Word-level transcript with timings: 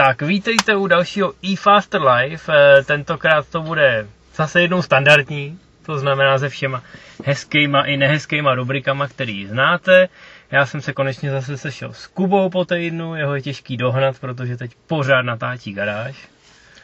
Tak, 0.00 0.22
vítejte 0.22 0.76
u 0.76 0.86
dalšího 0.86 1.32
eFaster 1.52 2.00
Live. 2.02 2.42
Eh, 2.48 2.82
Tentokrát 2.84 3.48
to 3.48 3.60
bude 3.62 4.06
zase 4.34 4.62
jednou 4.62 4.82
standardní, 4.82 5.58
to 5.86 5.98
znamená 5.98 6.38
se 6.38 6.48
všema 6.48 6.82
hezkýma 7.24 7.82
i 7.82 7.96
nehezkýma 7.96 8.54
rubrikama, 8.54 9.08
který 9.08 9.46
znáte. 9.46 10.08
Já 10.50 10.66
jsem 10.66 10.80
se 10.80 10.92
konečně 10.92 11.30
zase 11.30 11.56
sešel 11.58 11.92
s 11.92 12.06
Kubou 12.06 12.50
po 12.50 12.64
týdnu, 12.64 13.14
jeho 13.14 13.34
je 13.34 13.42
těžký 13.42 13.76
dohnat, 13.76 14.18
protože 14.18 14.56
teď 14.56 14.70
pořád 14.86 15.22
natátí 15.22 15.72
garáž. 15.72 16.28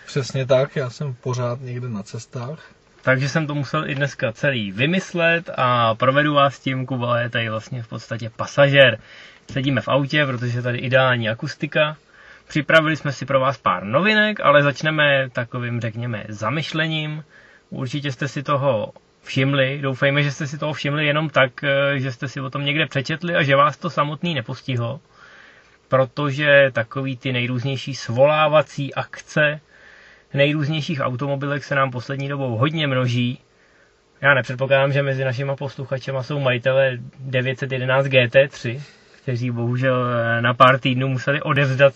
Přesně 0.06 0.46
tak, 0.46 0.77
já 0.77 0.91
jsem 0.91 1.14
pořád 1.14 1.60
někde 1.60 1.88
na 1.88 2.02
cestách. 2.02 2.70
Takže 3.02 3.28
jsem 3.28 3.46
to 3.46 3.55
musel 3.55 3.91
i 3.91 3.94
dneska 3.94 4.33
celý 4.33 4.72
vymyslet 4.72 5.50
a 5.56 5.94
provedu 5.94 6.34
vás 6.34 6.58
tím, 6.60 6.86
Kuba 6.86 7.20
je 7.20 7.30
tady 7.30 7.48
vlastně 7.48 7.83
v 7.83 7.88
podstatě 7.88 8.30
pasažér. 8.36 8.98
Sedíme 9.52 9.80
v 9.80 9.88
autě, 9.88 10.27
protože 10.27 10.58
je 10.58 10.62
tady 10.62 10.78
ideální 10.78 11.28
akustika. 11.28 11.96
Připravili 12.48 12.96
jsme 12.96 13.12
si 13.12 13.27
pro 13.27 13.41
vás 13.41 13.59
pár 13.59 13.84
novinek, 13.84 14.41
ale 14.41 14.62
začneme 14.62 15.28
takovým, 15.32 15.80
řekněme, 15.80 16.24
zamyšlením. 16.28 17.24
Určitě 17.70 18.12
jste 18.12 18.28
si 18.28 18.42
toho 18.42 18.92
všimli, 19.22 19.78
doufejme, 19.82 20.22
že 20.22 20.32
jste 20.32 20.46
si 20.46 20.59
toho 20.59 20.72
všimli 20.72 21.06
jenom 21.06 21.30
tak, 21.30 21.64
eh, 21.64 21.98
že 21.98 22.12
jste 22.12 22.28
si 22.28 22.41
o 22.41 22.50
tom 22.50 22.64
někde 22.64 22.86
přečetli 22.86 23.34
a 23.36 23.42
že 23.42 23.56
vás 23.56 23.77
to 23.77 23.91
samotný 23.91 24.34
nepostihlo. 24.34 25.00
Protože 25.88 26.70
takový 26.72 27.17
ty 27.17 27.33
nejrůznější 27.33 27.94
svolávací 27.94 28.94
akce 28.94 29.61
nejrůznějších 30.34 31.00
automobilek 31.00 31.64
se 31.64 31.74
nám 31.74 31.91
poslední 31.91 32.28
dobou 32.28 32.56
hodně 32.56 32.86
množí. 32.86 33.41
Já 34.20 34.34
nepředpokládám, 34.34 34.92
že 34.92 35.02
mezi 35.02 35.24
našimi 35.24 35.52
posluchačema 35.58 36.22
jsou 36.22 36.39
majitele 36.41 36.98
911 37.19 38.06
GT3, 38.06 38.80
kteří 39.22 39.50
bohužel 39.50 40.06
eh, 40.06 40.42
na 40.42 40.55
pár 40.55 40.78
týdnů 40.78 41.08
museli 41.08 41.42
odevzdat 41.42 41.94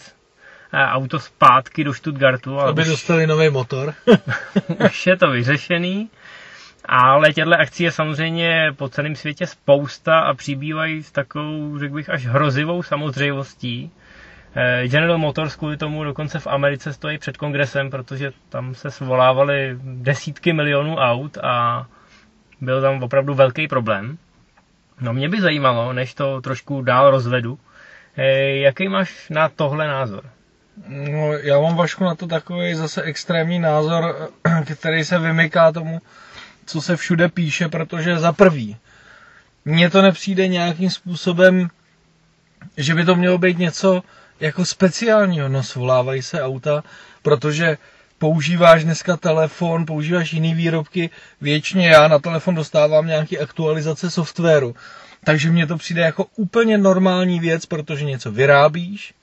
auto 0.72 1.18
zpátky 1.18 1.84
do 1.84 1.94
Stuttgartu. 1.94 2.60
Aby 2.60 2.82
už, 2.82 2.88
dostali 2.88 3.26
nový 3.26 3.50
motor. 3.50 3.94
už 4.86 5.06
je 5.06 5.16
to 5.16 5.30
vyřešený. 5.30 6.10
Ale 6.84 7.32
těchto 7.32 7.52
akcí 7.52 7.84
je 7.84 7.92
samozřejmě 7.92 8.72
po 8.76 8.88
celém 8.88 9.16
světě 9.16 9.46
spousta 9.46 10.18
a 10.18 10.34
přibývají 10.34 11.02
s 11.02 11.12
takovou, 11.12 11.78
řekl 11.78 11.94
bych, 11.94 12.10
až 12.10 12.26
hrozivou 12.26 12.82
samozřejmostí. 12.82 13.90
Eh, 14.54 14.88
General 14.88 15.18
Motors 15.18 15.56
kvůli 15.56 15.76
tomu 15.76 16.04
dokonce 16.04 16.38
v 16.38 16.46
Americe 16.46 16.92
stojí 16.92 17.18
před 17.18 17.36
kongresem, 17.36 17.90
protože 17.90 18.32
tam 18.48 18.74
se 18.74 18.90
svolávaly 18.90 19.78
desítky 19.82 20.52
milionů 20.52 20.96
aut 20.96 21.38
a 21.42 21.86
byl 22.60 22.80
tam 22.80 23.02
opravdu 23.02 23.34
velký 23.34 23.68
problém. 23.68 24.18
No 25.00 25.12
mě 25.12 25.28
by 25.28 25.40
zajímalo, 25.40 25.92
než 25.92 26.14
to 26.14 26.40
trošku 26.40 26.82
dál 26.82 27.10
rozvedu, 27.10 27.58
eh, 28.16 28.56
jaký 28.56 28.88
máš 28.88 29.28
na 29.28 29.48
tohle 29.48 29.88
názor? 29.88 30.24
No, 30.88 31.32
já 31.32 31.60
mám 31.60 31.76
Vašku 31.76 32.04
na 32.04 32.14
to 32.14 32.26
takový 32.26 32.74
zase 32.74 33.02
extrémní 33.02 33.58
názor, 33.58 34.30
který 34.74 35.04
se 35.04 35.18
vymyká 35.18 35.72
tomu, 35.72 36.00
co 36.66 36.80
se 36.80 36.96
všude 36.96 37.28
píše, 37.28 37.68
protože 37.68 38.18
za 38.18 38.32
prvý, 38.32 38.76
mně 39.64 39.90
to 39.90 40.02
nepřijde 40.02 40.48
nějakým 40.48 40.90
způsobem, 40.90 41.68
že 42.76 42.94
by 42.94 43.04
to 43.04 43.14
mělo 43.16 43.38
být 43.38 43.58
něco 43.58 44.02
jako 44.40 44.64
speciálního. 44.64 45.48
No, 45.48 45.62
svolávají 45.62 46.22
se 46.22 46.42
auta, 46.42 46.84
protože 47.22 47.78
používáš 48.18 48.84
dneska 48.84 49.16
telefon, 49.16 49.86
používáš 49.86 50.32
jiný 50.32 50.54
výrobky, 50.54 51.10
většině 51.40 51.88
já 51.88 52.08
na 52.08 52.18
telefon 52.18 52.54
dostávám 52.54 53.06
nějaký 53.06 53.38
aktualizace 53.38 54.10
softwaru. 54.10 54.74
Takže 55.24 55.50
mně 55.50 55.66
to 55.66 55.76
přijde 55.76 56.02
jako 56.02 56.26
úplně 56.36 56.78
normální 56.78 57.40
věc, 57.40 57.66
protože 57.66 58.04
něco 58.04 58.32
vyrábíš, 58.32 59.14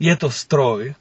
je 0.00 0.16
to 0.16 0.30
stroj 0.30 0.94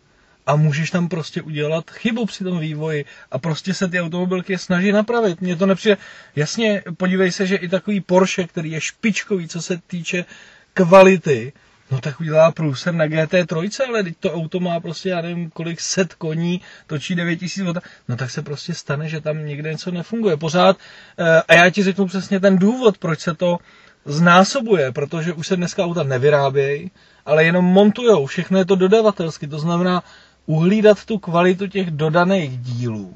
a 0.45 0.55
můžeš 0.55 0.91
tam 0.91 1.09
prostě 1.09 1.41
udělat 1.41 1.91
chybu 1.91 2.25
při 2.25 2.43
tom 2.43 2.59
vývoji 2.59 3.05
a 3.31 3.37
prostě 3.37 3.73
se 3.73 3.87
ty 3.87 4.01
automobilky 4.01 4.57
snaží 4.57 4.91
napravit. 4.91 5.41
Mně 5.41 5.55
to 5.55 5.65
nepřijde. 5.65 5.97
Jasně, 6.35 6.83
podívej 6.97 7.31
se, 7.31 7.47
že 7.47 7.55
i 7.55 7.69
takový 7.69 8.01
Porsche, 8.01 8.47
který 8.47 8.71
je 8.71 8.81
špičkový, 8.81 9.47
co 9.47 9.61
se 9.61 9.79
týče 9.87 10.25
kvality, 10.73 11.53
No 11.91 12.01
tak 12.01 12.19
udělá 12.19 12.51
průser 12.51 12.93
na 12.93 13.05
GT3, 13.05 13.85
ale 13.87 14.03
teď 14.03 14.17
to 14.19 14.33
auto 14.33 14.59
má 14.59 14.79
prostě, 14.79 15.09
já 15.09 15.21
nevím, 15.21 15.49
kolik 15.49 15.79
set 15.81 16.13
koní, 16.13 16.61
točí 16.87 17.15
9000 17.15 17.63
V, 17.63 17.81
no 18.07 18.15
tak 18.15 18.29
se 18.29 18.41
prostě 18.41 18.73
stane, 18.73 19.09
že 19.09 19.21
tam 19.21 19.45
někde 19.45 19.71
něco 19.71 19.91
nefunguje. 19.91 20.37
Pořád, 20.37 20.77
eh, 21.17 21.41
a 21.47 21.53
já 21.53 21.69
ti 21.69 21.83
řeknu 21.83 22.05
přesně 22.05 22.39
ten 22.39 22.57
důvod, 22.57 22.97
proč 22.97 23.19
se 23.19 23.33
to 23.33 23.57
znásobuje, 24.05 24.91
protože 24.91 25.33
už 25.33 25.47
se 25.47 25.55
dneska 25.55 25.83
auta 25.85 26.03
nevyrábějí, 26.03 26.91
ale 27.25 27.43
jenom 27.43 27.65
montujou, 27.65 28.25
všechno 28.25 28.57
je 28.57 28.65
to 28.65 28.75
dodavatelsky, 28.75 29.47
to 29.47 29.59
znamená 29.59 30.03
uhlídat 30.45 31.05
tu 31.05 31.17
kvalitu 31.17 31.67
těch 31.67 31.91
dodaných 31.91 32.57
dílů, 32.57 33.15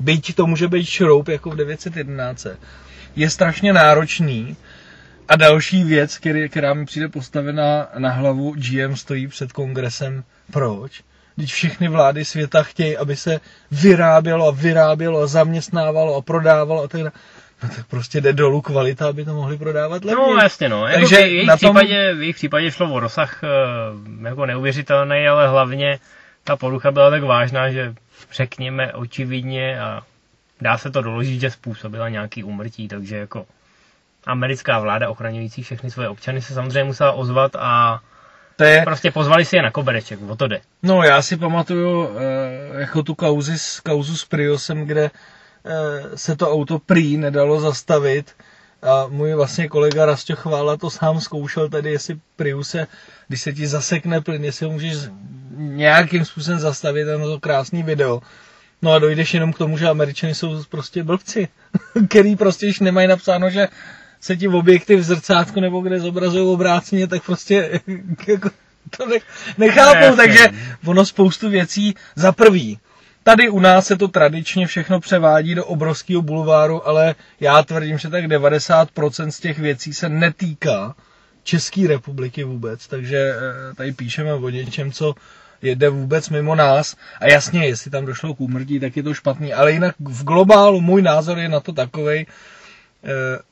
byť 0.00 0.34
to 0.34 0.46
může 0.46 0.68
být 0.68 0.84
šroub 0.86 1.28
jako 1.28 1.50
v 1.50 1.56
911, 1.56 2.46
je 3.16 3.30
strašně 3.30 3.72
náročný, 3.72 4.56
a 5.28 5.36
další 5.36 5.84
věc, 5.84 6.18
který, 6.18 6.48
která 6.48 6.74
mi 6.74 6.84
přijde 6.84 7.08
postavená 7.08 7.88
na 7.98 8.10
hlavu, 8.10 8.54
GM 8.56 8.96
stojí 8.96 9.26
před 9.28 9.52
kongresem. 9.52 10.24
Proč? 10.52 11.02
Když 11.36 11.52
všechny 11.52 11.88
vlády 11.88 12.24
světa 12.24 12.62
chtějí, 12.62 12.96
aby 12.96 13.16
se 13.16 13.40
vyrábělo 13.70 14.48
a 14.48 14.50
vyrábělo 14.50 15.20
a 15.20 15.26
zaměstnávalo 15.26 16.16
a 16.16 16.22
prodávalo 16.22 16.82
a 16.82 16.88
tak 16.88 17.00
dále. 17.00 17.12
No 17.62 17.68
tak 17.68 17.86
prostě 17.86 18.20
jde 18.20 18.32
dolů 18.32 18.60
kvalita, 18.60 19.08
aby 19.08 19.24
to 19.24 19.34
mohli 19.34 19.58
prodávat 19.58 20.04
levně. 20.04 20.22
No 20.22 20.36
jasně 20.42 20.68
no, 20.68 20.86
jako 20.86 21.00
Takže 21.00 21.16
v 21.16 21.20
jejich, 21.20 21.48
tom... 21.48 21.56
případě, 21.56 22.14
v 22.14 22.20
jejich 22.20 22.36
případě 22.36 22.70
šlo 22.70 22.92
o 22.92 23.00
rozsah 23.00 23.44
eh, 23.44 23.48
jako 24.28 24.46
neuvěřitelný, 24.46 25.28
ale 25.28 25.48
hlavně 25.48 25.98
ta 26.44 26.56
porucha 26.56 26.90
byla 26.90 27.10
tak 27.10 27.22
vážná, 27.22 27.70
že 27.70 27.94
řekněme 28.32 28.92
očividně 28.92 29.80
a 29.80 30.02
dá 30.60 30.78
se 30.78 30.90
to 30.90 31.02
doložit, 31.02 31.40
že 31.40 31.50
způsobila 31.50 32.08
nějaký 32.08 32.44
umrtí, 32.44 32.88
takže 32.88 33.16
jako 33.16 33.46
americká 34.26 34.78
vláda 34.78 35.10
ochraňující 35.10 35.62
všechny 35.62 35.90
svoje 35.90 36.08
občany 36.08 36.42
se 36.42 36.54
samozřejmě 36.54 36.84
musela 36.84 37.12
ozvat 37.12 37.56
a 37.58 38.00
to 38.56 38.64
je... 38.64 38.82
prostě 38.84 39.10
pozvali 39.10 39.44
si 39.44 39.56
je 39.56 39.62
na 39.62 39.70
kobereček, 39.70 40.18
o 40.28 40.36
to 40.36 40.48
jde. 40.48 40.60
No 40.82 41.02
já 41.02 41.22
si 41.22 41.36
pamatuju 41.36 42.10
eh, 42.18 42.80
jako 42.80 43.02
tu 43.02 43.14
kauzi, 43.14 43.54
kauzu 43.82 44.16
s 44.16 44.24
Priusem, 44.24 44.86
kde 44.86 45.10
se 46.14 46.36
to 46.36 46.52
auto 46.52 46.78
prý 46.78 47.16
nedalo 47.16 47.60
zastavit 47.60 48.34
a 48.82 49.06
můj 49.08 49.34
vlastně 49.34 49.68
kolega 49.68 50.06
Rasto 50.06 50.36
Chvála 50.36 50.76
to 50.76 50.90
sám 50.90 51.20
zkoušel 51.20 51.68
tady, 51.68 51.92
jestli 51.92 52.18
Priuse, 52.36 52.86
když 53.28 53.40
se 53.40 53.52
ti 53.52 53.66
zasekne 53.66 54.20
plyn, 54.20 54.44
jestli 54.44 54.66
ho 54.66 54.72
můžeš 54.72 54.96
nějakým 55.56 56.24
způsobem 56.24 56.58
zastavit, 56.60 57.06
je 57.08 57.18
to 57.18 57.40
krásný 57.40 57.82
video. 57.82 58.20
No 58.82 58.92
a 58.92 58.98
dojdeš 58.98 59.34
jenom 59.34 59.52
k 59.52 59.58
tomu, 59.58 59.78
že 59.78 59.88
američani 59.88 60.34
jsou 60.34 60.64
prostě 60.64 61.02
blbci, 61.02 61.48
který 62.08 62.36
prostě 62.36 62.66
již 62.66 62.80
nemají 62.80 63.08
napsáno, 63.08 63.50
že 63.50 63.68
se 64.20 64.36
ti 64.36 64.48
objekty 64.48 64.96
v 64.96 65.02
zrcátku 65.02 65.60
nebo 65.60 65.80
kde 65.80 66.00
zobrazují 66.00 66.46
obráceně, 66.46 67.06
tak 67.06 67.24
prostě 67.24 67.80
jako, 68.28 68.50
to 68.96 69.06
nechápou, 69.58 70.10
ne, 70.10 70.16
takže 70.16 70.48
ono 70.86 71.06
spoustu 71.06 71.48
věcí 71.48 71.94
za 72.16 72.32
prvý. 72.32 72.78
Tady 73.26 73.48
u 73.48 73.60
nás 73.60 73.86
se 73.86 73.96
to 73.96 74.08
tradičně 74.08 74.66
všechno 74.66 75.00
převádí 75.00 75.54
do 75.54 75.64
obrovského 75.66 76.22
bulváru, 76.22 76.88
ale 76.88 77.14
já 77.40 77.62
tvrdím, 77.62 77.98
že 77.98 78.08
tak 78.08 78.24
90% 78.24 79.28
z 79.28 79.40
těch 79.40 79.58
věcí 79.58 79.94
se 79.94 80.08
netýká 80.08 80.94
České 81.42 81.88
republiky 81.88 82.44
vůbec, 82.44 82.86
takže 82.86 83.18
eh, 83.18 83.74
tady 83.74 83.92
píšeme 83.92 84.34
o 84.34 84.48
něčem, 84.48 84.92
co 84.92 85.14
jede 85.62 85.88
vůbec 85.88 86.28
mimo 86.30 86.54
nás. 86.54 86.96
A 87.20 87.26
jasně, 87.26 87.66
jestli 87.66 87.90
tam 87.90 88.06
došlo 88.06 88.34
k 88.34 88.40
úmrtí, 88.40 88.80
tak 88.80 88.96
je 88.96 89.02
to 89.02 89.14
špatný. 89.14 89.52
Ale 89.52 89.72
jinak 89.72 89.94
v 90.00 90.24
globálu 90.24 90.80
můj 90.80 91.02
názor 91.02 91.38
je 91.38 91.48
na 91.48 91.60
to 91.60 91.72
takovej, 91.72 92.26
Eh, 92.26 92.65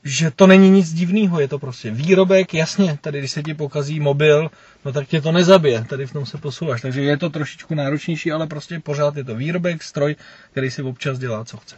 že 0.03 0.31
to 0.31 0.47
není 0.47 0.69
nic 0.69 0.93
divného, 0.93 1.39
je 1.39 1.47
to 1.47 1.59
prostě 1.59 1.91
výrobek, 1.91 2.53
jasně, 2.53 2.97
tady 3.01 3.19
když 3.19 3.31
se 3.31 3.43
ti 3.43 3.53
pokazí 3.53 3.99
mobil, 3.99 4.49
no 4.85 4.93
tak 4.93 5.07
tě 5.07 5.21
to 5.21 5.31
nezabije, 5.31 5.85
tady 5.89 6.05
v 6.05 6.13
tom 6.13 6.25
se 6.25 6.37
posouváš, 6.37 6.81
takže 6.81 7.01
je 7.01 7.17
to 7.17 7.29
trošičku 7.29 7.75
náročnější, 7.75 8.31
ale 8.31 8.47
prostě 8.47 8.79
pořád 8.79 9.15
je 9.15 9.23
to 9.23 9.35
výrobek, 9.35 9.83
stroj, 9.83 10.15
který 10.51 10.71
si 10.71 10.81
občas 10.81 11.19
dělá, 11.19 11.45
co 11.45 11.57
chce. 11.57 11.75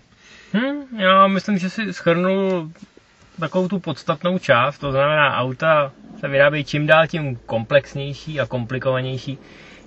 Hmm, 0.54 1.00
já 1.00 1.28
myslím, 1.28 1.58
že 1.58 1.70
si 1.70 1.94
schrnul 1.94 2.72
takovou 3.40 3.68
tu 3.68 3.80
podstatnou 3.80 4.40
část, 4.40 4.78
to 4.78 4.92
znamená 4.92 5.38
auta 5.38 5.92
se 6.20 6.28
vyrábějí 6.28 6.64
čím 6.64 6.88
dál 6.88 7.08
tím 7.08 7.36
komplexnější 7.36 8.40
a 8.40 8.46
komplikovanější. 8.46 9.38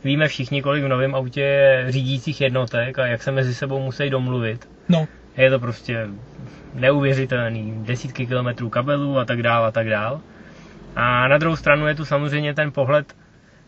Víme 0.05 0.29
všichni, 0.29 0.63
kolik 0.63 0.85
v 0.85 0.89
novém 0.89 1.15
autě 1.15 1.41
je 1.41 1.85
řídících 1.89 2.41
jednotek 2.41 2.99
a 2.99 3.07
jak 3.07 3.23
se 3.23 3.33
mezi 3.33 3.55
sebou 3.55 3.81
musí 3.81 4.11
domluvit. 4.11 4.69
No. 4.89 5.09
Je 5.37 5.51
to 5.51 5.59
prostě 5.59 6.09
neuvěřitelný, 6.75 7.75
desítky 7.85 8.27
kilometrů 8.27 8.69
kabelů 8.69 9.19
a 9.19 9.25
tak 9.25 9.43
dál 9.43 9.65
a 9.65 9.71
tak 9.71 9.89
dál. 9.89 10.21
A 10.97 11.29
na 11.29 11.39
druhou 11.39 11.57
stranu 11.57 11.87
je 11.87 11.95
tu 11.95 12.05
samozřejmě 12.05 12.55
ten 12.55 12.73
pohled, 12.73 13.17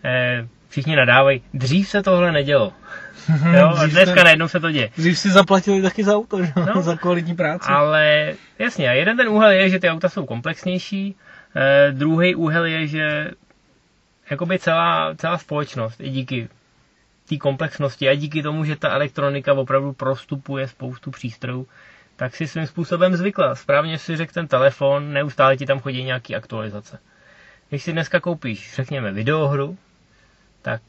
eh, 0.04 0.48
všichni 0.68 0.96
nadávají, 0.96 1.42
dřív 1.54 1.88
se 1.88 2.02
tohle 2.02 2.32
nedělo. 2.32 2.72
jo, 3.58 3.72
a 3.76 3.86
dneska 3.86 4.14
se, 4.14 4.24
najednou 4.24 4.48
se 4.48 4.60
to 4.60 4.70
děje. 4.70 4.90
Dřív 4.96 5.18
si 5.18 5.30
zaplatili 5.30 5.82
taky 5.82 6.04
za 6.04 6.16
auto, 6.16 6.44
že? 6.44 6.52
No, 6.74 6.82
za 6.82 6.96
kvalitní 6.96 7.36
práci. 7.36 7.68
Ale 7.68 8.34
jasně, 8.58 8.88
a 8.88 8.92
jeden 8.92 9.16
ten 9.16 9.28
úhel 9.28 9.50
je, 9.50 9.70
že 9.70 9.78
ty 9.78 9.88
auta 9.88 10.08
jsou 10.08 10.26
komplexnější, 10.26 11.16
eh, 11.56 11.92
druhý 11.92 12.34
úhel 12.34 12.64
je, 12.64 12.86
že 12.86 13.30
jakoby 14.30 14.58
celá, 14.58 15.14
celá 15.14 15.38
společnost 15.38 16.00
i 16.00 16.10
díky 16.10 16.48
té 17.32 17.38
komplexnosti 17.38 18.08
a 18.08 18.14
díky 18.14 18.42
tomu, 18.42 18.64
že 18.64 18.76
ta 18.76 18.90
elektronika 18.90 19.52
opravdu 19.54 19.92
prostupuje 19.92 20.68
spoustu 20.68 21.10
přístrojů, 21.10 21.66
tak 22.16 22.36
si 22.36 22.48
svým 22.48 22.66
způsobem 22.66 23.16
zvykla. 23.16 23.54
Správně 23.54 23.98
si 23.98 24.16
řekl 24.16 24.32
ten 24.32 24.46
telefon, 24.48 25.12
neustále 25.12 25.56
ti 25.56 25.66
tam 25.66 25.80
chodí 25.80 26.04
nějaký 26.04 26.36
aktualizace. 26.36 26.98
Když 27.68 27.82
si 27.82 27.92
dneska 27.92 28.20
koupíš, 28.20 28.74
řekněme, 28.74 29.12
videohru, 29.12 29.78
tak 30.62 30.82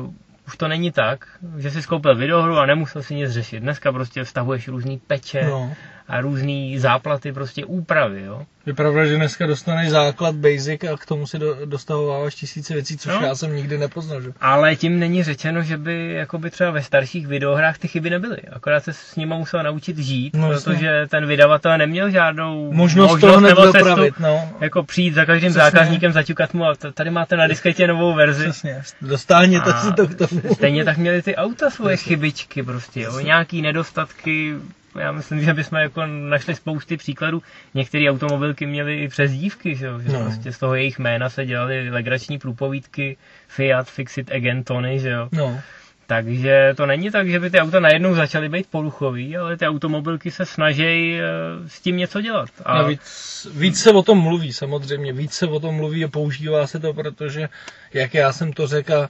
uh, 0.00 0.14
už 0.46 0.56
to 0.56 0.68
není 0.68 0.92
tak, 0.92 1.38
že 1.58 1.70
jsi 1.70 1.82
skoupil 1.82 2.16
videohru 2.16 2.58
a 2.58 2.66
nemusel 2.66 3.02
si 3.02 3.14
nic 3.14 3.30
řešit. 3.30 3.60
Dneska 3.60 3.92
prostě 3.92 4.24
vstavuješ 4.24 4.68
různý 4.68 4.98
peče 4.98 5.42
no. 5.42 5.74
A 6.08 6.20
různý 6.20 6.78
záplaty, 6.78 7.32
prostě 7.32 7.64
úpravy, 7.64 8.22
jo. 8.22 8.46
Je 8.66 8.74
pravda, 8.74 9.06
že 9.06 9.16
dneska 9.16 9.46
dostaneš 9.46 9.90
základ 9.90 10.34
basic 10.34 10.84
a 10.84 10.96
k 10.96 11.06
tomu 11.06 11.26
si 11.26 11.38
do, 11.38 11.56
dostavováváš 11.64 12.34
tisíce 12.34 12.74
věcí, 12.74 12.98
což 12.98 13.12
no. 13.14 13.26
já 13.26 13.34
jsem 13.34 13.56
nikdy 13.56 13.78
nepoznal. 13.78 14.20
Že? 14.20 14.32
Ale 14.40 14.76
tím 14.76 14.98
není 14.98 15.22
řečeno, 15.22 15.62
že 15.62 15.76
by 15.76 16.12
jakoby 16.12 16.50
třeba 16.50 16.70
ve 16.70 16.82
starších 16.82 17.26
videohrách 17.26 17.78
ty 17.78 17.88
chyby 17.88 18.10
nebyly. 18.10 18.36
Akorát 18.52 18.84
se 18.84 18.92
s 18.92 19.16
nima 19.16 19.36
musel 19.36 19.62
naučit 19.62 19.98
žít, 19.98 20.36
no, 20.36 20.48
protože 20.48 20.86
jasně. 20.86 21.08
ten 21.08 21.26
vydavatel 21.26 21.78
neměl 21.78 22.10
žádnou 22.10 22.72
možnost, 22.72 23.10
možnost 23.10 23.20
toho 23.32 23.40
nebo 23.40 23.62
cestu, 23.62 23.78
dopravit, 23.78 24.14
no. 24.20 24.50
jako 24.60 24.82
přijít 24.82 25.14
za 25.14 25.24
každým 25.24 25.50
Přesně. 25.50 25.70
zákazníkem, 25.70 26.12
zaťukat 26.12 26.54
mu 26.54 26.64
a 26.64 26.74
tady 26.94 27.10
máte 27.10 27.36
na 27.36 27.46
disketě 27.46 27.86
novou 27.86 28.14
verzi. 28.14 28.44
Přesně, 28.44 28.82
dostáhněte 29.02 29.72
si 29.72 29.92
to 29.92 30.06
k 30.06 30.14
tomu. 30.14 30.54
Stejně 30.54 30.84
tak 30.84 30.96
měli 30.96 31.22
ty 31.22 31.36
auta 31.36 31.70
svoje 31.70 31.96
Přesně. 31.96 32.08
chybičky 32.08 32.62
prostě, 32.62 33.00
jo. 33.00 33.20
nějaký 33.20 33.62
nedostatky, 33.62 34.54
já 34.98 35.12
myslím, 35.12 35.40
že 35.40 35.54
bychom 35.54 35.78
jako 35.78 36.06
našli 36.06 36.54
spousty 36.54 36.96
příkladů. 36.96 37.42
Některé 37.74 38.10
automobilky 38.10 38.66
měly 38.66 38.96
i 38.96 39.08
přezdívky, 39.08 39.74
že, 39.76 39.88
že 40.06 40.12
no. 40.12 40.24
prostě 40.24 40.52
z 40.52 40.58
toho 40.58 40.74
jejich 40.74 40.98
jména 40.98 41.28
se 41.28 41.46
dělaly 41.46 41.90
legrační 41.90 42.38
průpovídky 42.38 43.16
Fiat, 43.48 43.90
Fixit, 43.90 44.32
Again, 44.32 44.64
Tony, 44.64 45.00
že 45.00 45.10
jo. 45.10 45.28
No. 45.32 45.60
Takže 46.06 46.74
to 46.76 46.86
není 46.86 47.10
tak, 47.10 47.28
že 47.28 47.40
by 47.40 47.50
ty 47.50 47.58
auta 47.58 47.80
najednou 47.80 48.14
začaly 48.14 48.48
být 48.48 48.66
poruchový, 48.66 49.36
ale 49.36 49.56
ty 49.56 49.66
automobilky 49.66 50.30
se 50.30 50.46
snaží 50.46 51.18
eh, 51.20 51.22
s 51.66 51.80
tím 51.80 51.96
něco 51.96 52.20
dělat. 52.20 52.48
A... 52.64 52.82
No, 52.82 52.88
víc, 52.88 53.46
víc 53.54 53.80
se 53.82 53.90
o 53.90 54.02
tom 54.02 54.18
mluví, 54.18 54.52
samozřejmě. 54.52 55.12
Víc 55.12 55.32
se 55.32 55.46
o 55.46 55.60
tom 55.60 55.74
mluví 55.74 56.04
a 56.04 56.08
používá 56.08 56.66
se 56.66 56.78
to, 56.78 56.94
protože, 56.94 57.48
jak 57.92 58.14
já 58.14 58.32
jsem 58.32 58.52
to 58.52 58.66
řekl, 58.66 59.08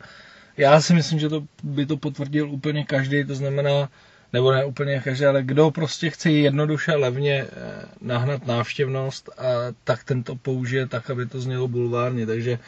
já 0.57 0.81
si 0.81 0.95
myslím, 0.95 1.19
že 1.19 1.29
to 1.29 1.43
by 1.63 1.87
to 1.87 1.97
potvrdil 1.97 2.51
úplně 2.51 2.85
každý, 2.85 3.25
to 3.25 3.35
znamená, 3.35 3.89
nebo 4.33 4.53
ne 4.53 4.65
úplně 4.65 5.01
každý, 5.05 5.25
ale 5.25 5.43
kdo 5.43 5.71
prostě 5.71 6.11
chce 6.11 6.31
jednoduše 6.31 6.93
levně 6.93 7.35
eh, 7.35 7.85
nahnat 8.01 8.47
návštěvnost, 8.47 9.31
a 9.39 9.43
tak 9.85 10.05
ten 10.05 10.23
to 10.23 10.37
použije 10.37 10.87
tak, 10.87 11.11
aby 11.11 11.27
to 11.27 11.41
znělo 11.41 11.69
bulvárně. 11.69 12.27
Takže 12.27 12.59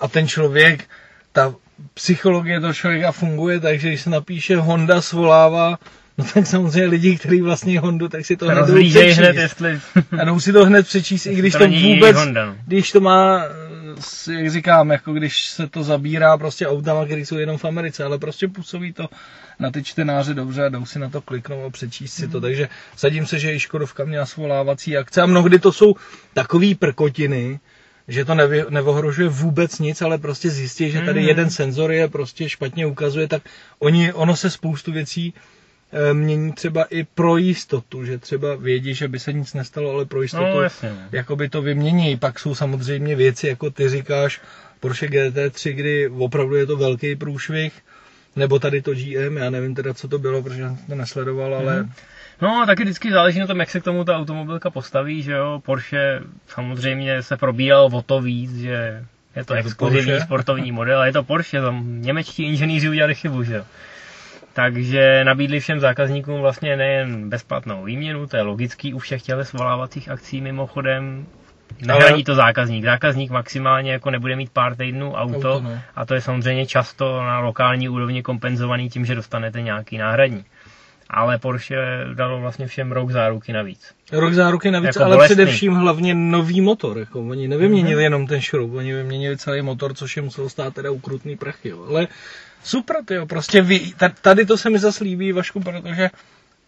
a 0.00 0.08
ten 0.08 0.28
člověk, 0.28 0.84
ta 1.32 1.54
psychologie 1.94 2.60
toho 2.60 2.74
člověka 2.74 3.12
funguje, 3.12 3.60
takže 3.60 3.88
když 3.88 4.00
se 4.00 4.10
napíše 4.10 4.56
Honda 4.56 5.00
svolává, 5.00 5.78
no 6.18 6.24
tak 6.34 6.46
samozřejmě 6.46 6.86
lidi, 6.86 7.16
kteří 7.16 7.40
vlastně 7.40 7.80
Hondu, 7.80 8.08
tak 8.08 8.26
si 8.26 8.36
to 8.36 8.46
hned 8.46 8.66
jdou 8.66 8.90
přečíst. 8.90 9.16
hned, 9.16 9.36
jestli... 9.36 9.80
A 10.20 10.24
jdou 10.24 10.40
si 10.40 10.52
to 10.52 10.64
hned 10.64 10.86
přečíst, 10.86 11.26
i 11.26 11.34
když 11.34 11.52
to, 11.52 11.58
to 11.58 11.68
vůbec, 11.68 12.16
Honda, 12.16 12.46
no. 12.46 12.56
když 12.66 12.92
to 12.92 13.00
má 13.00 13.44
jak 14.32 14.50
říkám, 14.50 14.90
jako 14.90 15.12
když 15.12 15.46
se 15.46 15.66
to 15.68 15.82
zabírá 15.82 16.38
prostě 16.38 16.68
autama, 16.68 17.04
které 17.04 17.20
jsou 17.20 17.36
jenom 17.36 17.58
v 17.58 17.64
Americe, 17.64 18.04
ale 18.04 18.18
prostě 18.18 18.48
působí 18.48 18.92
to 18.92 19.08
na 19.58 19.70
ty 19.70 19.82
čtenáře 19.82 20.34
dobře 20.34 20.64
a 20.64 20.68
jdou 20.68 20.86
si 20.86 20.98
na 20.98 21.08
to 21.08 21.20
kliknout 21.20 21.66
a 21.66 21.70
přečíst 21.70 22.12
si 22.12 22.28
to. 22.28 22.38
Mhm. 22.38 22.42
Takže 22.42 22.68
sadím 22.96 23.26
se, 23.26 23.38
že 23.38 23.54
i 23.54 23.60
Škodovka 23.60 24.04
měla 24.04 24.26
svolávací 24.26 24.96
akce 24.96 25.22
a 25.22 25.26
mnohdy 25.26 25.58
to 25.58 25.72
jsou 25.72 25.94
takové 26.34 26.74
prkotiny, 26.74 27.60
že 28.08 28.24
to 28.24 28.34
nevy, 28.34 28.64
neohrožuje 28.68 29.28
vůbec 29.28 29.78
nic, 29.78 30.02
ale 30.02 30.18
prostě 30.18 30.50
zjistí, 30.50 30.90
že 30.90 31.00
tady 31.00 31.20
mm. 31.20 31.28
jeden 31.28 31.50
senzor 31.50 31.92
je 31.92 32.08
prostě 32.08 32.48
špatně 32.48 32.86
ukazuje, 32.86 33.28
tak 33.28 33.42
oni, 33.78 34.12
ono 34.12 34.36
se 34.36 34.50
spoustu 34.50 34.92
věcí 34.92 35.34
mění 36.12 36.52
třeba 36.52 36.84
i 36.84 37.04
pro 37.04 37.36
jistotu, 37.36 38.04
že 38.04 38.18
třeba 38.18 38.56
vědí, 38.56 38.94
že 38.94 39.08
by 39.08 39.18
se 39.18 39.32
nic 39.32 39.54
nestalo, 39.54 39.90
ale 39.90 40.04
pro 40.04 40.22
jistotu 40.22 40.44
no, 40.44 40.62
jasně. 40.62 40.92
jakoby 41.12 41.48
to 41.48 41.62
vymění. 41.62 42.16
Pak 42.16 42.38
jsou 42.38 42.54
samozřejmě 42.54 43.16
věci, 43.16 43.48
jako 43.48 43.70
ty 43.70 43.88
říkáš, 43.88 44.40
Porsche 44.80 45.06
GT3, 45.06 45.72
kdy 45.72 46.08
opravdu 46.08 46.56
je 46.56 46.66
to 46.66 46.76
velký 46.76 47.16
průšvih, 47.16 47.72
nebo 48.36 48.58
tady 48.58 48.82
to 48.82 48.94
GM, 48.94 49.36
já 49.36 49.50
nevím 49.50 49.74
teda, 49.74 49.94
co 49.94 50.08
to 50.08 50.18
bylo, 50.18 50.42
protože 50.42 50.62
jsem 50.62 50.76
to 50.76 50.94
nesledoval, 50.94 51.54
ale... 51.54 51.82
Mm. 51.82 51.92
No 52.42 52.62
a 52.62 52.66
taky 52.66 52.82
vždycky 52.82 53.12
záleží 53.12 53.38
na 53.38 53.46
tom, 53.46 53.60
jak 53.60 53.70
se 53.70 53.80
k 53.80 53.84
tomu 53.84 54.04
ta 54.04 54.16
automobilka 54.16 54.70
postaví, 54.70 55.22
že 55.22 55.32
jo. 55.32 55.62
Porsche 55.64 56.20
samozřejmě 56.46 57.22
se 57.22 57.36
probíral 57.36 57.90
o 57.92 58.02
to 58.02 58.20
víc, 58.20 58.56
že 58.56 59.04
je 59.36 59.44
to 59.44 59.54
je 59.54 59.60
exkluzivní 59.60 60.20
sportovní 60.20 60.72
model 60.72 61.00
a 61.00 61.06
je 61.06 61.12
to 61.12 61.22
Porsche, 61.22 61.60
tam 61.60 62.02
němečtí 62.02 62.42
inženýři 62.42 62.88
udělali 62.88 63.14
chybu, 63.14 63.42
že 63.42 63.54
jo. 63.54 63.64
Takže 64.54 65.24
nabídli 65.24 65.60
všem 65.60 65.80
zákazníkům 65.80 66.40
vlastně 66.40 66.76
nejen 66.76 67.28
bezplatnou 67.30 67.84
výměnu, 67.84 68.26
to 68.26 68.36
je 68.36 68.42
logický 68.42 68.94
u 68.94 68.98
všech 68.98 69.22
těchto 69.22 69.44
svolávacích 69.44 70.08
akcí 70.08 70.40
mimochodem, 70.40 71.26
Nehradí 71.80 72.24
to 72.24 72.34
zákazník. 72.34 72.84
Zákazník 72.84 73.30
maximálně 73.30 73.92
jako 73.92 74.10
nebude 74.10 74.36
mít 74.36 74.50
pár 74.50 74.76
týdnů 74.76 75.12
auto, 75.12 75.36
auto 75.36 75.60
no. 75.60 75.80
a 75.96 76.06
to 76.06 76.14
je 76.14 76.20
samozřejmě 76.20 76.66
často 76.66 77.22
na 77.22 77.38
lokální 77.38 77.88
úrovni 77.88 78.22
kompenzovaný 78.22 78.88
tím, 78.88 79.04
že 79.04 79.14
dostanete 79.14 79.62
nějaký 79.62 79.98
náhradní. 79.98 80.44
Ale 81.10 81.38
Porsche 81.38 81.76
dalo 82.14 82.40
vlastně 82.40 82.66
všem 82.66 82.92
rok 82.92 83.10
záruky 83.10 83.52
navíc. 83.52 83.94
Rok 84.12 84.32
záruky 84.32 84.70
navíc, 84.70 84.86
jako 84.86 85.04
ale 85.04 85.16
bolestný. 85.16 85.36
především 85.36 85.74
hlavně 85.74 86.14
nový 86.14 86.60
motor. 86.60 86.98
Jako 86.98 87.20
oni 87.20 87.48
nevyměnili 87.48 88.00
mm-hmm. 88.00 88.04
jenom 88.04 88.26
ten 88.26 88.40
šroub, 88.40 88.74
oni 88.74 88.94
vyměnili 88.94 89.36
celý 89.36 89.62
motor, 89.62 89.94
což 89.94 90.16
je 90.16 90.22
muselo 90.22 90.48
stát 90.48 90.74
teda 90.74 90.90
ukrutný 90.90 91.36
prachy. 91.36 91.68
Jo. 91.68 91.86
Ale 91.88 92.06
super, 92.64 92.96
tyjo, 93.04 93.26
prostě 93.26 93.62
vy, 93.62 93.80
tady 94.22 94.46
to 94.46 94.56
se 94.56 94.70
mi 94.70 94.78
zase 94.78 95.04
líbí, 95.04 95.32
Vašku, 95.32 95.60
protože 95.60 96.10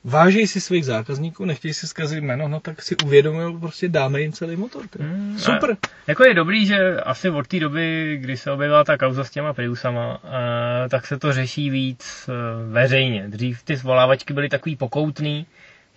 váží 0.05 0.47
si 0.47 0.61
svých 0.61 0.85
zákazníků, 0.85 1.45
nechtějí 1.45 1.75
si 1.75 1.87
zkazit 1.87 2.25
jméno, 2.25 2.49
no 2.49 2.61
tak 2.61 2.83
si 2.83 2.97
uvědomují, 3.05 3.61
prostě 3.61 3.89
dáme 3.89 4.21
jim 4.21 4.33
celý 4.33 4.57
motor. 4.57 4.83
Mm, 4.99 5.39
Super. 5.39 5.77
Jako 6.07 6.25
je 6.25 6.35
dobrý, 6.35 6.67
že 6.67 7.01
asi 7.01 7.31
od 7.31 7.47
té 7.47 7.61
doby, 7.61 8.17
kdy 8.21 8.37
se 8.37 8.51
objevila 8.51 8.85
ta 8.85 8.99
kauza 8.99 9.25
s 9.25 9.31
těma 9.31 9.53
Priusama, 9.53 10.25
uh, 10.25 10.31
tak 10.89 11.07
se 11.07 11.19
to 11.19 11.33
řeší 11.33 11.71
víc 11.71 12.29
uh, 12.29 12.73
veřejně. 12.73 13.25
Dřív 13.29 13.63
ty 13.63 13.77
zvolávačky 13.77 14.35
byly 14.35 14.49
takový 14.49 14.77
pokoutný, 14.77 15.47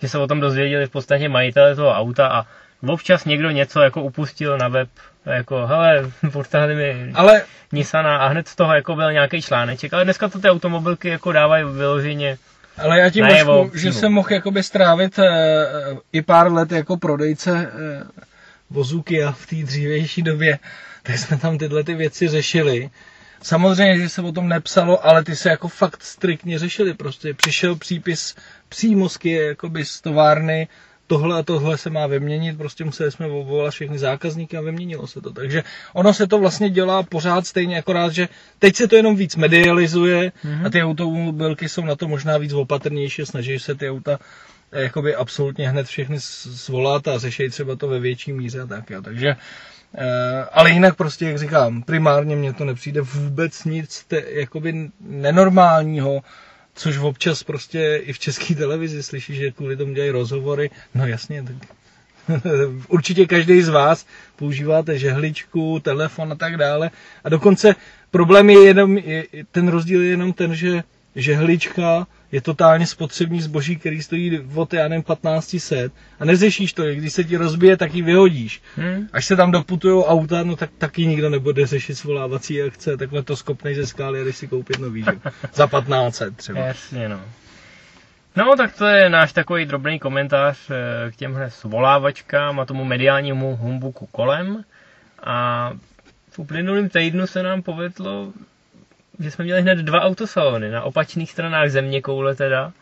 že 0.02 0.10
se 0.10 0.18
o 0.18 0.28
tom 0.28 0.40
dozvěděli 0.40 0.86
v 0.86 0.90
podstatě 0.90 1.30
majitele 1.30 1.76
toho 1.76 1.92
auta 1.92 2.28
a 2.28 2.46
občas 2.88 3.26
někdo 3.26 3.50
něco 3.52 3.82
jako 3.82 4.04
upustil 4.04 4.58
na 4.58 4.68
web, 4.68 4.90
jako 5.26 5.68
hele, 5.68 6.12
podtrhli 6.32 6.76
mi 6.76 7.12
ale... 7.16 7.42
Nissana 7.72 8.18
a 8.18 8.28
hned 8.28 8.48
z 8.48 8.56
toho 8.56 8.74
jako 8.74 8.96
byl 8.96 9.12
nějaký 9.12 9.42
článeček, 9.42 9.94
ale 9.94 10.04
dneska 10.04 10.30
to 10.30 10.40
ty 10.40 10.50
automobilky 10.50 11.10
jako 11.10 11.32
dávají 11.32 11.64
vyloženě 11.64 12.38
ale 12.80 13.00
já 13.00 13.10
ti 13.10 13.22
možku, 13.22 13.72
že 13.78 13.94
jsem 13.94 14.12
mohl 14.12 14.34
jakoby 14.34 14.64
strávit 14.64 15.20
e, 15.20 15.28
i 16.12 16.22
pár 16.22 16.52
let 16.52 16.72
jako 16.72 16.98
prodejce 16.98 17.52
e, 17.58 17.70
vozů 18.70 19.02
Kia 19.02 19.32
v 19.32 19.46
té 19.46 19.56
dřívější 19.56 20.22
době, 20.22 20.60
tak 21.04 21.18
jsme 21.18 21.38
tam 21.38 21.58
tyhle 21.58 21.84
ty 21.84 21.94
věci 21.94 22.28
řešili. 22.28 22.90
Samozřejmě, 23.42 24.00
že 24.00 24.10
se 24.10 24.22
o 24.22 24.32
tom 24.32 24.48
nepsalo, 24.50 25.06
ale 25.08 25.24
ty 25.24 25.36
se 25.36 25.50
jako 25.50 25.68
fakt 25.68 26.04
striktně 26.04 26.60
řešili. 26.60 26.94
Prostě 26.94 27.34
přišel 27.34 27.76
přípis 27.76 28.36
přímo 28.70 29.10
z 29.10 29.18
Kia, 29.18 29.48
jakoby 29.48 29.86
z 29.86 30.02
továrny, 30.02 30.68
tohle 31.10 31.40
a 31.40 31.44
tohle 31.44 31.78
se 31.78 31.90
má 31.90 32.08
vyměnit, 32.08 32.58
prostě 32.58 32.86
museli 32.86 33.12
jsme 33.12 33.26
obvolat 33.26 33.72
všechny 33.72 34.00
zákazníky 34.00 34.58
a 34.58 34.62
vyměnilo 34.62 35.08
se 35.08 35.22
to. 35.22 35.34
Takže 35.34 35.64
ono 35.94 36.14
se 36.14 36.28
to 36.28 36.38
vlastně 36.40 36.70
dělá 36.70 37.04
pořád 37.04 37.48
stejně, 37.48 37.80
akorát, 37.80 38.14
že 38.14 38.30
teď 38.60 38.76
se 38.76 38.88
to 38.88 38.96
jenom 38.96 39.16
víc 39.16 39.36
medializuje 39.36 40.32
mm-hmm. 40.32 40.66
a 40.66 40.70
ty 40.70 40.84
automobilky 40.84 41.70
jsou 41.70 41.86
na 41.86 41.96
to 41.96 42.08
možná 42.08 42.38
víc 42.38 42.54
opatrnější, 42.54 43.26
snaží 43.26 43.60
se 43.60 43.76
ty 43.76 43.90
auta 43.90 44.20
eh, 44.72 44.84
jakoby 44.84 45.16
absolutně 45.16 45.70
hned 45.70 45.88
všechny 45.88 46.20
svolat 46.20 47.08
a 47.08 47.18
řeší 47.18 47.50
třeba 47.50 47.76
to 47.76 47.88
ve 47.88 48.00
větší 48.00 48.34
míře 48.34 48.62
a 48.62 48.66
tak. 48.66 48.90
Jo. 48.90 49.02
Takže 49.02 49.36
eh, 49.98 50.46
ale 50.54 50.72
jinak 50.72 50.96
prostě, 50.96 51.26
jak 51.26 51.38
říkám, 51.38 51.84
primárně 51.84 52.36
mně 52.36 52.54
to 52.54 52.66
nepřijde 52.66 53.02
vůbec 53.02 53.66
nic 53.66 54.04
te, 54.08 54.24
jakoby 54.28 54.90
nenormálního, 55.02 56.22
což 56.80 56.98
občas 56.98 57.44
prostě 57.44 58.02
i 58.04 58.14
v 58.14 58.20
české 58.20 58.56
televizi 58.56 59.04
slyší, 59.04 59.36
že 59.36 59.52
kvůli 59.52 59.78
tomu 59.78 59.94
dělají 59.94 60.12
rozhovory. 60.12 60.70
No 60.96 61.08
jasně, 61.08 61.44
tak 61.44 61.56
určitě 62.88 63.28
každý 63.28 63.62
z 63.62 63.70
vás 63.70 64.06
používáte 64.36 64.98
žehličku, 64.98 65.80
telefon 65.80 66.32
a 66.32 66.36
tak 66.36 66.58
dále. 66.58 66.92
A 67.24 67.30
dokonce 67.30 67.76
problém 68.12 68.50
je 68.50 68.66
jenom, 68.66 68.98
je, 68.98 69.26
ten 69.52 69.68
rozdíl 69.68 70.02
je 70.02 70.10
jenom 70.10 70.34
ten, 70.34 70.56
že 70.56 70.84
žehlička 71.16 72.08
je 72.32 72.42
totálně 72.42 72.88
spotřební 72.88 73.42
zboží, 73.42 73.76
který 73.76 74.02
stojí 74.02 74.40
od, 74.56 74.74
já 74.74 74.88
nevím, 74.88 75.04
1500 75.04 75.94
a 76.20 76.26
neřešíš 76.26 76.74
to, 76.74 76.84
když 76.84 77.14
se 77.14 77.24
ti 77.24 77.38
rozbije, 77.38 77.78
tak 77.78 77.94
ji 77.96 78.02
vyhodíš. 78.02 78.62
Hmm. 78.76 79.08
Až 79.14 79.26
se 79.26 79.36
tam 79.36 79.52
doputují 79.52 80.04
auta, 80.06 80.44
no 80.44 80.56
tak 80.56 80.70
taky 80.78 81.06
nikdo 81.06 81.30
nebude 81.30 81.68
řešit 81.68 81.96
svolávací 81.96 82.62
akce, 82.62 82.98
takhle 82.98 83.24
to 83.24 83.36
skopnej 83.36 83.76
ze 83.76 83.88
skály 83.88 84.22
a 84.22 84.24
jdeš 84.24 84.38
si 84.38 84.48
koupit 84.48 84.80
nový, 84.80 85.04
že? 85.04 85.12
Za 85.54 85.68
1500 85.68 86.38
třeba. 86.38 86.60
Jasně, 86.60 87.10
no. 87.10 87.22
No, 88.36 88.56
tak 88.56 88.76
to 88.78 88.86
je 88.86 89.10
náš 89.10 89.34
takový 89.34 89.66
drobný 89.66 90.00
komentář 90.00 90.58
eh, 90.70 91.12
k 91.12 91.16
těmhle 91.16 91.52
svolávačkám 91.52 92.60
a 92.60 92.66
tomu 92.66 92.86
mediálnímu 92.86 93.56
humbuku 93.56 94.06
kolem. 94.12 94.64
A 95.24 95.72
v 96.30 96.40
uplynulém 96.40 96.90
týdnu 96.90 97.28
se 97.28 97.44
nám 97.44 97.62
povedlo 97.62 98.34
že 99.20 99.32
jsme 99.32 99.46
měli 99.46 99.62
hned 99.62 99.78
dva 99.78 100.02
autosalony 100.02 100.72
na 100.72 100.84
opačných 100.84 101.32
stranách 101.32 101.70
země 101.70 102.02
koule 102.02 102.36
teda. 102.36 102.74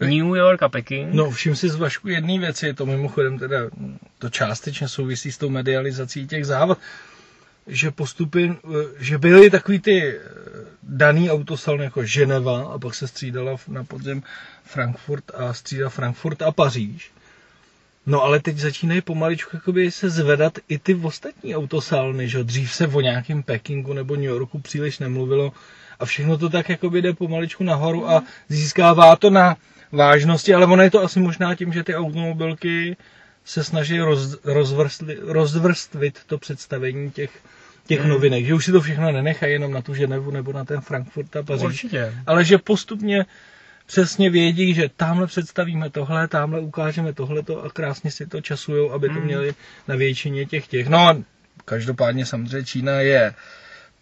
New 0.00 0.36
York 0.36 0.62
a 0.62 0.68
Peking. 0.68 1.14
No, 1.14 1.30
všim 1.30 1.56
si 1.56 1.68
z 1.68 1.74
Vašku 1.74 2.08
jedné 2.08 2.38
věci, 2.38 2.74
to 2.74 2.86
mimochodem 2.86 3.38
teda, 3.38 3.58
to 4.18 4.30
částečně 4.30 4.88
souvisí 4.88 5.32
s 5.32 5.38
tou 5.38 5.50
medializací 5.50 6.26
těch 6.26 6.46
závod, 6.46 6.78
že 7.66 7.90
postupy, 7.90 8.54
že 8.98 9.18
byly 9.18 9.50
takový 9.50 9.78
ty 9.80 10.20
daný 10.82 11.30
autosalony 11.30 11.84
jako 11.84 12.04
Ženeva 12.04 12.72
a 12.74 12.78
pak 12.78 12.94
se 12.94 13.08
střídala 13.08 13.56
na 13.68 13.84
podzem 13.84 14.22
Frankfurt 14.64 15.24
a 15.34 15.52
střídala 15.52 15.90
Frankfurt 15.90 16.42
a 16.42 16.52
Paříž. 16.52 17.10
No 18.06 18.22
ale 18.22 18.40
teď 18.40 18.56
začínají 18.56 19.00
pomaličku 19.00 19.56
jakoby 19.56 19.90
se 19.90 20.10
zvedat 20.10 20.58
i 20.68 20.78
ty 20.78 20.94
ostatní 20.94 21.56
autosalny, 21.56 22.28
že 22.28 22.44
dřív 22.44 22.72
se 22.74 22.86
o 22.86 23.00
nějakém 23.00 23.42
Pekingu 23.42 23.92
nebo 23.92 24.16
New 24.16 24.24
Yorku 24.24 24.58
příliš 24.58 24.98
nemluvilo 24.98 25.52
a 25.98 26.04
všechno 26.04 26.38
to 26.38 26.48
tak 26.48 26.68
jakoby 26.68 27.02
jde 27.02 27.12
pomaličku 27.12 27.64
nahoru 27.64 28.10
a 28.10 28.22
získává 28.48 29.16
to 29.16 29.30
na 29.30 29.56
vážnosti, 29.92 30.54
ale 30.54 30.66
ono 30.66 30.82
je 30.82 30.90
to 30.90 31.02
asi 31.02 31.20
možná 31.20 31.54
tím, 31.54 31.72
že 31.72 31.82
ty 31.82 31.94
automobilky 31.94 32.96
se 33.44 33.64
snaží 33.64 34.00
roz, 34.00 34.38
rozvrstvit 35.22 36.18
to 36.26 36.38
představení 36.38 37.10
těch, 37.10 37.30
těch 37.86 38.00
hmm. 38.00 38.08
novinek, 38.08 38.44
že 38.44 38.54
už 38.54 38.64
si 38.64 38.72
to 38.72 38.80
všechno 38.80 39.12
nenechají 39.12 39.52
jenom 39.52 39.72
na 39.72 39.82
tu 39.82 39.94
Ženevu 39.94 40.30
nebo 40.30 40.52
na 40.52 40.64
ten 40.64 40.80
Frankfurt 40.80 41.36
a 41.36 41.42
Paříž, 41.42 41.64
Určitě. 41.64 42.14
ale 42.26 42.44
že 42.44 42.58
postupně 42.58 43.26
přesně 43.86 44.30
vědí, 44.30 44.74
že 44.74 44.90
tamhle 44.96 45.26
představíme 45.26 45.90
tohle, 45.90 46.28
tamhle 46.28 46.60
ukážeme 46.60 47.12
tohleto 47.12 47.64
a 47.64 47.70
krásně 47.70 48.10
si 48.10 48.26
to 48.26 48.40
časujou, 48.40 48.92
aby 48.92 49.08
to 49.08 49.14
hmm. 49.14 49.24
měli 49.24 49.54
na 49.88 49.96
většině 49.96 50.46
těch 50.46 50.66
těch. 50.66 50.88
No 50.88 50.98
a 50.98 51.16
každopádně 51.64 52.26
samozřejmě 52.26 52.64
Čína 52.64 53.00
je, 53.00 53.34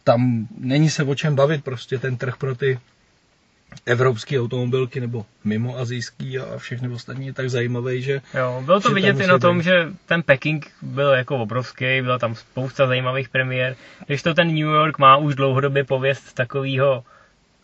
tam 0.05 0.49
není 0.59 0.91
se 0.91 1.05
o 1.05 1.15
čem 1.15 1.37
bavit, 1.37 1.65
prostě 1.65 1.99
ten 1.99 2.17
trh 2.17 2.37
pro 2.37 2.55
ty 2.55 2.79
evropské 3.87 4.41
automobilky 4.41 5.01
nebo 5.01 5.27
mimo 5.45 5.79
azijský 5.79 6.39
a 6.39 6.59
všechny 6.59 6.89
ostatní 6.89 7.27
je 7.27 7.33
tak 7.33 7.51
zajímavý, 7.51 8.03
že... 8.03 8.21
Jo, 8.35 8.63
bylo 8.65 8.81
to 8.81 8.89
že 8.89 8.95
vidět 8.95 9.21
i 9.21 9.27
na 9.27 9.39
tom, 9.39 9.63
že 9.63 9.89
ten 10.07 10.23
Peking 10.23 10.71
byl 10.83 11.11
jako 11.11 11.39
obrovský, 11.39 12.03
byla 12.03 12.19
tam 12.19 12.35
spousta 12.35 12.87
zajímavých 12.87 13.29
premiér, 13.29 13.77
když 14.07 14.23
to 14.23 14.35
ten 14.35 14.49
New 14.49 14.57
York 14.57 14.99
má 14.99 15.17
už 15.17 15.35
dlouhodobě 15.35 15.85
pověst 15.85 16.33
takového 16.35 17.05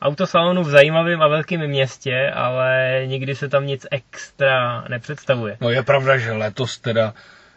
autosalonu 0.02 0.62
v 0.62 0.70
zajímavém 0.70 1.22
a 1.22 1.28
velkém 1.28 1.66
městě, 1.66 2.30
ale 2.34 3.02
nikdy 3.06 3.34
se 3.34 3.48
tam 3.48 3.66
nic 3.66 3.86
extra 3.90 4.84
nepředstavuje. 4.88 5.56
No 5.60 5.70
je 5.70 5.82
pravda, 5.82 6.18
že 6.18 6.32
letos 6.32 6.78
teda 6.78 7.14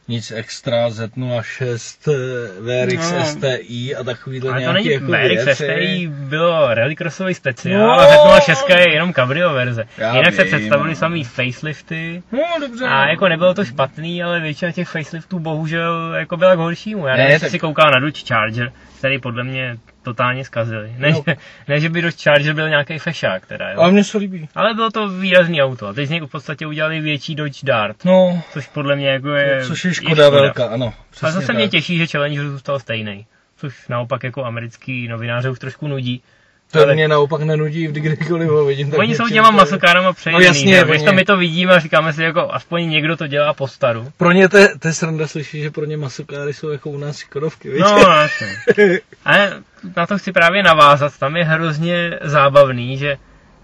nic 0.09 0.31
extra, 0.31 0.89
Z06, 0.89 2.13
VRX 2.59 3.11
no, 3.11 3.25
STI 3.25 3.95
a 3.95 4.03
takovýhle 4.03 4.51
ale 4.51 4.59
nějaký 4.59 4.83
to 4.83 4.83
není 4.83 4.93
jako 4.93 5.05
VRX 5.05 5.45
věci. 5.45 5.63
STI 5.63 6.07
bylo 6.07 6.73
rallycrossový 6.73 7.33
speciál 7.33 7.87
no, 7.87 7.93
a 7.93 8.39
Z06 8.39 8.77
je 8.77 8.93
jenom 8.93 9.13
cabrio 9.13 9.53
verze. 9.53 9.83
Jinak 9.97 10.25
vím, 10.25 10.35
se 10.35 10.45
představili 10.45 10.89
no. 10.89 10.95
samý 10.95 11.23
facelifty 11.23 12.23
no, 12.31 12.67
dobře, 12.67 12.85
a 12.85 13.05
no. 13.05 13.09
jako 13.09 13.27
nebylo 13.27 13.53
to 13.53 13.65
špatný, 13.65 14.23
ale 14.23 14.39
většina 14.39 14.71
těch 14.71 14.87
faceliftů 14.87 15.39
bohužel 15.39 16.15
jako 16.15 16.37
byla 16.37 16.55
k 16.55 16.59
horšímu. 16.59 17.07
Já 17.07 17.15
nevím, 17.15 17.31
jestli 17.31 17.49
si 17.49 17.59
koukal 17.59 17.91
na 17.91 17.99
Dodge 17.99 18.23
Charger, 18.27 18.71
který 18.97 19.19
podle 19.19 19.43
mě 19.43 19.77
totálně 20.09 20.45
zkazili. 20.45 20.93
Ne, 20.97 21.11
no. 21.11 21.23
že, 21.27 21.35
ne, 21.67 21.79
že 21.79 21.89
by 21.89 22.01
Dodge 22.01 22.23
Charger 22.23 22.53
byl 22.53 22.69
nějaký 22.69 22.99
fešák 22.99 23.45
teda, 23.45 23.69
jo. 23.69 23.79
Ale 23.81 23.91
mně 23.91 24.03
se 24.03 24.17
líbí. 24.17 24.49
Ale 24.55 24.73
bylo 24.73 24.89
to 24.91 25.09
výrazný 25.09 25.61
auto. 25.61 25.87
A 25.87 25.93
teď 25.93 26.07
z 26.07 26.09
něj 26.09 26.19
v 26.21 26.27
podstatě 26.27 26.67
udělali 26.67 26.99
větší 27.01 27.35
Dodge 27.35 27.59
Dart. 27.63 28.05
No. 28.05 28.43
Což 28.51 28.67
podle 28.67 28.95
mě 28.95 29.09
jako 29.09 29.29
je... 29.29 29.65
Což 29.65 29.85
je 29.85 29.93
škoda, 29.93 30.23
je 30.23 30.29
škoda. 30.29 30.41
velká, 30.41 30.65
ano. 30.65 30.93
A 31.23 31.31
zase 31.31 31.47
tak. 31.47 31.55
mě 31.55 31.67
těší, 31.69 31.97
že 31.97 32.07
Challenger 32.07 32.49
zůstal 32.49 32.79
stejný. 32.79 33.25
Což 33.57 33.87
naopak 33.87 34.23
jako 34.23 34.45
americký 34.45 35.07
novináře 35.07 35.49
už 35.49 35.59
trošku 35.59 35.87
nudí. 35.87 36.23
To 36.71 36.81
ale... 36.81 36.93
mě 36.93 37.07
naopak 37.07 37.41
nenudí, 37.41 37.87
kdykoliv 37.87 38.49
ho 38.49 38.65
vidím. 38.65 38.93
Oni 38.97 39.15
jsou 39.15 39.27
těma 39.29 39.51
masokárama 39.51 40.13
přejený. 40.13 40.39
No 40.39 40.45
jasně, 40.45 40.83
Když 40.89 41.03
to 41.03 41.13
my 41.13 41.25
to 41.25 41.37
vidíme 41.37 41.73
a 41.73 41.79
říkáme 41.79 42.13
si, 42.13 42.23
jako 42.23 42.53
aspoň 42.53 42.89
někdo 42.89 43.17
to 43.17 43.27
dělá 43.27 43.53
po 43.53 43.67
staru. 43.67 44.11
Pro 44.17 44.31
ně 44.31 44.49
to, 44.49 44.57
to 44.79 44.87
je 44.87 44.93
sranda 44.93 45.27
slyší, 45.27 45.61
že 45.61 45.71
pro 45.71 45.85
ně 45.85 45.97
masokáry 45.97 46.53
jsou 46.53 46.69
jako 46.69 46.89
u 46.89 46.97
nás 46.97 47.17
Škodovky, 47.17 47.69
víš? 47.69 47.81
No, 47.81 47.97
jasně. 47.97 48.47
Ale 49.25 49.63
na 49.95 50.07
to 50.07 50.17
chci 50.17 50.31
právě 50.31 50.63
navázat, 50.63 51.17
tam 51.17 51.37
je 51.37 51.43
hrozně 51.43 52.19
zábavný, 52.21 52.97
že 52.97 53.17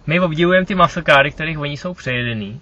my 0.07 0.19
obdivujeme 0.19 0.65
ty 0.65 0.75
masokáry, 0.75 1.31
kterých 1.31 1.59
oni 1.59 1.77
jsou 1.77 1.93
přejedený. 1.93 2.61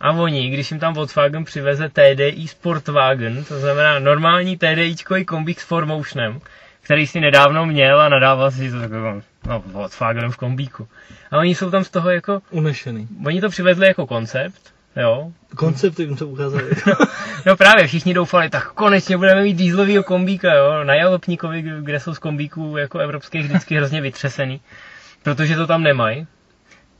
A 0.00 0.10
oni, 0.10 0.50
když 0.50 0.70
jim 0.70 0.80
tam 0.80 0.94
Volkswagen 0.94 1.44
přiveze 1.44 1.88
TDI 1.88 2.48
Sportwagen, 2.48 3.44
to 3.44 3.60
znamená 3.60 3.98
normální 3.98 4.56
TDIčkový 4.56 5.24
kombík 5.24 5.60
s 5.60 5.64
Formotionem, 5.64 6.40
který 6.82 7.06
si 7.06 7.20
nedávno 7.20 7.66
měl 7.66 8.00
a 8.00 8.08
nadával 8.08 8.50
si 8.50 8.70
to 8.70 8.80
takovou, 8.80 9.22
no, 9.46 9.62
Volkswagenem 9.66 10.30
v 10.30 10.36
kombíku. 10.36 10.88
A 11.30 11.38
oni 11.38 11.54
jsou 11.54 11.70
tam 11.70 11.84
z 11.84 11.90
toho 11.90 12.10
jako... 12.10 12.42
Unešený. 12.50 13.08
Oni 13.26 13.40
to 13.40 13.48
přivezli 13.48 13.86
jako 13.86 14.06
koncept, 14.06 14.74
jo. 14.96 15.32
Koncept 15.56 15.98
jim 16.00 16.16
to 16.16 16.28
ukázali. 16.28 16.70
no, 16.86 16.94
no, 17.46 17.56
právě, 17.56 17.86
všichni 17.86 18.14
doufali, 18.14 18.50
tak 18.50 18.72
konečně 18.72 19.16
budeme 19.16 19.42
mít 19.42 19.54
dýzlovýho 19.54 20.02
kombíka, 20.02 20.54
jo. 20.54 20.84
Na 20.84 20.94
Jalopníkovi, 20.94 21.62
kde 21.62 22.00
jsou 22.00 22.14
z 22.14 22.18
kombíků 22.18 22.76
jako 22.76 22.98
evropských 22.98 23.46
vždycky 23.46 23.76
hrozně 23.76 24.00
vytřesený. 24.00 24.60
Protože 25.22 25.56
to 25.56 25.66
tam 25.66 25.82
nemají. 25.82 26.26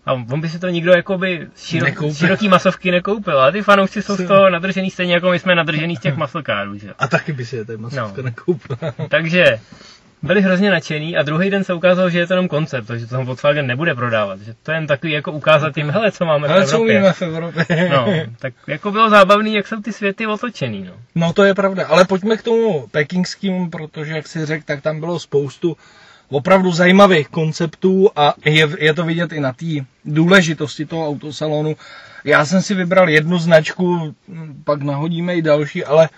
A 0.07 0.13
on 0.13 0.41
by 0.41 0.49
si 0.49 0.59
to 0.59 0.69
nikdo 0.69 0.93
jakoby 0.93 1.47
širo, 1.57 2.13
široký 2.13 2.49
masovky 2.49 2.91
nekoupil, 2.91 3.41
ale 3.41 3.53
ty 3.53 3.63
fanoušci 3.63 4.03
jsou 4.03 4.17
z 4.17 4.27
toho 4.27 4.51
nadržený 4.51 4.91
stejně 4.91 5.15
jako 5.15 5.31
my 5.31 5.39
jsme 5.39 5.55
nadržený 5.55 5.97
z 5.97 6.01
těch 6.01 6.17
maslkárů, 6.23 6.79
že? 6.79 6.93
A 6.99 7.09
taky 7.09 7.33
by 7.33 7.47
si 7.47 7.57
je 7.57 7.65
tady 7.65 7.79
masovka 7.79 8.17
no. 8.17 8.23
nekoupil. 8.23 8.77
Takže 9.09 9.61
byli 10.23 10.43
hrozně 10.43 10.71
nadšený 10.71 11.17
a 11.17 11.23
druhý 11.23 11.51
den 11.51 11.65
se 11.65 11.75
ukázalo, 11.75 12.11
že 12.11 12.19
je 12.19 12.27
to 12.27 12.33
jenom 12.33 12.49
koncept, 12.49 12.91
že 12.91 13.07
to 13.07 13.25
Volkswagen 13.25 13.67
nebude 13.67 13.95
prodávat, 13.95 14.41
že 14.41 14.55
to 14.63 14.71
je 14.71 14.77
jen 14.77 14.87
takový 14.87 15.13
jako 15.13 15.33
ukázat 15.33 15.77
jim, 15.77 15.91
hele, 15.91 16.13
co 16.13 16.25
máme 16.25 16.49
hele, 16.49 16.67
v 16.67 16.69
Evropě. 16.69 17.13
co 17.19 17.25
v 17.25 17.29
Evropě. 17.29 17.89
no, 17.91 18.07
tak 18.39 18.55
jako 18.67 18.91
bylo 18.91 19.11
zábavný, 19.11 19.55
jak 19.55 19.67
jsou 19.67 19.81
ty 19.81 19.93
světy 19.93 20.27
otočený, 20.27 20.85
no. 20.85 20.93
No 21.15 21.33
to 21.33 21.45
je 21.45 21.55
pravda, 21.55 21.87
ale 21.87 22.05
pojďme 22.05 22.37
k 22.37 22.43
tomu 22.43 22.87
pekingskému, 22.87 23.71
protože 23.71 24.13
jak 24.13 24.29
si 24.29 24.47
řekl, 24.47 24.65
tak 24.67 24.81
tam 24.81 25.01
bylo 25.01 25.19
spoustu 25.19 25.77
opravdu 26.33 26.73
zajímavých 26.73 27.29
konceptů 27.29 28.11
a 28.17 28.35
je, 28.45 28.69
je 28.79 28.95
to 28.95 29.05
vidět 29.05 29.33
i 29.33 29.41
na 29.41 29.53
té 29.53 29.67
důležitosti 30.05 30.87
toho 30.87 31.09
autosalonu. 31.09 31.77
Já 32.25 32.45
jsem 32.47 32.63
si 32.63 32.75
vybral 32.75 33.09
jednu 33.09 33.39
značku, 33.39 34.15
pak 34.65 34.83
nahodíme 34.83 35.35
i 35.37 35.43
další, 35.43 35.85
ale 35.85 36.09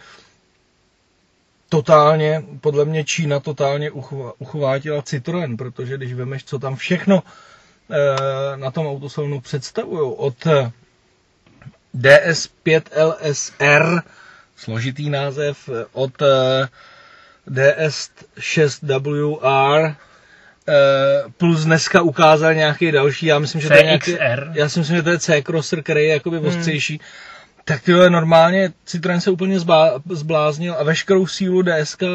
totálně, 1.68 2.42
podle 2.60 2.84
mě 2.84 3.04
Čína 3.04 3.40
totálně 3.40 3.90
uchvátila 4.38 5.02
Citroen, 5.02 5.56
protože 5.56 5.96
když 5.96 6.14
vemeš, 6.14 6.44
co 6.44 6.58
tam 6.58 6.76
všechno 6.76 7.22
e, 7.90 8.56
na 8.56 8.70
tom 8.70 8.86
autosalonu 8.86 9.40
představují, 9.40 10.14
od 10.16 10.46
DS5 11.96 12.82
LSR, 13.08 14.02
složitý 14.56 15.10
název, 15.10 15.68
od 15.92 16.22
e, 16.22 16.26
DS6WR, 17.50 19.96
eh, 20.68 20.72
plus 21.36 21.64
dneska 21.64 22.02
ukázal 22.02 22.54
nějaký 22.54 22.92
další, 22.92 23.26
já 23.26 23.38
myslím, 23.38 23.60
že 23.60 23.68
to 23.68 23.74
je 23.74 23.82
nějaký, 23.82 24.16
já 24.52 24.68
si 24.68 24.78
myslím, 24.78 24.96
že 24.96 25.02
to 25.02 25.10
je 25.10 25.18
C-Crosser, 25.18 25.82
který 25.82 26.02
je 26.02 26.12
jakoby 26.12 26.36
hmm. 26.36 26.46
ostřejší. 26.46 27.00
Tak 27.66 27.88
je 27.88 28.10
normálně, 28.10 28.72
Citroen 28.84 29.20
se 29.20 29.30
úplně 29.30 29.60
zbá, 29.60 29.90
zbláznil 30.10 30.74
a 30.78 30.82
veškerou 30.82 31.26
sílu 31.26 31.62
DSK 31.62 32.02
e, 32.02 32.06
eh, 32.06 32.10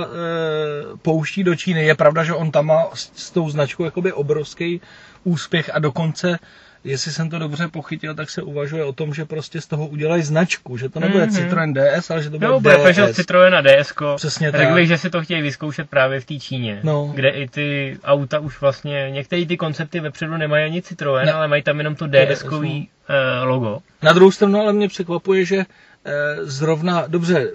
pouští 1.01 1.43
do 1.43 1.55
Číny. 1.55 1.85
Je 1.85 1.95
pravda, 1.95 2.23
že 2.23 2.33
on 2.33 2.51
tam 2.51 2.65
má 2.65 2.85
s, 2.93 3.11
s 3.15 3.31
tou 3.31 3.49
značkou 3.49 3.83
jakoby 3.83 4.13
obrovský 4.13 4.81
úspěch 5.23 5.69
a 5.73 5.79
dokonce 5.79 6.39
jestli 6.83 7.11
jsem 7.11 7.29
to 7.29 7.39
dobře 7.39 7.67
pochytil, 7.67 8.15
tak 8.15 8.29
se 8.29 8.41
uvažuje 8.41 8.83
o 8.83 8.93
tom, 8.93 9.13
že 9.13 9.25
prostě 9.25 9.61
z 9.61 9.67
toho 9.67 9.87
udělají 9.87 10.23
značku, 10.23 10.77
že 10.77 10.89
to 10.89 10.99
nebude 10.99 11.25
mm-hmm. 11.25 11.35
Citroen 11.35 11.73
DS, 11.73 12.11
ale 12.11 12.23
že 12.23 12.29
to 12.29 12.37
bude 12.37 12.47
no, 12.47 12.59
bude 12.59 12.77
Peugeot 12.77 13.15
Citroen 13.15 13.55
a 13.55 13.61
DS. 13.61 13.93
Přesně 14.15 14.51
tak. 14.51 14.61
Řekl 14.61 14.85
že 14.85 14.97
si 14.97 15.09
to 15.09 15.21
chtějí 15.21 15.41
vyzkoušet 15.41 15.89
právě 15.89 16.19
v 16.19 16.25
té 16.25 16.39
Číně, 16.39 16.79
no. 16.83 17.11
kde 17.15 17.29
i 17.29 17.47
ty 17.47 17.97
auta 18.03 18.39
už 18.39 18.61
vlastně, 18.61 19.07
některé 19.11 19.45
ty 19.45 19.57
koncepty 19.57 19.99
vepředu 19.99 20.37
nemají 20.37 20.65
ani 20.65 20.81
Citroen, 20.81 21.25
ne. 21.25 21.33
ale 21.33 21.47
mají 21.47 21.63
tam 21.63 21.77
jenom 21.77 21.95
to 21.95 22.07
DS-kový 22.07 22.85
DS, 22.85 22.89
uh, 23.09 23.47
logo. 23.47 23.79
Na 24.01 24.13
druhou 24.13 24.31
stranu 24.31 24.61
ale 24.61 24.73
mě 24.73 24.87
překvapuje, 24.87 25.45
že 25.45 25.57
eh, 26.05 26.35
zrovna, 26.41 27.03
dobře, 27.07 27.51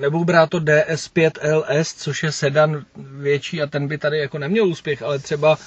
nebudu 0.00 0.24
brát 0.24 0.50
to 0.50 0.58
DS5 0.58 1.30
LS, 1.58 1.94
což 1.94 2.22
je 2.22 2.32
sedan 2.32 2.84
větší 2.96 3.62
a 3.62 3.66
ten 3.66 3.88
by 3.88 3.98
tady 3.98 4.18
jako 4.18 4.38
neměl 4.38 4.66
úspěch, 4.66 5.02
ale 5.02 5.18
třeba 5.18 5.58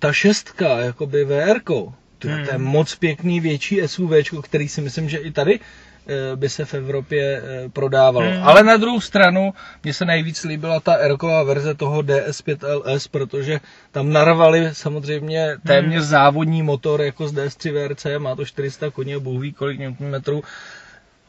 ta 0.00 0.12
šestka, 0.12 0.78
jakoby 0.78 1.24
VR, 1.24 1.60
to, 1.64 2.28
hmm. 2.28 2.44
to 2.44 2.52
je 2.52 2.58
moc 2.58 2.94
pěkný 2.94 3.40
větší 3.40 3.80
SUV, 3.86 4.10
který 4.42 4.68
si 4.68 4.80
myslím, 4.80 5.08
že 5.08 5.18
i 5.18 5.30
tady 5.30 5.60
eh, 5.60 6.36
by 6.36 6.48
se 6.48 6.64
v 6.64 6.74
Evropě 6.74 7.42
eh, 7.44 7.68
prodávalo. 7.68 8.30
Hmm. 8.30 8.42
Ale 8.42 8.62
na 8.62 8.76
druhou 8.76 9.00
stranu, 9.00 9.52
mně 9.84 9.94
se 9.94 10.04
nejvíc 10.04 10.44
líbila 10.44 10.80
ta 10.80 10.94
Erková 10.94 11.42
verze 11.42 11.74
toho 11.74 12.02
DS5 12.02 12.56
LS, 12.84 13.08
protože 13.08 13.60
tam 13.92 14.12
narvali 14.12 14.68
samozřejmě 14.72 15.56
téměř 15.66 16.00
hmm. 16.00 16.10
závodní 16.10 16.62
motor 16.62 17.02
jako 17.02 17.28
z 17.28 17.34
DS3 17.34 17.72
VRC, 17.72 18.06
má 18.18 18.36
to 18.36 18.44
400 18.44 18.90
koní 18.90 19.14
a 19.14 19.20
bůh 19.20 19.42
ví 19.42 19.52
kolik 19.52 20.00
metrů 20.00 20.42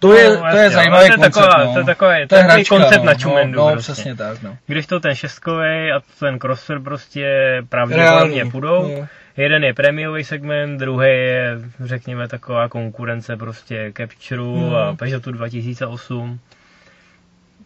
To 0.01 0.13
je, 0.13 0.29
No, 0.29 0.43
to 0.51 0.58
je 0.58 0.70
zajímavý 0.70 1.08
to 1.08 1.12
je 1.13 1.15
koncept, 1.17 1.34
taková- 1.34 1.63
no. 1.65 1.74
to 1.74 1.79
je 1.79 1.86
takový- 1.86 2.27
to 2.27 2.36
je 2.36 2.41
hračka, 2.43 2.75
koncept 2.75 3.00
no, 3.00 3.05
na 3.05 3.13
čumendu 3.15 3.60
No, 3.60 3.65
no 3.65 3.72
prostě. 3.74 3.91
přesně 3.91 4.15
tak, 4.15 4.41
no. 4.43 4.58
Když 4.67 4.86
to 4.86 5.00
ten 5.00 5.15
šestkový 5.15 5.91
a 5.96 6.01
ten 6.20 6.39
crosser 6.39 6.79
prostě 6.79 7.27
pravděpodobně 7.70 8.36
Reálný, 8.36 8.51
půjdou. 8.51 8.98
no. 9.01 9.08
Jeden 9.38 9.63
je 9.63 9.74
prémiový 9.74 10.24
segment, 10.24 10.77
druhý 10.77 11.08
je, 11.08 11.58
řekněme, 11.84 12.27
taková 12.27 12.70
konkurence 12.70 13.38
prostě 13.38 13.93
Capture 13.98 14.41
Hmm. 14.41 14.75
a 14.75 14.96
Peugeotu 14.96 15.31
2008. 15.31 16.39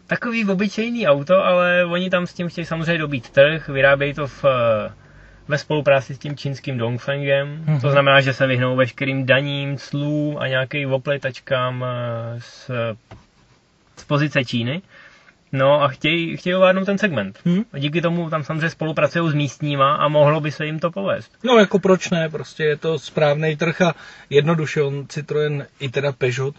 Takový 0.07 0.45
obyčejný 0.49 1.07
auto, 1.07 1.45
ale 1.45 1.85
oni 1.85 2.09
tam 2.09 2.27
s 2.27 2.33
tím 2.33 2.49
chtějí 2.49 2.65
samozřejmě 2.65 2.97
dobít 2.97 3.29
trh, 3.29 3.67
vyrábějí 3.69 4.13
to 4.13 4.27
v, 4.27 4.45
eh, 4.45 4.91
ve 5.47 5.57
spolupráci 5.57 6.15
s 6.15 6.19
tím 6.19 6.37
čínským 6.37 6.77
Dongfengem, 6.77 7.63
Mhm. 7.67 7.81
to 7.81 7.91
znamená, 7.91 8.21
že 8.21 8.33
se 8.33 8.47
vyhnou 8.47 8.75
veškerým 8.75 9.25
daním, 9.25 9.77
clů 9.77 10.37
a 10.41 10.47
nějakým 10.47 10.93
opletačkám 10.93 11.85
eh, 11.87 12.39
z, 12.41 12.71
z 13.97 14.03
pozice 14.03 14.45
Číny. 14.45 14.81
No 15.51 15.81
a 15.83 15.87
chtějí, 15.87 16.37
chtějí 16.37 16.55
ovládnout 16.55 16.85
ten 16.85 16.97
segment. 16.97 17.39
Hm? 17.45 17.63
A 17.73 17.77
díky 17.79 18.01
tomu 18.01 18.29
tam 18.29 18.43
samozřejmě 18.43 18.69
spolupracují 18.69 19.31
s 19.31 19.33
místníma 19.35 19.95
a 19.95 20.07
mohlo 20.07 20.39
by 20.39 20.51
se 20.51 20.65
jim 20.65 20.79
to 20.79 20.91
povést. 20.91 21.31
No 21.43 21.57
jako 21.57 21.79
proč 21.79 22.09
ne, 22.09 22.29
prostě 22.29 22.63
je 22.63 22.77
to 22.77 22.99
správný 22.99 23.55
trh 23.55 23.81
a 23.81 23.95
jednoduše 24.29 24.81
on 24.81 25.07
Citroen 25.07 25.67
i 25.79 25.89
teda 25.89 26.11
Peugeot, 26.11 26.55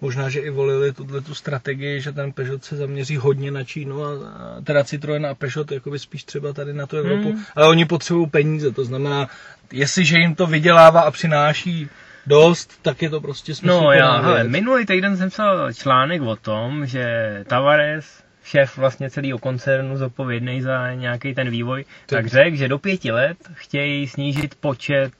možná, 0.00 0.28
že 0.28 0.40
i 0.40 0.50
volili 0.50 0.92
tuhle 0.92 1.20
tu 1.20 1.34
strategii, 1.34 2.00
že 2.00 2.12
ten 2.12 2.32
Peugeot 2.32 2.64
se 2.64 2.76
zaměří 2.76 3.16
hodně 3.16 3.50
na 3.50 3.64
Čínu 3.64 4.04
a, 4.04 4.08
a 4.10 4.60
teda 4.64 4.84
Citroen 4.84 5.26
a 5.26 5.34
Peugeot 5.34 5.72
jakoby 5.72 5.98
spíš 5.98 6.24
třeba 6.24 6.52
tady 6.52 6.72
na 6.72 6.86
tu 6.86 6.96
Evropu, 6.96 7.28
Hmm. 7.32 7.44
ale 7.56 7.68
oni 7.68 7.84
potřebují 7.84 8.26
peníze, 8.30 8.72
to 8.72 8.84
znamená, 8.84 9.28
jestliže 9.72 10.18
jim 10.18 10.34
to 10.34 10.46
vydělává 10.46 11.00
a 11.00 11.10
přináší 11.10 11.88
dost, 12.26 12.78
tak 12.82 13.02
je 13.02 13.10
to 13.10 13.20
prostě 13.20 13.52
No 13.52 13.56
smysluplná 13.56 13.94
já, 13.94 14.20
hele, 14.20 14.44
minulý 14.44 14.86
týden 14.86 15.16
jsem 15.16 15.30
psal 15.30 15.72
článek 15.72 16.22
o 16.22 16.36
tom, 16.36 16.86
že 16.86 17.04
Tavares, 17.46 18.22
šéf 18.44 18.76
vlastně 18.78 19.10
celého 19.10 19.38
koncernu 19.38 19.96
zodpovědný 19.96 20.62
za 20.62 20.94
nějaký 20.94 21.34
ten 21.34 21.50
vývoj, 21.50 21.84
Ty. 21.84 22.14
tak 22.14 22.26
řekl, 22.26 22.56
že 22.56 22.68
do 22.68 22.78
pěti 22.78 23.12
let 23.12 23.36
chtějí 23.52 24.08
snížit 24.08 24.54
počet, 24.54 25.12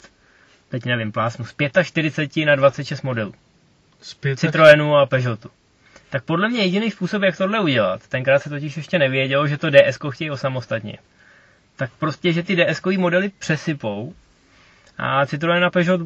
teď 0.69 0.85
nevím, 0.85 1.13
plásnu, 1.13 1.45
z 1.45 1.55
45 1.83 2.47
na 2.47 2.57
26 2.57 3.03
modelů. 3.03 3.35
Zpět, 4.05 4.39
Citroenu 4.39 4.97
a 4.97 5.07
Peugeotu. 5.07 5.51
Tak 6.11 6.25
podle 6.25 6.49
mě 6.49 6.63
jediný 6.63 6.91
způsob, 6.91 7.23
jak 7.23 7.37
tohle 7.37 7.61
udělat, 7.61 8.09
tenkrát 8.09 8.39
se 8.39 8.51
totiž 8.51 8.77
ještě 8.77 8.99
nevědělo, 8.99 9.47
že 9.47 9.59
to 9.59 9.71
DS 9.71 9.99
chtějí 10.11 10.31
osamostatně. 10.31 10.99
Tak 11.77 11.91
prostě, 11.99 12.33
že 12.33 12.43
ty 12.43 12.57
DS 12.57 12.83
modely 12.99 13.31
přesypou 13.39 14.15
a 14.99 15.27
Citroen 15.27 15.65
a 15.65 15.71
Peugeot 15.71 16.01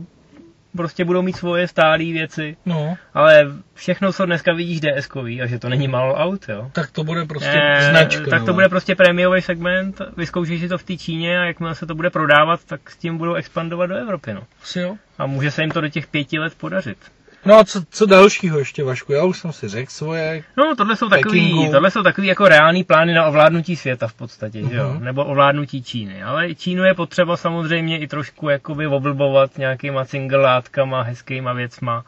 prostě 0.76 1.04
budou 1.04 1.22
mít 1.22 1.36
svoje 1.36 1.68
stálé 1.68 1.98
věci, 1.98 2.56
No, 2.66 2.96
ale 3.14 3.46
všechno, 3.74 4.12
co 4.12 4.26
dneska 4.26 4.52
vidíš 4.52 4.80
ds 4.80 5.08
a 5.42 5.46
že 5.46 5.58
to 5.58 5.68
není 5.68 5.88
málo 5.88 6.14
aut, 6.14 6.48
jo. 6.48 6.70
tak 6.72 6.90
to 6.90 7.04
bude 7.04 7.24
prostě 7.24 7.60
Eh, 7.62 7.90
značka. 7.90 8.30
tak 8.30 8.40
to 8.40 8.46
no. 8.46 8.54
bude 8.54 8.68
prostě 8.68 8.94
prémiový 8.94 9.42
segment, 9.42 10.00
vyzkoušej 10.16 10.58
si 10.58 10.68
to 10.68 10.78
v 10.78 10.82
té 10.82 10.96
Číně 10.96 11.40
a 11.40 11.44
jakmile 11.44 11.74
se 11.74 11.86
to 11.86 11.94
bude 11.94 12.10
prodávat, 12.10 12.64
tak 12.64 12.90
s 12.90 12.96
tím 12.96 13.18
budou 13.18 13.34
expandovat 13.34 13.90
do 13.90 13.96
Evropy, 13.96 14.34
no. 14.34 14.42
Asi 14.62 14.80
jo. 14.80 14.96
A 15.18 15.26
může 15.26 15.50
se 15.50 15.62
jim 15.62 15.70
to 15.70 15.80
do 15.80 15.88
těch 15.88 16.06
pěti 16.06 16.38
let 16.38 16.54
podařit. 16.54 16.98
No 17.44 17.58
a 17.58 17.64
co, 17.64 17.82
co 17.90 18.06
dalšího 18.06 18.58
ještě, 18.58 18.84
Vašku? 18.84 19.12
Já 19.12 19.24
už 19.24 19.38
jsem 19.38 19.52
si 19.52 19.68
řekl 19.68 19.90
svoje. 19.90 20.42
No, 20.56 20.76
tohle 20.76 20.96
jsou 20.96 21.08
takový, 21.08 21.40
Pekingu. 21.40 21.72
tohle 21.72 21.90
jsou 21.90 22.02
takový 22.02 22.26
jako 22.26 22.48
reální 22.48 22.84
plány 22.84 23.14
na 23.14 23.26
ovládnutí 23.26 23.76
světa 23.76 24.08
v 24.08 24.14
podstatě, 24.14 24.62
že 24.70 24.76
jo? 24.76 24.88
Mhm. 24.94 25.04
Nebo 25.04 25.24
ovládnutí 25.24 25.82
Číny. 25.82 26.22
Ale 26.22 26.54
Čínu 26.54 26.84
je 26.84 26.94
potřeba 26.94 27.36
samozřejmě 27.36 27.98
i 27.98 28.06
trošku 28.06 28.48
jakoby 28.48 28.86
oblbovat 28.86 29.58
nějakýma 29.58 30.04
cingelátkama, 30.04 31.02
hezkýma 31.02 31.52
věcma. 31.52 32.04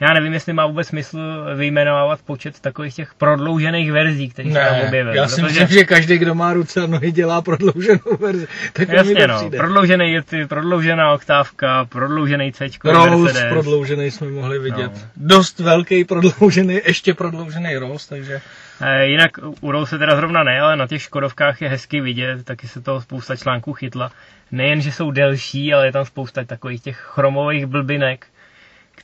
Já 0.00 0.12
nevím, 0.14 0.32
jestli 0.32 0.52
má 0.52 0.66
vůbec 0.66 0.88
smysl 0.88 1.18
vyjmenovávat 1.56 2.20
počet 2.22 2.60
takových 2.60 2.94
těch 2.94 3.14
prodloužených 3.14 3.92
verzí, 3.92 4.28
které 4.28 4.48
se 4.48 4.54
tam 4.54 4.80
objevily. 4.86 5.16
já 5.16 5.28
si 5.28 5.42
myslím, 5.42 5.66
že 5.66 5.84
každý, 5.84 6.18
kdo 6.18 6.34
má 6.34 6.52
ruce 6.52 6.82
a 6.82 6.86
nohy, 6.86 7.12
dělá 7.12 7.42
prodlouženou 7.42 8.16
verzi. 8.20 8.46
Tak 8.72 8.88
Jasně 8.88 9.26
no, 9.26 9.36
přijde. 9.36 9.58
prodloužený 9.58 10.12
je 10.12 10.22
ty, 10.22 10.46
prodloužená 10.46 11.12
oktávka, 11.12 11.84
prodloužený 11.84 12.52
C, 12.52 12.68
Rose 12.84 13.48
prodloužený 13.48 14.10
jsme 14.10 14.28
mohli 14.30 14.58
vidět. 14.58 14.92
No. 14.94 15.00
Dost 15.16 15.58
velký 15.58 16.04
prodloužený, 16.04 16.80
ještě 16.86 17.14
prodloužený 17.14 17.76
Rose, 17.76 18.08
takže 18.08 18.40
Eh, 18.80 19.06
Jinak 19.06 19.30
u 19.60 19.70
Rose 19.72 19.98
teda 19.98 20.16
zrovna 20.16 20.42
ne, 20.42 20.60
ale 20.60 20.76
na 20.76 20.86
těch 20.86 21.02
Škodovkách 21.02 21.62
je 21.62 21.68
hezky 21.68 22.00
vidět, 22.00 22.44
taky 22.44 22.68
se 22.68 22.80
toho 22.80 23.00
spousta 23.00 23.36
článků 23.36 23.72
chytla. 23.72 24.10
Nejen, 24.52 24.80
že 24.80 24.92
jsou 24.92 25.10
delší, 25.10 25.74
ale 25.74 25.86
je 25.86 25.92
tam 25.92 26.04
spousta 26.04 26.44
takových 26.44 26.82
těch 26.82 26.96
chromových 26.96 27.66
blbinek, 27.66 28.26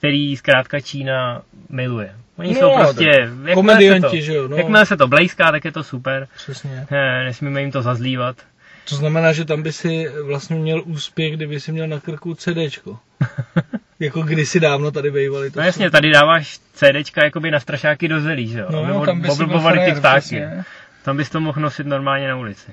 který 0.04 0.36
zkrátka 0.36 0.80
Čína 0.80 1.42
miluje. 1.68 2.14
Oni 2.36 2.54
No, 2.54 2.60
jsou 2.60 2.76
prostě, 2.78 3.30
se, 3.44 3.54
komedianti, 3.54 4.08
to, 4.18 4.24
že 4.24 4.34
jo, 4.34 4.48
no. 4.48 4.56
jakmile 4.56 4.86
se 4.86 4.96
to 4.96 5.08
blejská, 5.08 5.50
tak 5.52 5.64
je 5.64 5.72
to 5.72 5.84
super. 5.84 6.28
přesně. 6.36 6.86
Eh, 6.90 7.24
Nesmíme 7.24 7.60
jim 7.60 7.70
to 7.70 7.82
zazlívat. 7.82 8.36
To 8.88 8.96
znamená, 8.96 9.32
že 9.32 9.44
tam 9.44 9.62
by 9.62 9.72
si 9.72 10.08
vlastně 10.26 10.56
měl 10.56 10.82
úspěch, 10.84 11.36
kdyby 11.36 11.60
si 11.60 11.72
měl 11.72 11.88
na 11.88 12.00
krku 12.00 12.34
CDčko. 12.34 12.98
jako 14.00 14.22
kdysi 14.22 14.60
dávno 14.60 14.90
tady 14.90 15.10
bývali. 15.10 15.50
To 15.50 15.60
No 15.60 15.66
jasně, 15.66 15.90
tady 15.90 16.10
dáváš 16.10 16.58
CDčka 16.72 17.24
jakoby 17.24 17.50
na 17.50 17.60
strašáky 17.60 18.08
do 18.08 18.20
zelí, 18.20 18.48
že 18.48 18.58
jo? 18.60 18.66
aby 18.68 18.92
no, 18.92 19.06
tam 19.06 19.20
by 19.20 19.28
si 19.30 19.36
byl 19.36 19.44
oblbovali 19.44 19.78
ty 19.84 19.92
ptáky. 20.00 20.42
Tam 21.04 21.16
bys 21.16 21.30
to 21.30 21.40
mohl 21.40 21.60
nosit 21.60 21.86
normálně 21.86 22.28
na 22.28 22.36
ulici. 22.36 22.72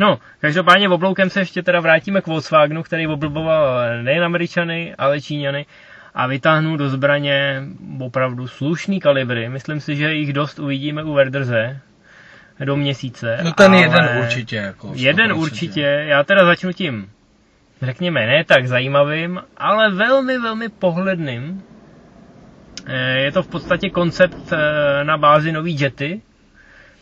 No, 0.00 0.18
každopádně 0.40 0.88
obloukem 0.88 1.30
se 1.30 1.40
ještě 1.40 1.62
teda 1.62 1.80
vrátíme 1.80 2.20
k 2.20 2.26
Volkswagenu, 2.26 2.82
který 2.82 3.06
oblboval 3.06 3.80
nejen 4.02 4.24
Američany, 4.24 4.94
ale 4.98 5.20
Číňany 5.20 5.66
a 6.14 6.26
vytáhnu 6.26 6.76
do 6.76 6.88
zbraně 6.88 7.62
opravdu 8.00 8.46
slušný 8.48 9.00
kalibry. 9.00 9.48
Myslím 9.48 9.80
si, 9.80 9.96
že 9.96 10.14
jich 10.14 10.32
dost 10.32 10.58
uvidíme 10.58 11.02
u 11.02 11.12
Werderze 11.12 11.78
do 12.64 12.76
měsíce. 12.76 13.38
No 13.44 13.52
ten 13.52 13.72
ale 13.72 13.80
jeden 13.82 14.18
určitě. 14.24 14.56
Jako 14.56 14.92
Jeden 14.94 15.30
100%. 15.30 15.34
určitě. 15.38 15.80
Já 16.08 16.22
teda 16.24 16.44
začnu 16.44 16.72
tím, 16.72 17.10
řekněme, 17.82 18.26
ne 18.26 18.44
tak 18.44 18.66
zajímavým, 18.68 19.40
ale 19.56 19.90
velmi, 19.90 20.38
velmi 20.38 20.68
pohledným. 20.68 21.62
Eh, 22.86 23.18
Je 23.18 23.32
to 23.32 23.42
v 23.42 23.48
podstatě 23.48 23.90
koncept 23.90 24.52
eh, 24.52 25.04
na 25.04 25.18
bázi 25.18 25.52
nový 25.52 25.80
Jety. 25.80 26.22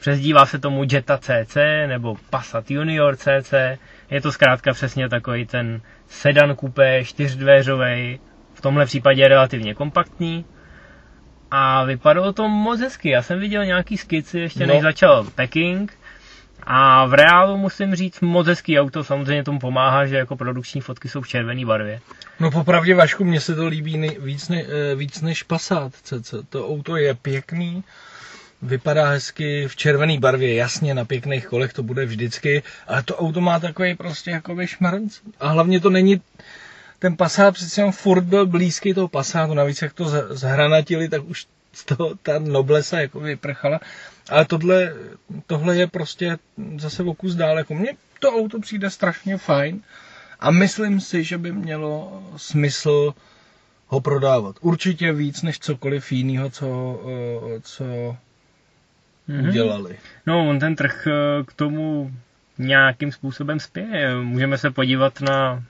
Přezdívá 0.00 0.46
se 0.46 0.58
tomu 0.58 0.84
Jetta 0.92 1.18
CC 1.18 1.56
nebo 1.86 2.16
Passat 2.30 2.70
Junior 2.70 3.16
CC. 3.16 3.54
Je 4.10 4.20
to 4.20 4.32
zkrátka 4.32 4.72
přesně 4.72 5.08
takový 5.08 5.46
ten 5.46 5.80
sedan 6.08 6.54
kupé, 6.56 7.04
čtyřdvéřový, 7.04 8.20
v 8.54 8.60
tomhle 8.60 8.86
případě 8.86 9.28
relativně 9.28 9.74
kompaktní. 9.74 10.44
A 11.50 11.84
vypadalo 11.84 12.32
to 12.32 12.48
moc 12.48 12.80
hezky. 12.80 13.10
Já 13.10 13.22
jsem 13.22 13.40
viděl 13.40 13.64
nějaký 13.64 13.96
skici 13.96 14.38
ještě 14.38 14.66
než 14.66 14.76
No. 14.76 14.82
začal 14.82 15.24
packing. 15.34 15.92
A 16.66 17.06
v 17.06 17.14
reálu 17.14 17.56
musím 17.56 17.94
říct 17.94 18.20
moc 18.20 18.46
hezký 18.46 18.80
auto, 18.80 19.04
samozřejmě 19.04 19.44
tomu 19.44 19.58
pomáhá, 19.58 20.06
že 20.06 20.16
jako 20.16 20.36
produkční 20.36 20.80
fotky 20.80 21.08
jsou 21.08 21.20
v 21.20 21.28
červené 21.28 21.66
barvě. 21.66 22.00
No 22.40 22.50
popravdě 22.50 22.94
Vašku, 22.94 23.24
mně 23.24 23.40
se 23.40 23.54
to 23.54 23.66
líbí 23.66 23.98
nej, 23.98 24.16
víc, 24.20 24.48
ne, 24.48 24.62
eh, 24.62 24.94
víc 24.94 25.20
než 25.22 25.42
Passat 25.42 25.92
CC. 26.02 26.34
To 26.48 26.68
auto 26.68 26.96
je 26.96 27.14
pěkný, 27.14 27.84
vypadá 28.62 29.08
hezky 29.08 29.68
v 29.68 29.76
červené 29.76 30.18
barvě, 30.18 30.54
jasně 30.54 30.94
na 30.94 31.04
pěkných 31.04 31.46
kolech 31.46 31.72
to 31.72 31.82
bude 31.82 32.04
vždycky, 32.06 32.62
ale 32.88 33.02
to 33.02 33.16
auto 33.16 33.40
má 33.40 33.60
takový 33.60 33.94
prostě 33.94 34.30
jakoby 34.30 34.66
šmrnc. 34.66 35.20
A 35.40 35.48
hlavně 35.48 35.80
to 35.80 35.90
není, 35.90 36.20
ten 37.02 37.16
Passat 37.16 37.54
přece 37.54 37.80
jenom 37.80 37.92
furt 37.92 38.24
byl 38.24 38.46
blízký 38.46 38.94
toho 38.94 39.08
Passatu, 39.08 39.54
navíc 39.54 39.82
jak 39.82 39.92
to 39.92 40.04
zhranatili, 40.34 41.08
tak 41.08 41.24
už 41.24 41.46
z 41.72 41.84
toho 41.84 42.14
ta 42.22 42.38
noblesa 42.38 43.00
jako 43.00 43.20
vyprchala. 43.20 43.80
Ale 44.30 44.44
tohle, 44.44 44.94
tohle 45.46 45.76
je 45.76 45.86
prostě 45.86 46.38
zase 46.78 47.02
o 47.02 47.14
kus 47.14 47.34
dál. 47.34 47.58
Jako 47.58 47.74
mně 47.74 47.92
to 48.20 48.32
auto 48.32 48.60
přijde 48.60 48.90
strašně 48.90 49.36
fajn. 49.38 49.80
A 50.40 50.50
myslím 50.50 51.00
si, 51.00 51.24
že 51.24 51.38
by 51.38 51.52
mělo 51.52 52.22
smysl 52.36 53.14
ho 53.86 54.00
prodávat. 54.00 54.56
Určitě 54.60 55.12
víc 55.12 55.42
než 55.42 55.58
cokoliv 55.58 56.12
jiného, 56.12 56.50
co, 56.50 57.00
eh, 57.56 57.60
co 57.60 57.84
Mhm. 59.28 59.48
udělali. 59.48 59.98
No, 60.26 60.48
on 60.48 60.58
ten 60.58 60.76
trh 60.76 61.06
eh, 61.06 61.44
k 61.44 61.52
tomu 61.52 62.12
nějakým 62.58 63.12
způsobem 63.12 63.60
spěje. 63.60 64.16
Můžeme 64.16 64.58
se 64.58 64.70
podívat 64.70 65.20
na 65.20 65.62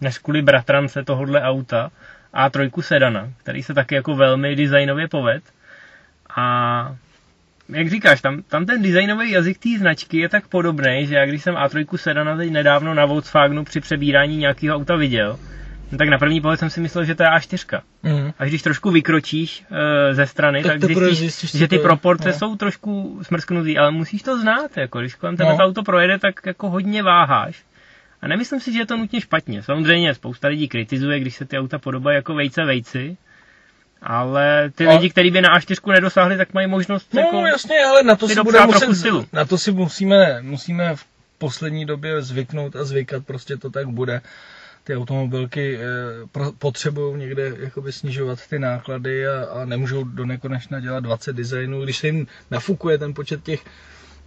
neskuli 0.00 0.42
bratrance 0.42 1.04
tohohle 1.04 1.42
auta 1.42 1.90
A3 2.34 2.80
sedana, 2.82 3.28
který 3.42 3.62
se 3.62 3.74
taky 3.74 3.94
jako 3.94 4.14
velmi 4.14 4.56
designově 4.56 5.08
poved. 5.08 5.42
A 6.36 6.96
jak 7.68 7.90
říkáš, 7.90 8.20
tam, 8.20 8.42
tam 8.42 8.66
ten 8.66 8.82
designový 8.82 9.30
jazyk 9.30 9.58
té 9.58 9.68
značky 9.78 10.18
je 10.18 10.28
tak 10.28 10.48
podobný, 10.48 11.06
že 11.06 11.14
já 11.14 11.26
když 11.26 11.42
jsem 11.42 11.54
A3 11.54 11.96
sedana 11.96 12.36
teď 12.36 12.50
nedávno 12.50 12.94
na 12.94 13.04
Volkswagenu 13.04 13.64
při 13.64 13.80
přebírání 13.80 14.36
nějakého 14.36 14.76
auta 14.76 14.96
viděl, 14.96 15.38
no 15.92 15.98
tak 15.98 16.08
na 16.08 16.18
první 16.18 16.40
pohled 16.40 16.60
jsem 16.60 16.70
si 16.70 16.80
myslel, 16.80 17.04
že 17.04 17.14
to 17.14 17.22
je 17.22 17.28
A4. 17.28 17.80
Mm. 18.02 18.32
Až 18.38 18.48
když 18.48 18.62
trošku 18.62 18.90
vykročíš 18.90 19.64
e, 20.10 20.14
ze 20.14 20.26
strany, 20.26 20.62
Tak 20.62 20.80
tak, 20.80 20.84
zjistíš, 20.84 21.18
zjistíš, 21.18 21.50
že 21.60 21.68
ty 21.68 21.76
to 21.76 21.82
proporce 21.82 22.28
No. 22.28 22.34
jsou 22.34 22.56
trošku 22.56 23.18
smrsknutý, 23.22 23.78
ale 23.78 23.90
musíš 23.90 24.22
to 24.22 24.40
znát, 24.40 24.76
jako 24.76 25.00
když 25.00 25.14
kolem 25.14 25.36
tebe 25.36 25.50
No. 25.50 25.56
to 25.56 25.62
auto 25.62 25.82
projede, 25.82 26.18
tak 26.18 26.34
jako 26.46 26.70
hodně 26.70 27.02
váháš. 27.02 27.62
A 28.22 28.28
nemyslím 28.28 28.60
si, 28.60 28.72
že 28.72 28.78
je 28.78 28.86
to 28.86 28.96
nutně 28.96 29.20
špatně. 29.20 29.62
Samozřejmě 29.62 30.14
spousta 30.14 30.48
lidí 30.48 30.68
kritizuje, 30.68 31.20
když 31.20 31.36
se 31.36 31.44
ty 31.44 31.58
auta 31.58 31.78
podobají 31.78 32.14
jako 32.16 32.34
vejce 32.34 32.64
vejci, 32.64 33.16
Ale 34.02 34.70
ty 34.74 34.86
A- 34.86 34.92
lidi, 34.92 35.10
kteří 35.10 35.30
by 35.30 35.40
na 35.40 35.58
A4 35.58 35.92
nedosáhli, 35.92 36.36
tak 36.36 36.54
mají 36.54 36.66
možnost 36.66 37.14
No 37.14 37.20
jako... 37.20 37.36
jasně, 37.46 37.84
ale 37.84 38.02
na 38.02 38.16
to 38.16 38.28
si 38.28 38.42
bude 38.42 38.66
muset, 38.66 38.94
stylu. 38.94 39.26
na 39.32 39.44
to 39.44 39.58
si 39.58 39.72
musíme, 39.72 40.42
musíme 40.42 40.96
v 40.96 41.04
poslední 41.38 41.86
době 41.86 42.22
zvyknout 42.22 42.76
a 42.76 42.84
zvykat, 42.84 43.26
prostě 43.26 43.56
to 43.56 43.70
tak 43.70 43.86
bude. 43.88 44.20
Ty 44.84 44.96
automobilky 44.96 45.78
eh, 45.78 46.50
potřebují 46.58 47.18
někde 47.18 47.52
jakoby 47.58 47.92
snižovat 47.92 48.46
ty 48.48 48.58
náklady 48.58 49.28
a, 49.28 49.44
a 49.44 49.64
nemůžou 49.64 50.04
do 50.04 50.26
nekonečna 50.26 50.80
dělat 50.80 51.00
20 51.00 51.36
designů, 51.36 51.84
když 51.84 51.98
se 51.98 52.06
jim 52.06 52.26
nafukuje 52.50 52.98
ten 52.98 53.14
počet 53.14 53.42
těch 53.42 53.60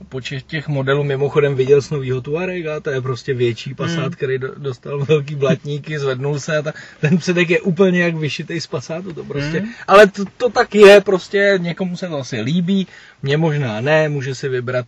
počet 0.09 0.43
těch 0.47 0.67
modelů, 0.67 1.03
mimochodem 1.03 1.55
viděl 1.55 1.81
z 1.81 1.89
novýho 1.89 2.21
Tuarega, 2.21 2.79
to 2.79 2.89
je 2.89 3.01
prostě 3.01 3.33
větší 3.33 3.73
Passat, 3.75 3.99
Hmm. 4.03 4.11
který 4.11 4.37
do, 4.37 4.55
dostal 4.57 5.05
velký 5.05 5.35
blatníky, 5.35 5.99
zvednul 5.99 6.39
se 6.39 6.57
a 6.57 6.61
ta, 6.61 6.73
ten 7.01 7.17
předek 7.17 7.49
je 7.49 7.61
úplně 7.61 8.03
jak 8.03 8.15
vyšitej 8.15 8.61
z 8.61 8.67
Passatu, 8.67 9.13
to 9.13 9.23
prostě, 9.23 9.59
Hmm. 9.59 9.69
ale 9.87 10.07
to, 10.07 10.23
to 10.37 10.49
tak 10.49 10.75
je, 10.75 11.01
prostě 11.01 11.53
někomu 11.57 11.97
se 11.97 12.07
to 12.07 12.17
asi 12.17 12.41
líbí, 12.41 12.87
mně 13.23 13.37
možná 13.37 13.81
ne, 13.81 14.09
může 14.09 14.35
si 14.35 14.49
vybrat 14.49 14.85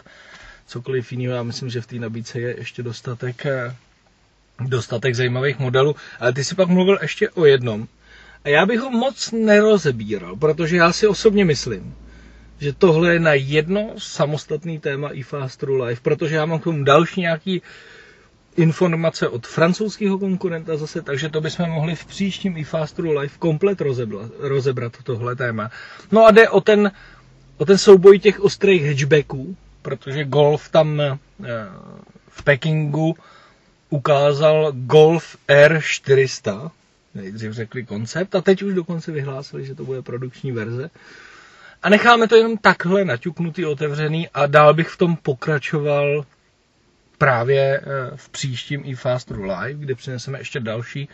cokoliv 0.67 1.11
jiného, 1.11 1.35
já 1.35 1.43
myslím, 1.43 1.69
že 1.69 1.81
v 1.81 1.87
té 1.87 1.95
nabídce 1.95 2.39
je 2.39 2.55
ještě 2.57 2.83
dostatek, 2.83 3.45
eh, 3.45 3.75
dostatek 4.67 5.15
zajímavých 5.15 5.59
modelů, 5.59 5.95
ale 6.19 6.33
ty 6.33 6.43
si 6.43 6.55
pak 6.55 6.67
mluvil 6.67 6.99
ještě 7.01 7.29
o 7.29 7.45
jednom, 7.45 7.87
a 8.43 8.49
já 8.49 8.65
bych 8.65 8.79
ho 8.79 8.89
moc 8.91 9.31
nerozebíral, 9.31 10.35
protože 10.35 10.77
já 10.77 10.91
si 10.93 11.07
osobně 11.07 11.45
myslím, 11.45 11.95
že 12.59 12.73
tohle 12.73 13.13
je 13.13 13.19
na 13.19 13.33
jedno 13.33 13.93
samostatný 13.97 14.79
téma 14.79 15.09
i 15.09 15.23
Fast 15.23 15.59
True 15.59 15.85
Life, 15.87 16.01
protože 16.01 16.35
já 16.35 16.45
mám 16.45 16.59
k 16.59 16.63
tomu 16.63 16.83
další 16.83 17.21
nějaký 17.21 17.61
informace 18.57 19.27
od 19.27 19.47
francouzského 19.47 20.17
konkurenta 20.19 20.77
zase, 20.77 21.01
takže 21.01 21.29
to 21.29 21.41
bychom 21.41 21.69
mohli 21.69 21.95
v 21.95 22.05
příštím 22.05 22.57
i 22.57 22.63
Fast 22.63 22.95
True 22.95 23.19
Life 23.19 23.37
komplet 23.39 23.81
rozebrat, 23.81 24.31
rozebrat 24.39 24.93
tohle 25.03 25.35
téma. 25.35 25.71
No 26.11 26.25
a 26.25 26.31
jde 26.31 26.49
o 26.49 26.61
ten, 26.61 26.91
o 27.57 27.65
ten 27.65 27.77
souboj 27.77 28.19
těch 28.19 28.39
ostrých 28.39 28.85
hatchbacků, 28.87 29.57
protože 29.81 30.23
Golf 30.23 30.69
tam 30.69 31.01
eh, 31.01 31.17
v 32.29 32.43
Pekingu 32.43 33.15
ukázal 33.89 34.71
Golf 34.71 35.37
R400, 35.47 36.71
nejdřív 37.15 37.51
řekli 37.51 37.85
koncept 37.85 38.35
a 38.35 38.41
teď 38.41 38.63
už 38.63 38.73
dokonce 38.73 39.11
vyhlásili, 39.11 39.65
že 39.65 39.75
to 39.75 39.83
bude 39.85 40.01
produkční 40.01 40.51
verze. 40.51 40.89
A 41.85 41.89
necháme 41.89 42.27
to 42.27 42.35
jenom 42.35 42.57
takhle 42.57 43.05
naťuknutý, 43.05 43.65
otevřený 43.65 44.29
a 44.29 44.45
dál 44.45 44.73
bych 44.73 44.87
v 44.89 44.97
tom 44.97 45.15
pokračoval 45.15 46.25
právě 47.17 47.79
eh, 47.79 47.83
v 48.15 48.29
příštím 48.29 48.81
i 48.85 48.95
Fast 48.95 49.29
Live, 49.29 49.73
kde 49.73 49.95
přineseme 49.95 50.39
ještě 50.39 50.59
další, 50.59 51.09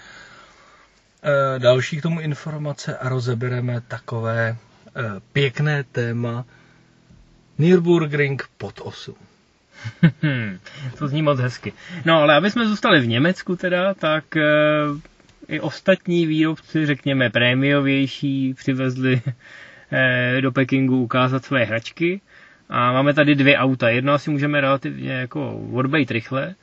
eh, 1.23 1.59
další 1.59 1.97
k 1.97 2.01
tomu 2.01 2.19
informace 2.19 2.97
a 2.97 3.09
rozebereme 3.09 3.81
takové 3.87 4.55
eh, 4.55 5.01
pěkné 5.33 5.83
téma 5.83 6.45
Nürburgring 7.57 8.49
pod 8.57 8.81
8. 8.83 9.15
Hmm, 10.21 10.59
to 10.97 11.07
zní 11.07 11.21
moc 11.21 11.39
hezky. 11.39 11.73
No, 12.05 12.13
ale 12.21 12.35
aby 12.35 12.51
jsme 12.51 12.67
zůstali 12.67 12.99
v 12.99 13.07
Německu 13.07 13.55
teda, 13.55 13.93
tak 13.93 14.23
i 15.47 15.59
ostatní 15.59 16.25
výrobci, 16.25 16.85
řekněme 16.85 17.29
prémiovější, 17.29 18.53
přivezli 18.53 19.21
do 20.41 20.51
Pekingu 20.51 21.03
ukázat 21.03 21.45
své 21.45 21.63
hračky. 21.63 22.21
A 22.69 22.91
máme 22.91 23.13
tady 23.13 23.35
dvě 23.35 23.57
auta. 23.57 23.89
Jedno 23.89 24.13
asi 24.13 24.31
můžeme 24.31 24.61
relativně 24.61 25.11
jako 25.11 25.57
odbejt 25.73 26.11
rychle. 26.11 26.55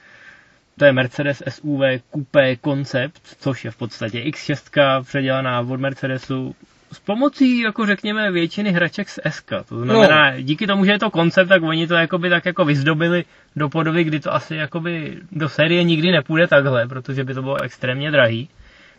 To 0.79 0.85
je 0.85 0.93
Mercedes 0.93 1.43
SUV 1.49 1.81
Coupé 2.14 2.57
Concept, 2.64 3.23
což 3.41 3.64
je 3.64 3.71
v 3.71 3.77
podstatě 3.77 4.21
X6 4.21 5.03
předělaná 5.05 5.61
od 5.61 5.81
Mercedesu 5.81 6.55
s 6.93 6.99
pomocí, 6.99 7.61
jako 7.61 7.87
řekněme, 7.87 8.33
většiny 8.33 8.71
hraček 8.71 9.09
z 9.09 9.19
SK. 9.31 9.53
To 9.69 9.81
znamená, 9.81 10.31
no. 10.31 10.41
díky 10.41 10.67
tomu, 10.67 10.85
že 10.85 10.93
je 10.93 10.99
to 10.99 11.11
koncept, 11.11 11.49
tak 11.49 11.62
oni 11.62 11.87
to 11.87 11.95
jakoby 11.95 12.31
tak 12.31 12.47
jako 12.47 12.64
vyzdobili 12.64 13.25
do 13.57 13.69
podoby, 13.69 14.05
kdy 14.05 14.21
to 14.21 14.35
asi 14.35 14.57
jakoby 14.57 15.19
do 15.33 15.49
série 15.49 15.85
nikdy 15.85 16.11
nepůjde 16.12 16.47
takhle, 16.47 16.88
protože 16.88 17.25
by 17.25 17.35
to 17.35 17.43
bylo 17.43 17.62
extrémně 17.62 18.11
drahý. 18.11 18.49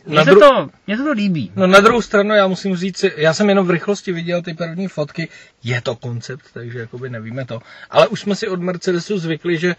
Mně 0.05 0.23
se, 0.23 0.31
dru- 0.31 0.39
to, 0.39 0.69
mně 0.87 0.97
se 0.97 1.03
to 1.03 1.11
líbí. 1.11 1.51
No 1.55 1.67
na 1.67 1.79
druhou 1.79 2.01
stranu 2.01 2.35
já 2.35 2.47
musím 2.47 2.75
říct, 2.75 3.05
já 3.17 3.33
jsem 3.33 3.49
jenom 3.49 3.67
v 3.67 3.69
rychlosti 3.69 4.11
viděl 4.11 4.41
ty 4.41 4.53
první 4.53 4.87
fotky, 4.87 5.27
je 5.63 5.81
to 5.81 5.95
koncept, 5.95 6.45
takže 6.53 6.79
jakoby 6.79 7.09
nevíme 7.09 7.45
to. 7.45 7.61
Ale 7.89 8.07
už 8.07 8.19
jsme 8.19 8.35
si 8.35 8.47
od 8.47 8.61
Mercedesu 8.61 9.17
zvykli, 9.17 9.57
že 9.57 9.75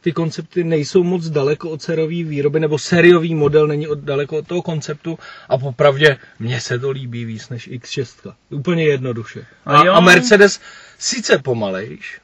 ty 0.00 0.12
koncepty 0.12 0.64
nejsou 0.64 1.02
moc 1.02 1.28
daleko 1.28 1.70
od 1.70 1.82
sériové 1.82 2.30
výroby, 2.30 2.60
nebo 2.60 2.78
sériový 2.78 3.34
model 3.34 3.66
není 3.66 3.88
od, 3.88 3.98
daleko 3.98 4.38
od 4.38 4.46
toho 4.46 4.62
konceptu 4.62 5.18
a 5.48 5.58
popravdě 5.58 6.16
mně 6.38 6.60
se 6.60 6.78
to 6.78 6.90
líbí 6.90 7.24
víc 7.24 7.48
než 7.48 7.70
X6. 7.70 8.34
Úplně 8.50 8.84
jednoduše. 8.84 9.46
A 9.64 9.78
A, 9.78 9.84
jo. 9.84 9.92
a 9.92 10.00
Mercedes 10.00 10.60
sice 10.98 11.38
pomalejš, 11.38 12.20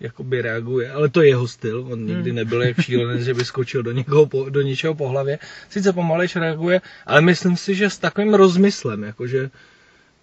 jakoby 0.00 0.42
reaguje, 0.42 0.90
ale 0.90 1.08
to 1.08 1.22
je 1.22 1.28
jeho 1.28 1.48
styl, 1.48 1.86
on 1.90 2.06
nikdy 2.06 2.30
Hmm. 2.30 2.36
nebyl 2.36 2.62
jak 2.62 2.80
šílenec, 2.80 3.22
že 3.22 3.34
by 3.34 3.44
skočil 3.44 3.82
do, 3.82 3.92
někoho, 3.92 4.26
po- 4.26 4.50
do 4.50 4.62
něčeho 4.62 4.94
po 4.94 5.08
hlavě. 5.08 5.38
Sice 5.68 5.92
pomalejš 5.92 6.36
reaguje, 6.36 6.80
ale 7.06 7.20
myslím 7.20 7.56
si, 7.56 7.74
že 7.74 7.90
s 7.90 7.98
takovým 7.98 8.34
rozmyslem, 8.34 9.02
jakože 9.02 9.50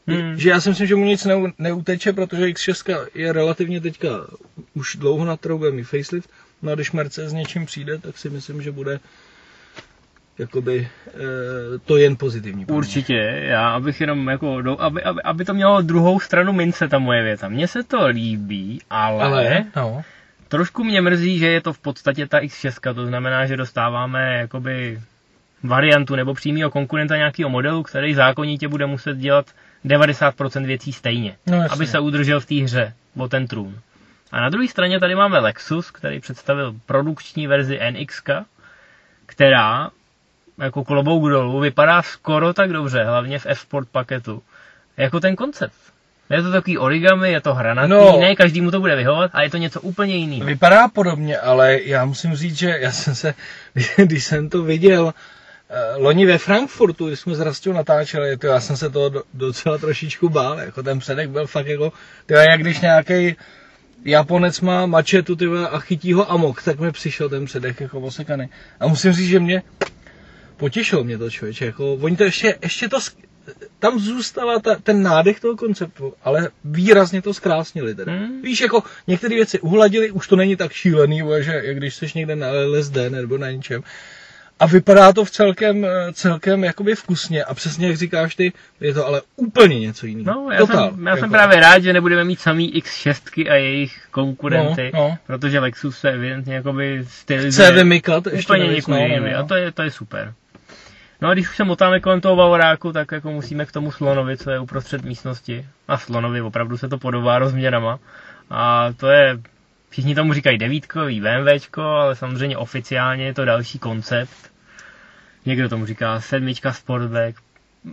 Hmm. 0.08 0.38
že 0.38 0.50
já 0.50 0.62
si 0.62 0.70
myslím, 0.70 0.88
že 0.88 0.96
mu 0.96 1.06
nic 1.06 1.26
neu, 1.26 1.48
neuteče, 1.60 2.14
protože 2.14 2.46
X6 2.48 3.08
je 3.16 3.34
relativně 3.34 3.82
teďka 3.82 4.28
už 4.74 4.96
dlouho 4.96 5.26
na 5.26 5.38
trhu, 5.38 5.58
bude 5.58 5.72
mít 5.72 5.84
facelift, 5.84 6.30
no 6.62 6.72
a 6.72 6.76
když 6.76 6.92
Mercedes 6.92 7.30
s 7.32 7.34
něčím 7.34 7.66
přijde, 7.66 7.98
tak 7.98 8.18
si 8.18 8.30
myslím, 8.30 8.62
že 8.62 8.72
bude 8.72 9.00
jakoby 10.38 10.90
e, 11.08 11.80
to 11.86 11.98
jen 11.98 12.16
pozitivní. 12.16 12.66
Určitě, 12.66 13.44
já 13.44 13.70
abych 13.70 14.02
jenom 14.02 14.28
jako, 14.28 14.62
do, 14.62 14.82
aby, 14.82 15.04
aby, 15.04 15.22
aby 15.22 15.46
to 15.46 15.54
mělo 15.54 15.82
druhou 15.82 16.20
stranu 16.20 16.54
mince, 16.54 16.88
ta 16.88 17.00
moje 17.00 17.24
věta. 17.24 17.50
Mně 17.50 17.68
se 17.68 17.84
to 17.84 18.08
líbí, 18.08 18.82
ale, 18.90 19.24
ale 19.24 19.48
Ale, 19.48 19.66
no, 19.76 20.02
trošku 20.48 20.84
mě 20.84 21.02
mrzí, 21.02 21.40
že 21.40 21.48
je 21.48 21.62
to 21.62 21.74
v 21.74 21.80
podstatě 21.80 22.28
ta 22.28 22.40
X6, 22.40 22.94
to 22.94 23.06
znamená, 23.06 23.46
že 23.46 23.58
dostáváme 23.58 24.38
jakoby 24.38 25.02
variantu 25.64 26.16
nebo 26.16 26.34
přímého 26.34 26.72
konkurenta 26.72 27.18
nějakého 27.18 27.50
modelu, 27.50 27.84
který 27.84 28.14
zákonitě 28.14 28.68
bude 28.68 28.86
muset 28.86 29.18
dělat 29.18 29.46
90% 29.86 30.66
věcí 30.66 30.94
stejně, 30.94 31.36
no 31.48 31.58
jasně. 31.58 31.74
aby 31.76 31.88
se 31.88 32.00
udržel 32.00 32.40
v 32.40 32.46
té 32.46 32.56
hře 32.56 32.94
o 33.18 33.28
ten 33.28 33.48
trůn. 33.48 33.80
A 34.32 34.42
na 34.42 34.50
druhé 34.50 34.68
straně 34.68 35.00
tady 35.00 35.16
máme 35.16 35.40
Lexus, 35.40 35.92
který 35.92 36.20
představil 36.20 36.76
produkční 36.86 37.48
verzi 37.48 37.80
NX, 37.92 38.22
která 39.26 39.90
jako 40.62 40.84
klobouk 40.84 41.30
dolů 41.30 41.60
vypadá 41.60 42.02
skoro 42.02 42.54
tak 42.54 42.74
dobře, 42.74 43.04
hlavně 43.04 43.40
v 43.40 43.46
F-Sport 43.46 43.90
paketu, 43.92 44.44
jako 44.98 45.20
ten 45.20 45.36
koncept. 45.36 45.74
Je 46.30 46.42
to 46.44 46.52
takový 46.52 46.78
origami, 46.78 47.32
je 47.32 47.42
to 47.42 47.54
hranatý, 47.54 47.90
No. 47.90 48.18
ne 48.22 48.36
každému 48.36 48.72
to 48.72 48.80
bude 48.80 48.96
vyhovovat 48.96 49.32
a 49.34 49.42
je 49.42 49.50
to 49.50 49.58
něco 49.58 49.82
úplně 49.82 50.16
jiného. 50.16 50.46
Vypadá 50.46 50.88
podobně, 50.88 51.38
ale 51.38 51.80
já 51.84 52.06
musím 52.06 52.36
říct, 52.36 52.58
že 52.58 52.78
já 52.80 52.92
jsem 52.92 53.16
se, 53.16 53.34
když 53.98 54.24
jsem 54.26 54.50
to 54.50 54.64
viděl, 54.64 55.14
eh, 55.70 55.96
loni 55.98 56.26
ve 56.26 56.38
Frankfurtu, 56.38 57.08
když 57.08 57.20
jsme 57.20 57.36
s 57.36 57.40
Rastou 57.40 57.74
natáčeli, 57.74 58.38
to 58.38 58.48
já 58.48 58.60
jsem 58.60 58.78
se 58.78 58.90
toho 58.90 59.10
do- 59.10 59.24
docela 59.34 59.78
trošičku 59.78 60.30
bál, 60.30 60.60
jako 60.60 60.84
ten 60.84 61.00
předek 61.00 61.30
byl 61.30 61.48
fakt 61.48 61.68
jako, 61.68 61.94
to 62.26 62.34
jak 62.34 62.62
když 62.62 62.80
nějaký 62.82 63.36
Japonec 64.06 64.62
má 64.62 64.86
mačetu 64.86 65.36
ty 65.36 65.48
vole, 65.48 65.70
a 65.70 65.80
chytí 65.80 66.14
ho 66.14 66.32
amok, 66.32 66.64
tak 66.64 66.80
mi 66.80 66.92
přišel 66.92 67.30
ten 67.30 67.46
předek 67.46 67.82
jako 67.82 68.00
osekaný. 68.00 68.50
A 68.80 68.88
musím 68.88 69.14
říct, 69.14 69.28
že 69.30 69.40
mě 69.40 69.64
potěšil 70.62 71.04
mě 71.04 71.18
to 71.18 71.30
člověče, 71.30 71.66
jako 71.66 71.94
oni 71.94 72.18
to 72.18 72.24
ještě, 72.24 72.58
ještě 72.62 72.90
to, 72.90 72.98
tam 73.80 74.00
zůstává 74.00 74.60
ta, 74.60 74.76
ten 74.76 75.04
nádech 75.04 75.40
toho 75.40 75.58
konceptu, 75.58 76.14
ale 76.24 76.50
výrazně 76.64 77.22
to 77.22 77.34
zkrásnili 77.34 77.96
teda. 77.96 78.12
Hmm. 78.14 78.42
Víš, 78.42 78.62
jako 78.62 78.84
některé 79.08 79.36
věci 79.36 79.60
uhladili, 79.60 80.12
už 80.12 80.28
to 80.28 80.36
není 80.36 80.56
tak 80.56 80.72
šílený, 80.72 81.22
že 81.40 81.62
jak 81.64 81.78
když 81.78 81.96
jsi 81.96 82.06
někde 82.16 82.36
na 82.36 82.48
LSD 82.52 82.96
nebo 83.10 83.38
na 83.38 83.52
něčem. 83.52 83.84
A 84.60 84.66
vypadá 84.66 85.14
to 85.14 85.26
v 85.26 85.32
celkem, 85.32 85.86
eh, 85.86 86.14
celkem 86.14 86.64
jakoby 86.64 86.96
vkusně 86.96 87.44
a 87.44 87.54
přesně 87.54 87.88
jak 87.88 87.98
říkáš 87.98 88.36
ty, 88.36 88.54
je 88.80 88.94
to 88.94 89.08
ale 89.08 89.22
úplně 89.36 89.80
něco 89.80 90.06
jiného. 90.06 90.42
No, 90.42 90.52
já, 90.52 90.66
jsem, 90.66 91.08
já 91.08 91.18
jsem 91.18 91.30
právě 91.30 91.60
rád, 91.60 91.84
že 91.84 91.94
nebudeme 91.94 92.24
mít 92.24 92.40
samý 92.40 92.74
X6 92.74 93.52
a 93.52 93.56
jejich 93.56 94.08
konkurenty, 94.12 94.92
No, 94.94 95.00
no. 95.00 95.18
protože 95.28 95.60
Lexus 95.60 95.98
se 96.00 96.12
evidentně 96.12 96.56
jakoby 96.56 97.06
stylizuje 97.08 97.68
Chce 97.68 97.76
vymykat 97.76 98.28
ještě 98.28 98.54
úplně 98.54 98.68
někud 98.68 98.92
no, 98.92 99.08
no, 99.08 99.32
no. 99.32 99.38
a 99.38 99.44
to 99.44 99.56
je, 99.56 99.72
to 99.72 99.82
je 99.82 99.92
super. 99.92 100.34
No 101.22 101.30
a 101.30 101.34
když 101.34 101.50
už 101.50 101.56
se 101.56 101.64
motáme 101.64 102.00
kolem 102.00 102.22
toho 102.22 102.36
Vavoráku, 102.36 102.92
tak 102.92 103.12
jako 103.12 103.32
musíme 103.32 103.66
k 103.66 103.72
tomu 103.72 103.92
slonovi, 103.92 104.38
co 104.38 104.52
je 104.52 104.60
uprostřed 104.60 105.04
místnosti. 105.04 105.66
A 105.88 105.98
slonovi 105.98 106.42
opravdu 106.42 106.78
se 106.78 106.90
to 106.90 106.98
podobá 106.98 107.40
rozměrama. 107.40 108.00
A 108.50 108.94
to 108.98 109.08
je, 109.08 109.40
všichni 109.90 110.16
tomu 110.16 110.34
říkají 110.34 110.58
devítkový 110.58 111.22
BMWčko, 111.22 111.82
ale 111.82 112.16
samozřejmě 112.16 112.58
oficiálně 112.58 113.26
je 113.26 113.34
to 113.34 113.46
další 113.46 113.80
koncept. 113.80 114.52
Někdo 115.46 115.70
tomu 115.70 115.86
říká 115.86 116.22
sedmička 116.22 116.74
Sportback. 116.74 117.36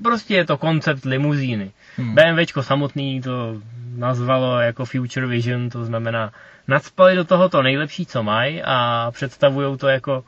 Prostě 0.02 0.34
je 0.34 0.44
to 0.46 0.58
koncept 0.58 1.04
limuzíny. 1.04 1.70
Hmm. 1.96 2.14
BMWčko 2.14 2.62
samotný 2.62 3.20
to 3.22 3.62
nazvalo 3.96 4.60
jako 4.60 4.84
Future 4.84 5.26
Vision, 5.26 5.70
to 5.70 5.84
znamená 5.84 6.32
nadspali 6.68 7.16
do 7.16 7.24
toho 7.24 7.48
to 7.48 7.62
nejlepší, 7.62 8.06
co 8.06 8.22
mají 8.22 8.62
a 8.64 9.10
představují 9.14 9.78
to 9.78 9.88
jako 9.88 10.24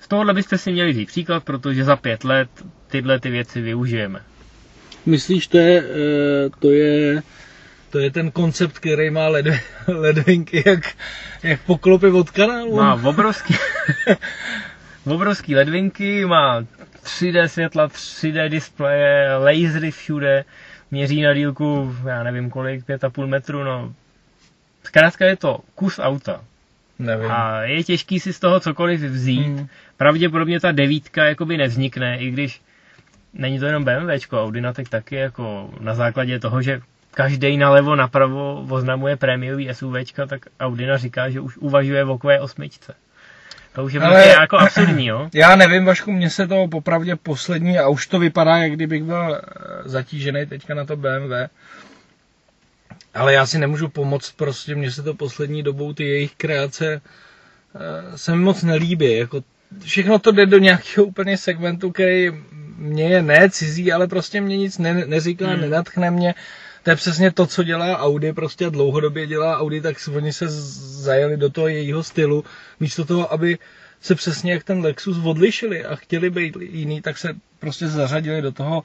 z 0.00 0.08
tohohle 0.08 0.34
byste 0.34 0.58
si 0.58 0.72
měli 0.72 0.92
vzít 0.92 1.06
příklad, 1.06 1.44
protože 1.44 1.84
za 1.84 1.96
pět 1.96 2.24
let 2.24 2.48
tyhle 2.86 3.20
ty 3.20 3.30
věci 3.30 3.60
využijeme. 3.60 4.20
Myslíš, 5.06 5.46
to 5.46 5.58
je, 5.58 5.82
eh, 5.84 6.50
to 6.58 6.70
je, 6.70 7.22
to 7.90 7.98
je 7.98 8.10
ten 8.10 8.30
koncept, 8.30 8.78
který 8.78 9.10
má 9.10 9.28
led, 9.28 9.46
ledvinky, 9.88 10.62
jak, 10.66 10.96
jak 11.42 11.60
poklopy 11.60 12.06
od 12.06 12.30
kanálu? 12.30 12.76
Má 12.76 12.94
obrovský, 13.04 13.54
obrovský 15.06 15.54
ledvinky, 15.56 16.24
má 16.24 16.64
3D 17.04 17.44
světla, 17.44 17.88
3D 17.88 18.48
displeje, 18.48 19.36
lasery 19.36 19.90
všude, 19.90 20.44
měří 20.90 21.22
na 21.22 21.34
dílku, 21.34 21.96
já 22.06 22.22
nevím 22.22 22.50
kolik, 22.50 22.86
5,5 22.86 23.26
metru, 23.26 23.64
no. 23.64 23.94
Zkrátka 24.84 25.26
je 25.26 25.36
to 25.36 25.60
kus 25.74 25.98
auta. 25.98 26.44
Nevím. 27.00 27.30
A 27.30 27.62
je 27.62 27.84
těžký 27.84 28.20
si 28.20 28.32
z 28.32 28.40
toho 28.40 28.60
cokoliv 28.60 29.00
vzít. 29.00 29.46
Hmm. 29.46 29.66
Pravděpodobně 29.96 30.60
ta 30.60 30.72
devítka 30.72 31.24
jakoby 31.24 31.56
nevznikne, 31.56 32.18
i 32.18 32.30
když 32.30 32.60
není 33.34 33.58
to 33.58 33.66
jenom 33.66 33.84
BMWčko, 33.84 34.44
Audinatek 34.44 34.88
taky 34.88 35.16
jako 35.16 35.70
na 35.80 35.94
základě 35.94 36.38
toho, 36.38 36.62
že 36.62 36.80
každý 37.14 37.56
nalevo 37.56 37.96
napravo 37.96 38.66
oznamuje 38.70 39.16
prémiový 39.16 39.68
SUVčka, 39.72 40.26
tak 40.26 40.46
Audina 40.60 40.96
říká, 40.96 41.30
že 41.30 41.40
už 41.40 41.56
uvažuje 41.56 42.04
o 42.04 42.14
Q8. 42.18 42.70
To 43.72 43.84
už 43.84 43.92
je 43.92 44.00
Ale- 44.00 44.14
prostě 44.14 44.30
jako 44.40 44.58
absurdní, 44.58 45.06
jo? 45.06 45.28
Já 45.34 45.56
nevím, 45.56 45.84
Vašku, 45.84 46.12
mně 46.12 46.30
se 46.30 46.46
to 46.46 46.68
popravdě 46.68 47.16
poslední, 47.16 47.78
a 47.78 47.88
už 47.88 48.06
to 48.06 48.18
vypadá, 48.18 48.56
jak 48.56 48.72
kdybych 48.72 49.02
byl 49.02 49.34
eh, 49.36 49.40
zatížený 49.84 50.46
teďka 50.46 50.74
na 50.74 50.84
to 50.84 50.96
BMW. 50.96 51.32
Ale 53.14 53.34
já 53.34 53.46
si 53.46 53.58
nemůžu 53.58 53.88
pomoct, 53.88 54.32
prostě 54.36 54.74
mně 54.74 54.90
se 54.90 55.02
to 55.02 55.14
poslední 55.14 55.62
dobou, 55.62 55.92
ty 55.92 56.04
jejich 56.04 56.34
kreace 56.34 57.00
eh, 57.74 58.18
se 58.18 58.36
mi 58.36 58.42
moc 58.42 58.62
nelíbí. 58.62 59.16
Jako 59.16 59.42
všechno 59.84 60.18
to 60.18 60.32
jde 60.32 60.46
do 60.46 60.58
nějakého 60.58 61.06
úplně 61.06 61.36
segmentu, 61.36 61.90
který 61.90 62.30
mě 62.76 63.08
je 63.08 63.22
ne 63.22 63.50
cizí, 63.50 63.92
ale 63.92 64.08
prostě 64.08 64.40
mě 64.40 64.56
nic 64.56 64.78
ne, 64.78 64.94
neříká, 65.06 65.46
Hmm. 65.46 65.60
nenatchne 65.60 66.10
mě. 66.10 66.34
To 66.82 66.90
je 66.90 66.96
přesně 66.96 67.32
to, 67.32 67.46
co 67.46 67.62
dělá 67.62 67.98
Audi, 67.98 68.32
prostě 68.32 68.70
dlouhodobě 68.70 69.26
dělá 69.26 69.58
Audi, 69.58 69.80
tak 69.80 69.96
oni 70.16 70.32
se 70.32 70.44
zajeli 70.48 71.36
do 71.36 71.50
toho 71.50 71.68
jejího 71.68 72.02
stylu, 72.02 72.44
místo 72.80 73.04
toho, 73.04 73.32
aby 73.32 73.58
se 74.00 74.14
přesně 74.14 74.52
jak 74.52 74.64
ten 74.64 74.80
Lexus 74.80 75.16
odlišili 75.24 75.84
a 75.84 75.96
chtěli 75.96 76.30
být 76.30 76.56
jiný, 76.60 77.02
tak 77.02 77.18
se 77.18 77.28
prostě 77.58 77.88
zařadili 77.88 78.42
do 78.42 78.52
toho 78.52 78.84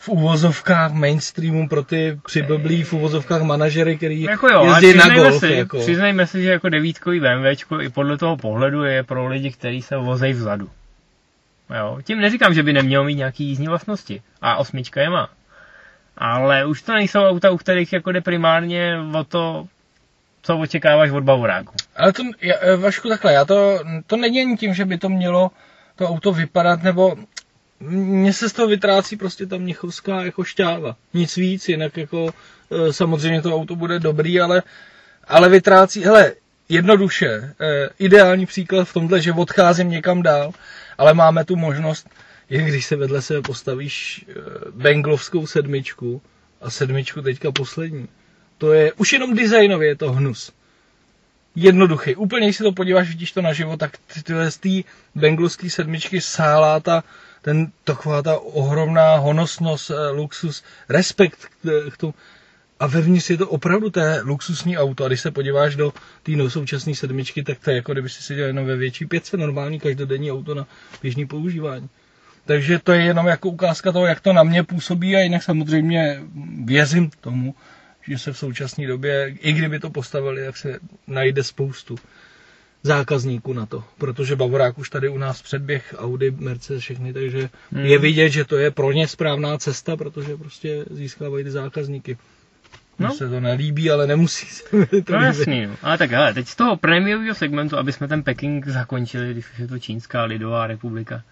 v 0.00 0.08
uvozovkách 0.08 0.92
mainstreamu 0.92 1.68
pro 1.68 1.82
ty 1.82 2.20
přiblblý 2.26 2.82
v 2.82 2.92
uvozovkách 2.92 3.42
manažery, 3.42 3.96
který 3.96 4.22
Jako 4.22 4.48
jo, 4.48 4.64
jezdí 4.64 4.94
na 4.96 5.04
přiznejme 5.04 5.30
golf. 5.30 5.40
si, 5.40 5.52
jako. 5.52 5.78
přiznejme 5.78 6.26
si, 6.26 6.42
že 6.42 6.50
jako 6.50 6.68
devítkový 6.68 7.20
BMWčko 7.20 7.80
i 7.80 7.88
podle 7.88 8.18
toho 8.18 8.36
pohledu 8.36 8.84
je 8.84 9.02
pro 9.02 9.26
lidi, 9.26 9.52
kteří 9.52 9.82
se 9.82 9.96
vozejí 9.96 10.32
vzadu. 10.32 10.70
Jo, 11.76 11.98
tím 12.04 12.20
neříkám, 12.20 12.54
že 12.54 12.62
by 12.62 12.72
nemělo 12.72 13.04
mít 13.04 13.14
nějaký 13.14 13.44
jízdní 13.44 13.66
vlastnosti. 13.68 14.22
A 14.42 14.56
osmička 14.56 15.00
je 15.00 15.10
má. 15.10 15.28
Ale 16.18 16.66
už 16.66 16.82
to 16.82 16.92
nejsou 16.94 17.20
auta, 17.20 17.50
u 17.50 17.56
kterých 17.56 17.92
jako 17.92 18.12
jde 18.12 18.20
primárně 18.20 18.96
o 19.14 19.24
to, 19.24 19.66
co 20.42 20.58
očekáváš 20.58 21.10
od 21.10 21.24
Bavoráku. 21.24 21.74
Ale 21.96 22.12
to, 22.12 22.22
já, 22.40 22.54
Vašku, 22.76 23.08
takhle, 23.08 23.32
já 23.32 23.44
to, 23.44 23.78
to 24.06 24.16
není 24.16 24.56
tím, 24.56 24.74
že 24.74 24.84
by 24.84 24.98
to 24.98 25.08
mělo 25.08 25.50
to 25.96 26.08
auto 26.08 26.32
vypadat, 26.32 26.82
nebo 26.82 27.16
mně 27.80 28.32
se 28.32 28.48
z 28.48 28.52
toho 28.52 28.68
vytrácí 28.68 29.16
prostě 29.16 29.46
ta 29.46 29.56
mnichovská 29.56 30.24
jako 30.24 30.44
šťáva. 30.44 30.96
Nic 31.14 31.36
víc, 31.36 31.68
jinak 31.68 31.96
jako 31.96 32.30
eh, 32.70 32.92
samozřejmě 32.92 33.42
to 33.42 33.54
auto 33.54 33.76
bude 33.76 33.98
dobrý, 33.98 34.40
ale, 34.40 34.62
ale 35.28 35.48
vytrácí, 35.48 36.04
hele, 36.04 36.32
jednoduše, 36.68 37.54
eh, 37.60 37.88
ideální 37.98 38.46
příklad 38.46 38.84
v 38.88 38.92
tomhle, 38.92 39.20
že 39.20 39.32
odcházím 39.32 39.90
někam 39.90 40.22
dál, 40.22 40.52
ale 40.98 41.14
máme 41.14 41.44
tu 41.44 41.56
možnost, 41.56 42.08
je 42.50 42.62
když 42.62 42.86
se 42.86 42.96
vedle 42.96 43.22
sebe 43.22 43.42
postavíš 43.42 44.24
eh, 44.28 44.34
Benglovskou 44.70 45.46
sedmičku 45.46 46.22
a 46.60 46.70
sedmičku 46.70 47.22
teďka 47.22 47.52
poslední. 47.52 48.08
To 48.58 48.72
je, 48.72 48.92
už 48.92 49.12
jenom 49.12 49.34
designově 49.34 49.88
je 49.88 49.96
to 49.96 50.12
hnus 50.12 50.52
jednoduchý. 51.54 52.16
Úplně, 52.16 52.46
když 52.46 52.56
se 52.56 52.62
to 52.62 52.72
podíváš, 52.72 53.08
vidíš 53.08 53.32
to 53.32 53.42
naživo, 53.42 53.76
tak 53.76 53.98
ty- 54.14 54.22
tyhle 54.22 54.50
z 54.50 54.56
té 54.58 54.68
benglovské 55.14 55.70
sedmičky 55.70 56.20
sálá 56.20 56.80
ta, 56.80 57.04
ten, 57.42 57.72
taková 57.84 58.22
ta 58.22 58.38
ohromná 58.38 59.16
honosnost, 59.16 59.90
eh, 59.90 60.10
luxus, 60.10 60.64
respekt 60.88 61.38
k, 61.62 61.90
k 61.90 61.96
tomu. 61.96 62.14
A 62.80 62.86
vevnitř 62.86 63.30
je 63.30 63.36
to 63.36 63.48
opravdu 63.48 63.90
té 63.90 64.20
luxusní 64.22 64.78
auto. 64.78 65.04
A 65.04 65.08
když 65.08 65.20
se 65.20 65.30
podíváš 65.30 65.76
do 65.76 65.92
té 66.22 66.32
no 66.32 66.50
současné 66.50 66.94
sedmičky, 66.94 67.42
tak 67.42 67.58
to 67.58 67.70
je 67.70 67.76
jako 67.76 67.92
kdyby 67.92 68.08
si 68.08 68.22
seděl 68.22 68.46
jenom 68.46 68.66
ve 68.66 68.76
větší 68.76 69.06
pětce, 69.06 69.36
normální 69.36 69.80
každodenní 69.80 70.32
auto 70.32 70.54
na 70.54 70.66
běžný 71.02 71.26
používání. 71.26 71.88
Takže 72.44 72.78
to 72.78 72.92
je 72.92 73.02
jenom 73.02 73.26
jako 73.26 73.48
ukázka 73.48 73.92
toho, 73.92 74.06
jak 74.06 74.20
to 74.20 74.32
na 74.32 74.42
mě 74.42 74.62
působí 74.62 75.16
a 75.16 75.20
jinak 75.20 75.42
samozřejmě 75.42 76.20
věřím 76.64 77.10
tomu, 77.20 77.54
že 78.08 78.18
se 78.18 78.32
v 78.32 78.38
současné 78.38 78.86
době, 78.86 79.34
i 79.40 79.52
kdyby 79.52 79.80
to 79.80 79.90
postavili, 79.90 80.44
tak 80.44 80.56
se 80.56 80.78
najde 81.06 81.44
spoustu 81.44 81.96
zákazníků 82.82 83.52
na 83.52 83.66
to, 83.66 83.84
protože 83.98 84.36
Bavorák 84.36 84.78
už 84.78 84.90
tady 84.90 85.08
u 85.08 85.18
nás 85.18 85.42
předběh 85.42 85.94
Audi, 85.98 86.30
Mercedes, 86.30 86.82
všechny, 86.82 87.12
takže 87.12 87.48
Hmm. 87.72 87.84
je 87.84 87.98
vidět, 87.98 88.28
že 88.30 88.44
to 88.44 88.56
je 88.56 88.70
pro 88.70 88.92
ně 88.92 89.08
správná 89.08 89.58
cesta, 89.58 89.96
protože 89.96 90.36
prostě 90.36 90.84
získávají 90.90 91.44
ty 91.44 91.50
zákazníky. 91.50 92.16
Mně 92.98 93.08
No. 93.08 93.14
se 93.14 93.28
to 93.28 93.40
nelíbí, 93.40 93.90
ale 93.90 94.06
nemusí 94.06 94.46
se 94.46 94.62
to 94.70 94.76
No 94.76 94.86
líbit. 94.92 95.10
jasný, 95.10 95.66
no. 95.66 95.76
Ale 95.82 95.98
tak 95.98 96.10
hele, 96.10 96.34
teď 96.34 96.48
z 96.48 96.56
toho 96.56 96.76
prémiového 96.76 97.34
segmentu, 97.34 97.76
aby 97.78 97.92
jsme 97.92 98.08
ten 98.08 98.22
Peking 98.22 98.66
zakončili, 98.68 99.30
když 99.32 99.50
už 99.52 99.58
je 99.58 99.68
to 99.68 99.78
Čínská 99.78 100.24
lidová 100.24 100.66
republika, 100.66 101.22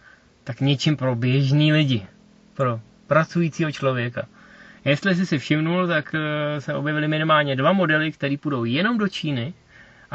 tak 0.44 0.61
něčím 0.61 0.96
pro 0.96 1.14
běžný 1.14 1.72
lidi, 1.72 2.06
pro 2.54 2.80
pracujícího 3.06 3.72
člověka. 3.72 4.26
Jestli 4.85 5.14
jsi 5.14 5.26
si 5.26 5.38
všimnul, 5.38 5.87
tak 5.87 6.14
eh, 6.14 6.61
se 6.61 6.74
objevily 6.74 7.09
minimálně 7.09 7.56
dva 7.56 7.72
modely, 7.72 8.12
které 8.12 8.37
půjdou 8.40 8.64
jenom 8.64 8.98
do 8.98 9.09
Číny, 9.09 9.54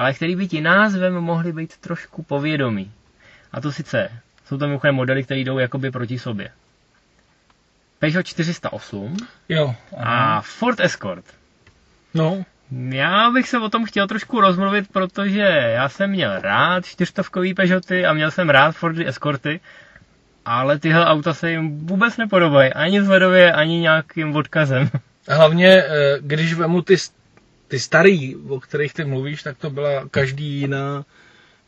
ale 0.01 0.13
který 0.13 0.35
by 0.35 0.47
ti 0.47 0.61
názvem 0.61 1.13
mohly 1.13 1.53
být 1.53 1.77
trošku 1.77 2.23
povědomí. 2.23 2.91
A 3.51 3.61
to 3.61 3.71
sice, 3.71 4.09
jsou 4.45 4.57
to 4.57 4.67
mimochodem 4.67 4.95
modely, 4.95 5.23
které 5.23 5.39
jdou 5.39 5.59
jakoby 5.59 5.91
proti 5.91 6.19
sobě. 6.19 6.49
Peugeot 7.99 8.25
408 8.25 9.17
Jo. 9.49 9.75
aha. 9.97 10.37
a 10.37 10.41
Ford 10.41 10.79
Escort. 10.79 11.25
No, 12.13 12.43
Já 12.89 13.31
bych 13.31 13.49
se 13.49 13.59
o 13.59 13.69
tom 13.69 13.85
chtěl 13.85 14.07
trošku 14.07 14.41
rozmluvit, 14.41 14.87
protože 14.91 15.41
já 15.75 15.89
jsem 15.89 16.09
měl 16.09 16.39
rád 16.41 16.85
čtyřstovkový 16.85 17.53
Peugeoty 17.53 18.05
a 18.05 18.13
měl 18.13 18.31
jsem 18.31 18.49
rád 18.49 18.71
Fordy 18.75 19.07
Escorty, 19.07 19.59
ale 20.45 20.79
tyhle 20.79 21.05
auta 21.05 21.33
se 21.33 21.51
jim 21.51 21.85
vůbec 21.85 22.17
nepodobají, 22.17 22.73
ani 22.73 22.99
vzhledově, 22.99 23.51
ani 23.53 23.79
nějakým 23.79 24.35
odkazem. 24.35 24.89
Hlavně, 25.29 25.67
eh, 25.67 26.17
když 26.21 26.53
vemu 26.53 26.81
ty, 26.81 26.95
ty 27.71 27.79
starý, 27.79 28.36
o 28.36 28.60
kterých 28.60 28.93
ty 28.93 29.05
mluvíš, 29.05 29.43
tak 29.43 29.57
to 29.57 29.69
byla 29.69 30.07
každý 30.12 30.45
jiná, 30.45 31.05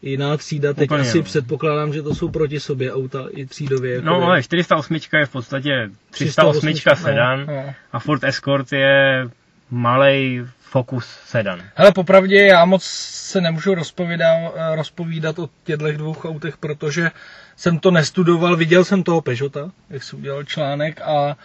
jiná 0.02 0.38
třída. 0.38 0.74
Teď 0.74 0.88
Úplně, 0.88 1.02
asi 1.02 1.18
no. 1.18 1.24
předpokládám, 1.24 1.94
že 1.94 2.02
to 2.02 2.16
jsou 2.16 2.30
proti 2.30 2.60
sobě 2.60 2.94
auta 2.94 3.26
i 3.32 3.46
třídově. 3.46 4.02
No, 4.02 4.12
jakoby. 4.12 4.26
ale 4.26 4.44
408 4.44 4.96
je 5.14 5.26
v 5.26 5.30
podstatě 5.32 5.90
308 6.10 6.74
sedan 6.96 7.46
No, 7.48 7.54
no. 7.54 7.74
a 7.92 8.00
Ford 8.00 8.24
Escort 8.24 8.72
je 8.74 9.30
malý 9.72 10.42
Focus 10.60 11.06
sedan. 11.26 11.64
Hele, 11.76 11.92
popravdě 11.92 12.46
já 12.46 12.66
moc 12.66 12.84
se 12.84 13.42
nemůžu 13.42 13.76
rozpovídat, 13.76 14.38
rozpovídat 14.76 15.40
o 15.40 15.50
těchto 15.64 15.92
dvou 15.92 16.16
autech, 16.24 16.58
protože 16.58 17.12
jsem 17.56 17.80
to 17.80 17.92
nestudoval, 17.92 18.56
viděl 18.56 18.84
jsem 18.84 19.04
toho 19.04 19.22
Peugeota, 19.22 19.72
jak 19.90 20.04
jsem 20.04 20.20
udělal 20.20 20.44
článek 20.44 21.02
a, 21.02 21.38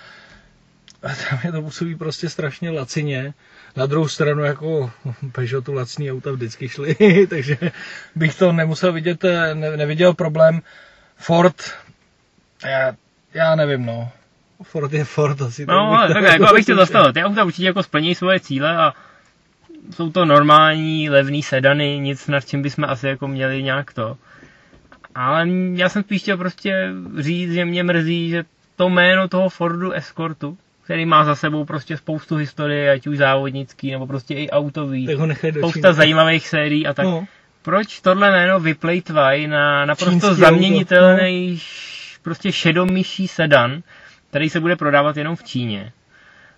a 1.02 1.08
tam 1.30 1.38
je 1.44 1.52
to 1.52 1.62
působí 1.62 1.94
prostě 1.94 2.28
strašně 2.28 2.70
lacině. 2.70 3.34
Na 3.78 3.86
druhou 3.86 4.08
stranu 4.08 4.44
jako 4.44 4.90
Peugeotu 5.32 5.72
lacný 5.72 6.12
auta 6.12 6.32
vždycky 6.32 6.68
šly, 6.68 6.96
takže 7.30 7.56
bych 8.14 8.34
to 8.34 8.52
nemusel 8.52 8.92
vidět, 8.92 9.24
eh, 9.24 9.54
ne, 9.54 9.76
neviděl 9.76 10.14
problém. 10.14 10.60
Ford, 11.16 11.54
já, 12.64 12.92
já 13.34 13.54
nevím 13.54 13.86
no, 13.86 14.10
Ford 14.62 14.92
je 14.92 15.04
Ford 15.04 15.42
asi. 15.42 15.66
tak 15.66 15.74
No, 15.76 16.04
to 16.06 16.14
tak 16.14 16.22
jako 16.22 16.48
abych 16.48 16.62
zkusil. 16.62 16.76
zastavil, 16.76 17.12
ty 17.12 17.24
auta 17.24 17.44
určitě 17.44 17.66
jako 17.66 17.82
splní 17.82 18.14
svoje 18.14 18.40
cíle 18.40 18.76
a 18.76 18.94
jsou 19.90 20.10
to 20.10 20.24
normální, 20.24 21.10
levný 21.10 21.42
sedany, 21.42 21.98
nic 21.98 22.26
nad 22.26 22.44
čím 22.44 22.62
bychom 22.62 22.84
asi 22.84 23.06
jako 23.06 23.28
měli 23.28 23.62
nějak 23.62 23.92
to. 23.92 24.16
Ale 25.14 25.48
já 25.74 25.88
jsem 25.88 26.02
spíš 26.02 26.22
chtěl 26.22 26.36
prostě 26.36 26.92
říct, 27.18 27.52
že 27.52 27.64
mě 27.64 27.82
mrzí, 27.82 28.30
že 28.30 28.44
to 28.76 28.88
jméno 28.88 29.28
toho 29.28 29.48
Fordu 29.48 29.92
Escortu, 29.92 30.58
který 30.88 31.06
má 31.06 31.24
za 31.24 31.34
sebou 31.34 31.64
prostě 31.64 31.96
spoustu 31.96 32.36
historie, 32.36 32.90
ať 32.92 33.06
už 33.06 33.18
závodnický, 33.18 33.90
nebo 33.90 34.06
prostě 34.06 34.34
i 34.34 34.50
autový, 34.50 35.06
Tak 35.06 35.16
ho 35.16 35.26
nechaj 35.26 35.52
do 35.52 35.60
spousta 35.60 35.80
Číny. 35.88 35.94
zajímavých 35.94 36.48
sérií 36.48 36.86
a 36.86 36.94
tak. 36.94 37.04
No. 37.04 37.26
Proč 37.62 38.00
tohle 38.00 38.30
jméno 38.30 38.60
vyplejtvaj 38.60 39.46
na 39.46 39.84
naprosto 39.86 40.10
Čínský 40.10 40.26
auto, 40.28 40.34
zaměnitelný 40.40 41.52
š- 41.56 42.18
prostě 42.22 42.52
šedomyší 42.52 43.28
sedan, 43.28 43.82
který 44.30 44.50
se 44.50 44.60
bude 44.60 44.76
prodávat 44.76 45.16
jenom 45.16 45.36
v 45.36 45.44
Číně. 45.44 45.92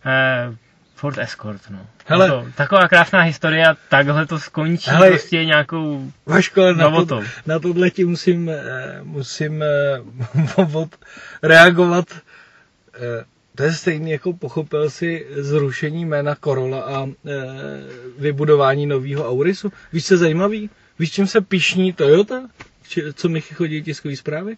Eh, 0.06 0.54
Ford 0.94 1.18
Escort, 1.18 1.62
no. 1.70 1.78
Hele. 2.06 2.28
To 2.28 2.46
taková 2.54 2.88
krásná 2.88 3.20
historie 3.20 3.66
a 3.68 3.76
takhle 3.88 4.26
to 4.26 4.38
skončí 4.38 4.90
Hele. 4.90 5.08
prostě 5.08 5.44
nějakou 5.44 6.10
Vaško, 6.26 6.72
na, 6.72 7.04
to, 7.04 7.22
na 7.46 7.58
tohle 7.58 7.90
ti 7.90 8.04
musím, 8.04 8.48
eh, 8.48 8.98
musím 9.02 9.62
eh, 9.62 10.00
reagovat. 11.42 12.06
To 13.54 13.62
je 13.62 13.72
stejný, 13.72 14.10
jako 14.10 14.32
pochopil 14.32 14.90
si 14.90 15.26
zrušení 15.30 16.04
jména 16.04 16.34
Corolla 16.44 16.82
a 16.82 17.06
e, 17.06 17.12
vybudování 18.18 18.86
nového 18.86 19.28
Aurisu. 19.28 19.72
Víš, 19.92 20.06
co 20.06 20.14
je 20.14 20.18
zajímavý? 20.18 20.70
Víš, 20.98 21.12
čím 21.12 21.26
se 21.26 21.40
pišní 21.40 21.92
Toyota? 21.92 22.48
Či, 22.88 23.02
co 23.14 23.28
mi 23.28 23.40
chodí 23.40 23.82
tiskové 23.82 24.16
zprávy? 24.16 24.56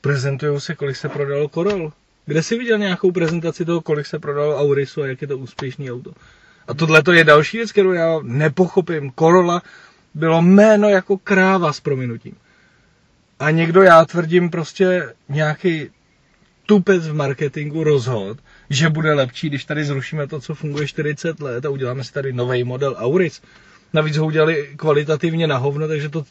Prezentují 0.00 0.60
se, 0.60 0.74
kolik 0.74 0.96
se 0.96 1.08
prodalo 1.08 1.48
Corolla. 1.48 1.92
Kde 2.26 2.42
jsi 2.42 2.58
viděl 2.58 2.78
nějakou 2.78 3.12
prezentaci 3.12 3.64
toho, 3.64 3.80
kolik 3.80 4.06
se 4.06 4.18
prodalo 4.18 4.58
Aurisu 4.58 5.02
a 5.02 5.06
jak 5.06 5.22
je 5.22 5.28
to 5.28 5.38
úspěšný 5.38 5.92
auto? 5.92 6.12
A 6.68 6.74
tohle 6.74 7.02
to 7.02 7.12
je 7.12 7.24
další 7.24 7.56
věc, 7.56 7.72
kterou 7.72 7.92
já 7.92 8.18
nepochopím. 8.22 9.12
Corolla 9.18 9.62
bylo 10.14 10.42
jméno 10.42 10.88
jako 10.88 11.18
kráva 11.18 11.72
s 11.72 11.80
prominutím. 11.80 12.36
A 13.38 13.50
někdo, 13.50 13.82
já 13.82 14.04
tvrdím, 14.04 14.50
prostě 14.50 15.14
nějaký 15.28 15.90
tupec 16.66 17.08
v 17.08 17.14
marketingu 17.14 17.84
rozhod, 17.84 18.38
že 18.70 18.88
bude 18.88 19.14
lepší, 19.14 19.48
když 19.48 19.64
tady 19.64 19.84
zrušíme 19.84 20.26
to, 20.26 20.40
co 20.40 20.54
funguje 20.54 20.86
40 20.88 21.40
let 21.40 21.64
a 21.66 21.70
uděláme 21.70 22.04
si 22.04 22.12
tady 22.12 22.32
nový 22.32 22.64
model 22.64 22.94
Auris. 22.98 23.42
Navíc 23.92 24.16
ho 24.16 24.26
udělali 24.26 24.68
kvalitativně 24.76 25.46
na 25.46 25.56
hovno, 25.56 25.88
takže 25.88 26.08
to 26.08 26.24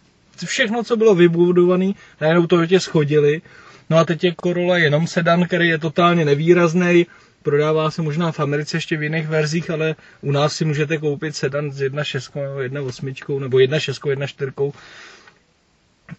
všechno, 0.46 0.84
co 0.84 0.98
bylo 0.98 1.16
vybudované, 1.16 1.92
najednou 2.22 2.48
to 2.48 2.66
tě 2.66 2.80
schodili. 2.80 3.42
No 3.90 3.98
a 3.98 4.06
teď 4.06 4.24
je 4.24 4.36
Corolla 4.44 4.78
jenom 4.78 5.08
sedan, 5.08 5.48
který 5.48 5.68
je 5.68 5.78
totálně 5.78 6.26
nevýrazný, 6.26 7.06
prodává 7.44 7.92
se 7.92 8.02
možná 8.02 8.32
v 8.32 8.40
Americe 8.40 8.78
ještě 8.78 8.98
v 8.98 9.04
jiných 9.04 9.28
verzích, 9.28 9.70
ale 9.70 9.96
u 10.22 10.32
nás 10.32 10.54
si 10.56 10.66
můžete 10.66 10.98
koupit 10.98 11.36
sedan 11.36 11.72
s 11.72 11.82
1.6 11.82 12.42
nebo 12.42 12.86
1.8 12.90 13.40
nebo 13.40 13.58
1.6, 13.58 14.16
1.4 14.16 14.72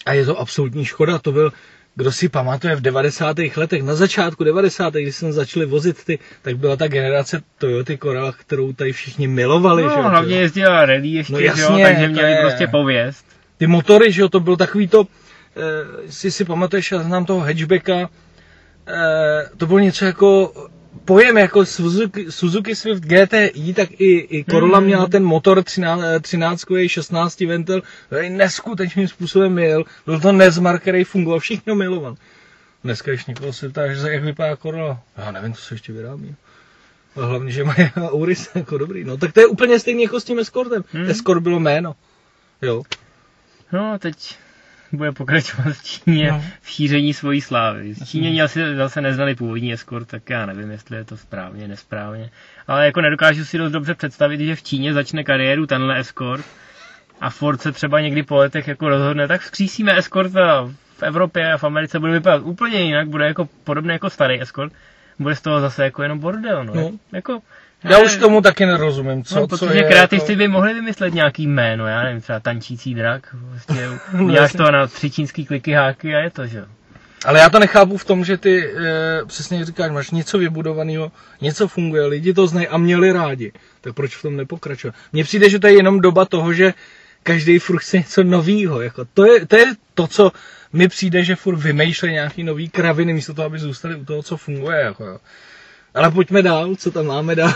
a 0.06 0.12
je 0.12 0.24
to 0.26 0.38
absolutní 0.38 0.84
škoda. 0.84 1.18
To 1.18 1.32
byl, 1.32 1.52
kdo 1.96 2.12
si 2.12 2.28
pamatuje 2.28 2.76
v 2.76 2.80
90. 2.80 3.36
letech, 3.56 3.82
na 3.82 3.94
začátku 3.94 4.44
90. 4.44 4.94
když 4.94 5.16
jsem 5.16 5.32
začali 5.32 5.66
vozit 5.66 6.04
ty, 6.04 6.18
tak 6.42 6.58
byla 6.58 6.76
ta 6.76 6.88
generace 6.88 7.42
Toyota 7.58 7.92
Corolla, 8.02 8.32
kterou 8.32 8.72
tady 8.72 8.92
všichni 8.92 9.28
milovali. 9.28 9.82
No, 9.82 9.88
že? 9.90 9.96
hlavně 9.96 10.36
jezdila 10.36 10.86
rally 10.86 11.08
ještě, 11.08 11.32
no, 11.32 11.38
jasně, 11.38 11.62
že 11.62 11.72
jo, 11.72 11.78
takže 11.82 12.08
měli 12.08 12.30
je... 12.30 12.38
prostě 12.40 12.66
pověst. 12.66 13.26
Ty 13.58 13.66
motory, 13.66 14.12
že 14.12 14.22
jo, 14.22 14.28
to 14.28 14.40
byl 14.40 14.56
takový 14.56 14.88
to, 14.88 15.06
eh, 15.56 16.12
si 16.12 16.30
si 16.30 16.44
pamatuješ, 16.44 16.92
já 16.92 17.02
znám 17.02 17.24
toho 17.24 17.40
hatchbacka, 17.40 18.08
eh, 18.88 19.50
to 19.56 19.66
bylo 19.66 19.78
něco 19.78 20.04
jako 20.04 20.52
pojem 21.04 21.38
jako 21.38 21.66
Suzuki, 21.66 22.32
Suzuki 22.32 22.74
Swift 22.74 23.02
GTI, 23.02 23.74
tak 23.74 23.90
i, 23.90 24.38
i 24.38 24.44
Corolla 24.50 24.80
mm. 24.80 24.86
měla 24.86 25.06
ten 25.06 25.24
motor 25.24 25.62
13, 25.62 26.02
13 26.20 26.64
16 26.86 27.40
ventil, 27.40 27.82
který 28.06 28.30
neskutečným 28.30 29.08
způsobem 29.08 29.58
jel. 29.58 29.84
Byl 30.06 30.20
to 30.20 30.32
Nezmar, 30.32 30.78
který 30.78 31.04
fungoval, 31.04 31.40
všichni 31.40 31.74
miloval. 31.74 32.16
Dneska, 32.84 33.10
když 33.10 33.26
někoho 33.26 33.52
se 33.52 33.68
ptá, 33.68 33.92
že 33.92 34.10
jak 34.10 34.24
vypadá 34.24 34.56
Corolla, 34.56 35.00
já 35.16 35.30
nevím, 35.30 35.54
co 35.54 35.62
se 35.62 35.74
ještě 35.74 35.92
vyrábí. 35.92 36.34
Ale 37.16 37.26
hlavně, 37.26 37.52
že 37.52 37.64
mají 37.64 37.78
Auris 37.96 38.50
jako 38.54 38.78
dobrý. 38.78 39.04
No 39.04 39.16
tak 39.16 39.32
to 39.32 39.40
je 39.40 39.46
úplně 39.46 39.78
stejný 39.78 40.02
jako 40.02 40.20
s 40.20 40.24
tím 40.24 40.38
Escortem. 40.38 40.84
Hmm. 40.92 41.10
Escort 41.10 41.42
bylo 41.42 41.60
jméno. 41.60 41.94
Jo. 42.62 42.82
No, 43.72 43.98
teď 43.98 44.36
bude 44.96 45.12
pokračovat 45.12 45.72
v 45.72 45.84
Číně 45.84 46.30
no. 46.30 46.44
v 46.62 46.70
šíření 46.70 47.14
svojí 47.14 47.40
slávy. 47.40 47.94
V 47.94 48.08
Číně 48.08 48.42
asi 48.42 48.76
zase 48.76 49.00
neznali 49.00 49.34
původní 49.34 49.72
eskort, 49.72 50.08
tak 50.08 50.30
já 50.30 50.46
nevím, 50.46 50.70
jestli 50.70 50.96
je 50.96 51.04
to 51.04 51.16
správně, 51.16 51.68
nesprávně. 51.68 52.30
Ale 52.66 52.86
jako 52.86 53.00
nedokážu 53.00 53.44
si 53.44 53.58
dost 53.58 53.72
dobře 53.72 53.94
představit, 53.94 54.40
že 54.40 54.56
v 54.56 54.62
Číně 54.62 54.92
začne 54.92 55.24
kariéru 55.24 55.66
tenhle 55.66 55.98
eskort 55.98 56.44
a 57.20 57.30
Ford 57.30 57.60
se 57.62 57.72
třeba 57.72 58.00
někdy 58.00 58.22
po 58.22 58.36
letech 58.36 58.68
jako 58.68 58.88
rozhodne, 58.88 59.28
tak 59.28 59.40
vzkřísíme 59.40 59.98
eskort 59.98 60.36
a 60.36 60.70
v 60.96 61.02
Evropě 61.02 61.52
a 61.52 61.58
v 61.58 61.64
Americe 61.64 61.98
bude 61.98 62.12
vypadat 62.12 62.42
úplně 62.44 62.80
jinak, 62.80 63.08
bude 63.08 63.26
jako 63.26 63.48
podobný 63.64 63.92
jako 63.92 64.10
starý 64.10 64.40
eskort. 64.42 64.72
Bude 65.18 65.34
z 65.34 65.40
toho 65.40 65.60
zase 65.60 65.84
jako 65.84 66.02
jenom 66.02 66.18
bordel, 66.18 66.64
no. 66.64 66.74
no. 66.74 66.90
Jako, 67.12 67.40
já 67.84 67.98
už 67.98 68.16
tomu 68.16 68.40
taky 68.40 68.66
nerozumím, 68.66 69.24
co, 69.24 69.36
no, 69.40 69.46
protože 69.46 69.82
co 69.82 69.88
kreativci 69.88 70.32
jako... 70.32 70.38
by 70.38 70.48
mohli 70.48 70.74
vymyslet 70.74 71.14
nějaký 71.14 71.46
jméno, 71.46 71.86
já 71.86 72.02
nevím, 72.02 72.20
třeba 72.20 72.40
tančící 72.40 72.94
drak, 72.94 73.36
prostě 73.50 73.88
no, 74.12 74.24
uděláš 74.24 74.52
to 74.52 74.70
na 74.70 74.86
tři 74.86 75.10
čínský 75.10 75.46
kliky 75.46 75.72
háky 75.72 76.14
a 76.14 76.18
je 76.18 76.30
to, 76.30 76.46
že 76.46 76.64
ale 77.24 77.38
já 77.38 77.50
to 77.50 77.58
nechápu 77.58 77.96
v 77.96 78.04
tom, 78.04 78.24
že 78.24 78.36
ty 78.36 78.64
e, 78.64 79.24
přesně 79.26 79.64
říkáš, 79.64 79.90
máš 79.90 80.10
něco 80.10 80.38
vybudovaného, 80.38 81.12
něco 81.40 81.68
funguje, 81.68 82.06
lidi 82.06 82.34
to 82.34 82.46
znají 82.46 82.68
a 82.68 82.78
měli 82.78 83.12
rádi. 83.12 83.52
Tak 83.80 83.94
proč 83.94 84.16
v 84.16 84.22
tom 84.22 84.36
nepokračovat? 84.36 84.94
Mně 85.12 85.24
přijde, 85.24 85.50
že 85.50 85.58
to 85.58 85.66
je 85.66 85.72
jenom 85.76 86.00
doba 86.00 86.24
toho, 86.24 86.52
že 86.52 86.74
každý 87.22 87.58
furt 87.58 87.78
chce 87.78 87.98
něco 87.98 88.22
novýho. 88.22 88.80
Jako 88.80 89.04
to, 89.14 89.26
je, 89.26 89.46
to 89.46 89.56
je 89.56 89.66
to, 89.94 90.06
co 90.06 90.32
mi 90.72 90.88
přijde, 90.88 91.24
že 91.24 91.36
furt 91.36 91.56
vymýšlí 91.56 92.12
nějaký 92.12 92.42
nový 92.44 92.68
kraviny, 92.68 93.12
místo 93.12 93.34
toho, 93.34 93.46
aby 93.46 93.58
zůstali 93.58 93.94
u 93.94 94.04
toho, 94.04 94.22
co 94.22 94.36
funguje. 94.36 94.80
Jako, 94.80 95.04
jo. 95.04 95.18
Ale 95.96 96.10
pojďme 96.10 96.42
dál, 96.42 96.74
co 96.76 96.90
tam 96.90 97.06
máme 97.06 97.34
dál. 97.34 97.52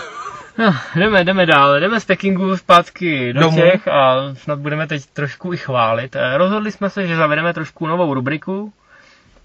No, 0.58 0.74
jdeme, 0.96 1.24
jdeme 1.24 1.46
dál, 1.46 1.80
jdeme 1.80 2.00
z 2.00 2.04
Pekingu 2.04 2.56
zpátky 2.56 3.32
do 3.32 3.40
Domů. 3.40 3.56
Čech 3.60 3.88
a 3.88 4.34
snad 4.34 4.58
budeme 4.58 4.86
teď 4.86 5.06
trošku 5.06 5.52
i 5.52 5.56
chválit. 5.56 6.16
Eh, 6.16 6.38
rozhodli 6.38 6.72
jsme 6.72 6.90
se, 6.90 7.06
že 7.06 7.16
zavedeme 7.16 7.54
trošku 7.54 7.86
novou 7.86 8.14
rubriku. 8.14 8.72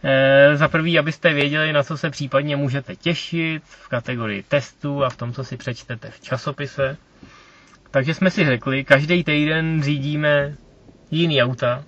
E, 0.08 0.58
za 0.58 0.68
prvý, 0.68 1.00
abyste 1.00 1.34
věděli, 1.34 1.74
na 1.74 1.84
co 1.84 1.98
se 1.98 2.10
případně 2.10 2.56
můžete 2.56 2.96
těšit 2.96 3.64
v 3.66 3.88
kategorii 3.88 4.44
testů 4.44 5.04
a 5.04 5.10
v 5.10 5.18
tom, 5.18 5.34
co 5.34 5.44
si 5.44 5.58
přečtete 5.58 6.10
v 6.10 6.20
časopise. 6.22 6.98
Takže 7.92 8.14
jsme 8.14 8.30
si 8.30 8.46
řekli, 8.46 8.84
každý 8.84 9.24
týden 9.24 9.84
řídíme 9.84 10.56
jiný 11.12 11.44
auta, 11.44 11.84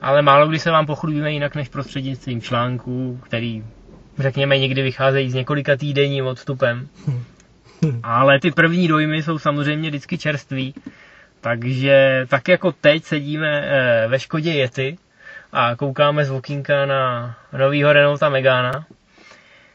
ale 0.00 0.22
málo 0.22 0.48
kdy 0.48 0.58
se 0.58 0.70
vám 0.70 0.86
pochlubíme 0.86 1.32
jinak 1.32 1.54
než 1.54 1.68
prostřednictvím 1.68 2.40
článků, 2.40 3.20
který 3.24 3.64
řekněme, 4.18 4.58
někdy 4.58 4.82
vycházejí 4.82 5.30
s 5.30 5.34
několika 5.34 5.76
týdenním 5.76 6.26
odstupem. 6.26 6.88
Ale 8.02 8.40
ty 8.40 8.50
první 8.50 8.88
dojmy 8.88 9.22
jsou 9.22 9.38
samozřejmě 9.38 9.88
vždycky 9.88 10.18
čerství. 10.18 10.74
Takže 11.40 12.26
tak 12.28 12.48
jako 12.48 12.72
teď 12.72 13.04
sedíme 13.04 13.62
eh, 13.64 14.08
ve 14.08 14.18
Škodě 14.18 14.52
Yeti 14.52 14.98
a 15.52 15.76
koukáme 15.76 16.24
z 16.24 16.30
okýnka 16.30 16.86
na 16.86 17.34
novýho 17.58 17.92
Renaulta 17.92 18.28
Megana, 18.28 18.86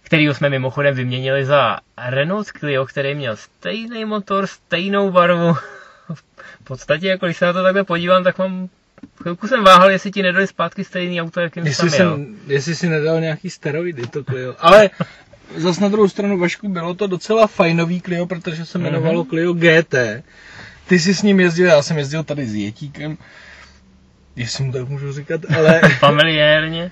kterýho 0.01 0.33
jsme 0.33 0.49
mimochodem 0.49 0.95
vyměnili 0.95 1.45
za 1.45 1.77
Renault 2.07 2.47
Clio, 2.47 2.85
který 2.85 3.15
měl 3.15 3.35
stejný 3.35 4.05
motor, 4.05 4.47
stejnou 4.47 5.11
barvu. 5.11 5.53
v 6.13 6.63
podstatě, 6.63 7.07
jako 7.07 7.25
když 7.25 7.37
se 7.37 7.45
na 7.45 7.53
to 7.53 7.63
takhle 7.63 7.83
podívám, 7.83 8.23
tak 8.23 8.37
mám 8.37 8.69
Chvilku 9.21 9.47
jsem 9.47 9.63
váhal, 9.63 9.91
jestli 9.91 10.11
ti 10.11 10.21
nedali 10.21 10.47
zpátky 10.47 10.83
stejný 10.83 11.21
auto, 11.21 11.39
jakým 11.39 11.65
jestli 11.65 11.89
jsem, 11.89 11.97
jsem 11.97 12.37
Jestli 12.47 12.75
si 12.75 12.89
nedal 12.89 13.21
nějaký 13.21 13.49
steroidy, 13.49 14.07
to 14.07 14.23
Clio. 14.23 14.55
Ale 14.59 14.89
zas 15.57 15.79
na 15.79 15.87
druhou 15.87 16.09
stranu, 16.09 16.37
Vašku, 16.37 16.69
bylo 16.69 16.93
to 16.93 17.07
docela 17.07 17.47
fajnový 17.47 18.01
Clio, 18.01 18.25
protože 18.25 18.65
se 18.65 18.77
jmenovalo 18.77 19.23
mm-hmm. 19.23 19.29
Clio 19.29 19.53
GT. 19.53 20.23
Ty 20.87 20.99
jsi 20.99 21.15
s 21.15 21.23
ním 21.23 21.39
jezdil, 21.39 21.67
já 21.67 21.81
jsem 21.81 21.97
jezdil 21.97 22.23
tady 22.23 22.47
s 22.47 22.55
Jetíkem, 22.55 23.17
jestli 24.35 24.63
mu 24.63 24.71
tak 24.71 24.89
můžu 24.89 25.13
říkat, 25.13 25.41
ale... 25.57 25.81
Familiérně. 25.99 26.91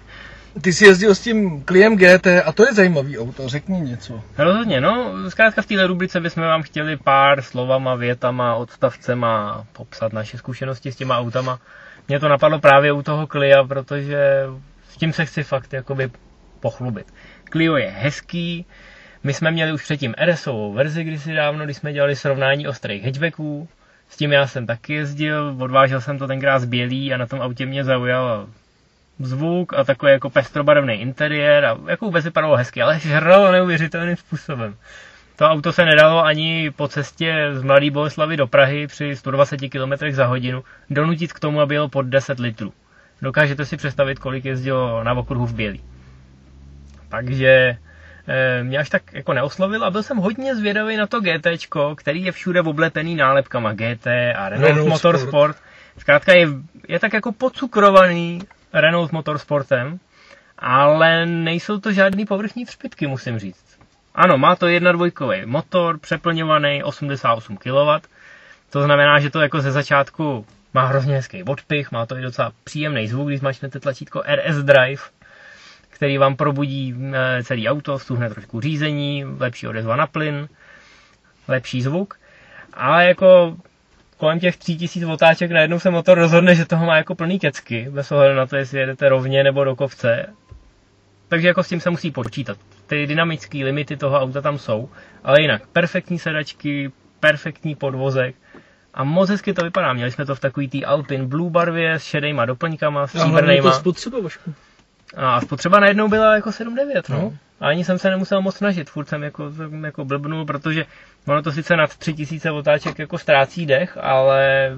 Ty 0.61 0.73
jsi 0.73 0.85
jezdil 0.85 1.15
s 1.15 1.19
tím 1.19 1.63
Cliem 1.65 1.97
GT 1.97 2.27
a 2.45 2.51
to 2.51 2.65
je 2.65 2.73
zajímavý 2.73 3.19
auto, 3.19 3.49
řekni 3.49 3.81
něco. 3.81 4.21
Rozhodně, 4.37 4.81
no, 4.81 5.13
zkrátka 5.29 5.61
v 5.61 5.65
této 5.65 5.87
rubrice 5.87 6.19
bychom 6.19 6.43
vám 6.43 6.63
chtěli 6.63 6.97
pár 6.97 7.41
slovama, 7.41 7.95
větama, 7.95 8.55
odstavcema 8.55 9.65
popsat 9.73 10.13
naše 10.13 10.37
zkušenosti 10.37 10.91
s 10.91 10.95
těma 10.95 11.17
autama 11.17 11.59
mě 12.07 12.19
to 12.19 12.29
napadlo 12.29 12.59
právě 12.59 12.91
u 12.91 13.01
toho 13.01 13.27
Clia, 13.27 13.63
protože 13.63 14.43
s 14.89 14.97
tím 14.97 15.13
se 15.13 15.25
chci 15.25 15.43
fakt 15.43 15.73
jakoby 15.73 16.11
pochlubit. 16.59 17.13
Clio 17.51 17.77
je 17.77 17.89
hezký, 17.89 18.65
my 19.23 19.33
jsme 19.33 19.51
měli 19.51 19.71
už 19.73 19.83
předtím 19.83 20.15
RSovou 20.25 20.73
verzi 20.73 21.03
kdysi 21.03 21.33
dávno, 21.33 21.65
když 21.65 21.77
jsme 21.77 21.93
dělali 21.93 22.15
srovnání 22.15 22.67
ostrých 22.67 23.05
hatchbacků, 23.05 23.69
s 24.09 24.17
tím 24.17 24.31
já 24.31 24.47
jsem 24.47 24.65
taky 24.65 24.93
jezdil, 24.93 25.55
odvážel 25.59 26.01
jsem 26.01 26.17
to 26.17 26.27
tenkrát 26.27 26.59
z 26.59 26.65
bělý 26.65 27.13
a 27.13 27.17
na 27.17 27.25
tom 27.25 27.41
autě 27.41 27.65
mě 27.65 27.83
zaujal 27.83 28.47
zvuk 29.19 29.73
a 29.73 29.83
takový 29.83 30.11
jako 30.11 30.29
pestrobarevný 30.29 30.93
interiér 30.93 31.65
a 31.65 31.77
jako 31.87 32.05
vůbec 32.05 32.25
vypadalo 32.25 32.55
hezky, 32.55 32.81
ale 32.81 32.99
žralo 32.99 33.51
neuvěřitelným 33.51 34.15
způsobem. 34.15 34.75
To 35.37 35.45
auto 35.45 35.73
se 35.73 35.85
nedalo 35.85 36.25
ani 36.25 36.71
po 36.75 36.87
cestě 36.87 37.49
z 37.53 37.63
Mladé 37.63 37.91
Boleslavy 37.91 38.37
do 38.37 38.47
Prahy 38.47 38.87
při 38.87 39.15
120 39.15 39.57
km 39.57 40.11
za 40.11 40.25
hodinu 40.25 40.63
donutit 40.89 41.33
k 41.33 41.39
tomu, 41.39 41.61
aby 41.61 41.75
jel 41.75 41.89
pod 41.89 42.01
10 42.01 42.39
litrů. 42.39 42.73
Dokážete 43.21 43.65
si 43.65 43.77
představit, 43.77 44.19
kolik 44.19 44.45
jezdilo 44.45 45.03
na 45.03 45.13
okruhu 45.13 45.45
v 45.45 45.53
Bělý. 45.53 45.83
Takže 47.09 47.77
e, 48.27 48.63
mě 48.63 48.77
až 48.77 48.89
tak 48.89 49.13
jako 49.13 49.33
neoslovil 49.33 49.83
a 49.83 49.89
byl 49.89 50.03
jsem 50.03 50.17
hodně 50.17 50.55
zvědavý 50.55 50.97
na 50.97 51.07
to 51.07 51.21
GT, 51.21 51.47
který 51.95 52.23
je 52.23 52.31
všude 52.31 52.61
oblepený 52.61 53.15
nálepkama 53.15 53.73
GT 53.73 54.07
a 54.35 54.49
Renault, 54.49 54.67
Renault 54.67 54.89
Motorsport. 54.89 55.57
Sport. 55.57 55.67
Zkrátka 55.97 56.33
je, 56.33 56.47
je 56.87 56.99
tak 56.99 57.13
jako 57.13 57.31
pocukrovaný 57.31 58.39
Renault 58.73 59.11
Motorsportem, 59.11 59.99
ale 60.57 61.25
nejsou 61.25 61.79
to 61.79 61.91
žádný 61.91 62.25
povrchní 62.25 62.65
třpitky, 62.65 63.07
musím 63.07 63.39
říct. 63.39 63.66
Ano, 64.17 64.37
má 64.37 64.55
to 64.55 64.79
dvojkový 64.79 65.45
motor, 65.45 65.97
přeplňovaný 65.99 66.83
88 66.83 67.57
kW, 67.57 68.07
to 68.69 68.83
znamená, 68.83 69.19
že 69.19 69.29
to 69.29 69.41
jako 69.41 69.61
ze 69.61 69.71
začátku 69.71 70.45
má 70.73 70.85
hrozně 70.85 71.15
hezký 71.15 71.43
odpich, 71.43 71.91
má 71.91 72.05
to 72.05 72.17
i 72.17 72.21
docela 72.21 72.51
příjemný 72.63 73.07
zvuk, 73.07 73.27
když 73.27 73.39
zmačnete 73.39 73.79
tlačítko 73.79 74.23
RS 74.35 74.55
Drive, 74.55 75.01
který 75.89 76.17
vám 76.17 76.35
probudí 76.35 76.95
eh, 77.13 77.43
celý 77.43 77.69
auto, 77.69 77.99
stuhne 77.99 78.29
trošku 78.29 78.61
řízení, 78.61 79.25
lepší 79.39 79.67
odezva 79.67 79.95
na 79.95 80.07
plyn, 80.07 80.47
lepší 81.47 81.81
zvuk. 81.81 82.19
Ale 82.73 83.05
jako 83.05 83.57
kolem 84.17 84.39
těch 84.39 84.57
3000 84.57 85.05
otáček 85.05 85.51
najednou 85.51 85.79
se 85.79 85.89
motor 85.89 86.17
rozhodne, 86.17 86.55
že 86.55 86.65
toho 86.65 86.85
má 86.85 86.97
jako 86.97 87.15
plný 87.15 87.39
kecky, 87.39 87.87
bez 87.89 88.11
ohledu 88.11 88.35
na 88.35 88.45
to, 88.45 88.55
jestli 88.55 88.79
jedete 88.79 89.09
rovně 89.09 89.43
nebo 89.43 89.63
do 89.63 89.75
kovce. 89.75 90.25
Takže 91.27 91.47
jako 91.47 91.63
s 91.63 91.69
tím 91.69 91.79
se 91.79 91.89
musí 91.89 92.11
počítat. 92.11 92.57
Ty 92.87 93.07
dynamické 93.07 93.57
limity 93.57 93.97
toho 93.97 94.19
auta 94.19 94.41
tam 94.41 94.59
jsou, 94.59 94.89
ale 95.23 95.41
jinak 95.41 95.67
perfektní 95.67 96.19
sedačky, 96.19 96.91
perfektní 97.19 97.75
podvozek 97.75 98.35
a 98.93 99.03
moc 99.03 99.29
hezky 99.29 99.53
to 99.53 99.63
vypadá. 99.63 99.93
Měli 99.93 100.11
jsme 100.11 100.25
to 100.25 100.35
v 100.35 100.39
takový 100.39 100.69
tý 100.69 100.85
Alpin 100.85 101.25
Blue 101.25 101.49
barvě 101.49 101.93
s 101.93 102.03
šedejma 102.03 102.45
doplňkama, 102.45 103.07
stříbrnejma. 103.07 103.71
spotřeba, 103.71 104.19
Vašku. 104.19 104.53
A 105.15 105.41
spotřeba 105.41 105.79
najednou 105.79 106.07
byla 106.07 106.35
jako 106.35 106.49
7,9, 106.49 107.01
no. 107.09 107.17
no. 107.17 107.33
A 107.59 107.67
ani 107.67 107.83
jsem 107.83 107.99
se 107.99 108.09
nemusel 108.09 108.41
moc 108.41 108.55
snažit, 108.55 108.89
furt 108.89 109.09
jsem 109.09 109.23
jako, 109.23 109.51
jako 109.85 110.05
blbnul, 110.05 110.45
protože 110.45 110.85
ono 111.27 111.41
to 111.41 111.51
sice 111.51 111.75
nad 111.75 111.97
3000 111.97 112.51
otáček 112.51 112.99
jako 112.99 113.17
ztrácí 113.17 113.65
dech, 113.65 113.97
ale 114.01 114.71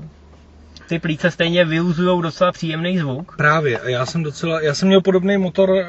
ty 0.88 1.00
plíce 1.00 1.32
stejně 1.32 1.66
vyuzují 1.66 2.22
docela 2.22 2.52
příjemný 2.52 2.98
zvuk. 2.98 3.36
Právě, 3.38 3.80
a 3.80 3.90
já 3.90 4.06
jsem 4.06 4.24
docela, 4.24 4.62
já 4.62 4.74
jsem 4.74 4.88
měl 4.88 5.02
podobný 5.02 5.38
motor 5.38 5.70
eh, 5.78 5.86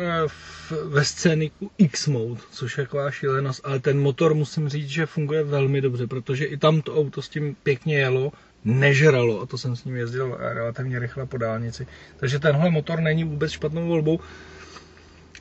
v, 0.71 0.89
ve 0.89 1.05
scéniku 1.05 1.71
X-Mode, 1.79 2.41
což 2.51 2.79
je 2.79 2.85
taková 2.85 3.11
šílenost, 3.11 3.61
ale 3.65 3.81
ten 3.81 4.01
motor 4.01 4.35
musím 4.35 4.69
říct, 4.69 4.89
že 4.89 5.07
funguje 5.07 5.45
velmi 5.45 5.81
dobře, 5.81 6.07
protože 6.07 6.45
i 6.45 6.57
tam 6.57 6.83
to 6.83 6.97
auto 6.97 7.23
s 7.23 7.29
tím 7.29 7.57
pěkně 7.63 7.99
jelo, 7.99 8.33
nežralo 8.65 9.41
a 9.41 9.47
to 9.47 9.59
jsem 9.59 9.77
s 9.77 9.85
ním 9.85 9.97
jezdil 9.97 10.37
relativně 10.39 10.99
rychle 10.99 11.27
po 11.27 11.39
dálnici. 11.39 11.87
Takže 12.17 12.39
tenhle 12.39 12.71
motor 12.71 13.01
není 13.01 13.25
vůbec 13.25 13.53
špatnou 13.53 13.89
volbou. 13.89 14.21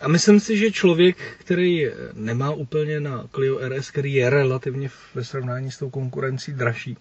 A 0.01 0.07
myslím 0.07 0.39
si, 0.39 0.57
že 0.57 0.71
člověk, 0.71 1.17
který 1.37 1.87
nemá 2.13 2.51
úplně 2.51 2.99
na 2.99 3.27
Clio 3.35 3.59
RS, 3.69 3.91
který 3.91 4.13
je 4.13 4.29
relativně 4.29 4.89
ve 5.15 5.23
srovnání 5.23 5.71
s 5.71 5.77
tou 5.77 5.89
konkurencí 5.89 6.53
dražší, 6.53 6.97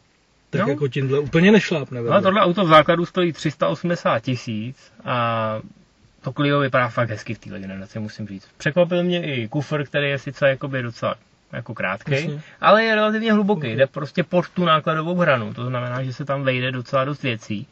tak 0.51 0.61
no. 0.61 0.69
jako 0.69 0.89
tímhle 0.89 1.19
úplně 1.19 1.53
nešlápne. 1.53 2.03
No, 2.03 2.23
tohle 2.23 2.41
auto 2.41 2.65
v 2.65 2.69
základu 2.69 3.07
stojí 3.07 3.33
380 3.33 4.21
tisíc 4.21 4.93
a 5.05 5.61
to 6.23 6.33
Clio 6.33 6.61
vypadá 6.61 6.89
fakt 6.89 7.11
hezky 7.11 7.35
v 7.35 7.39
téhle 7.39 7.61
generaci, 7.61 7.99
musím 7.99 8.29
říct. 8.29 8.49
Překvapil 8.57 9.03
mě 9.03 9.23
i 9.25 9.49
kufr, 9.49 9.85
který 9.85 10.11
je 10.11 10.19
sice 10.19 10.49
jakoby 10.49 10.83
docela 10.83 11.15
jako 11.53 11.75
krátký, 11.75 12.41
ale 12.61 12.85
je 12.85 12.95
relativně 12.95 13.33
hluboký, 13.33 13.69
jde 13.69 13.87
prostě 13.87 14.25
pod 14.25 14.49
tu 14.49 14.65
nákladovou 14.65 15.15
hranu, 15.15 15.55
to 15.55 15.67
znamená, 15.67 16.03
že 16.03 16.13
se 16.13 16.25
tam 16.25 16.43
vejde 16.43 16.73
docela 16.73 17.05
dost 17.05 17.23
věcí. 17.23 17.67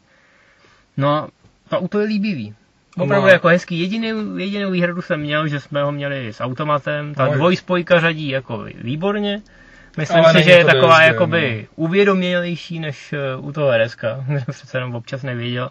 No 0.97 1.15
a 1.15 1.29
to 1.69 1.79
auto 1.79 1.99
je 1.99 2.07
líbivý. 2.07 2.55
Opravdu 2.97 3.27
jako 3.27 3.47
hezký. 3.47 3.79
Jediný, 3.79 4.13
jedinou 4.43 4.71
výhradu 4.71 5.01
jsem 5.01 5.19
měl, 5.19 5.47
že 5.47 5.59
jsme 5.59 5.83
ho 5.83 5.91
měli 5.91 6.33
s 6.33 6.41
automatem. 6.41 7.13
Ta 7.13 7.25
no, 7.25 7.33
dvojspojka 7.33 7.99
řadí 7.99 8.29
jako 8.29 8.65
výborně. 8.81 9.41
Myslím 9.97 10.23
ale 10.23 10.33
si, 10.33 10.43
že 10.43 10.51
je 10.51 10.65
taková 10.65 11.01
jezdě, 11.01 11.13
jakoby 11.13 11.61
no. 11.61 11.83
uvědomělejší 11.83 12.79
než 12.79 13.13
eh, 13.13 13.35
u 13.35 13.51
toho 13.51 13.77
RSK, 13.77 14.03
kde 14.27 14.43
přece 14.51 14.77
jenom 14.77 14.95
občas 14.95 15.23
nevěděl, 15.23 15.69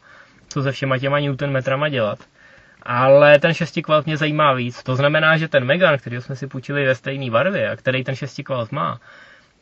co 0.49 0.63
se 0.63 0.73
všema 0.73 0.99
těma 0.99 1.19
Newton 1.19 1.51
metrama 1.51 1.89
dělat. 1.89 2.19
Ale 2.89 3.39
ten 3.39 3.55
6 3.55 3.79
kvalt 3.83 4.07
mě 4.07 4.17
zajímá 4.17 4.53
víc. 4.53 4.83
To 4.83 4.97
znamená, 4.97 5.37
že 5.37 5.49
ten 5.49 5.65
Megan, 5.65 5.99
který 5.99 6.21
jsme 6.21 6.37
si 6.37 6.47
půjčili 6.47 6.87
ve 6.87 6.95
stejné 6.95 7.31
barvě 7.31 7.71
a 7.71 7.77
který 7.77 8.05
ten 8.05 8.17
6 8.17 8.41
kvalt 8.45 8.73
má, 8.73 9.01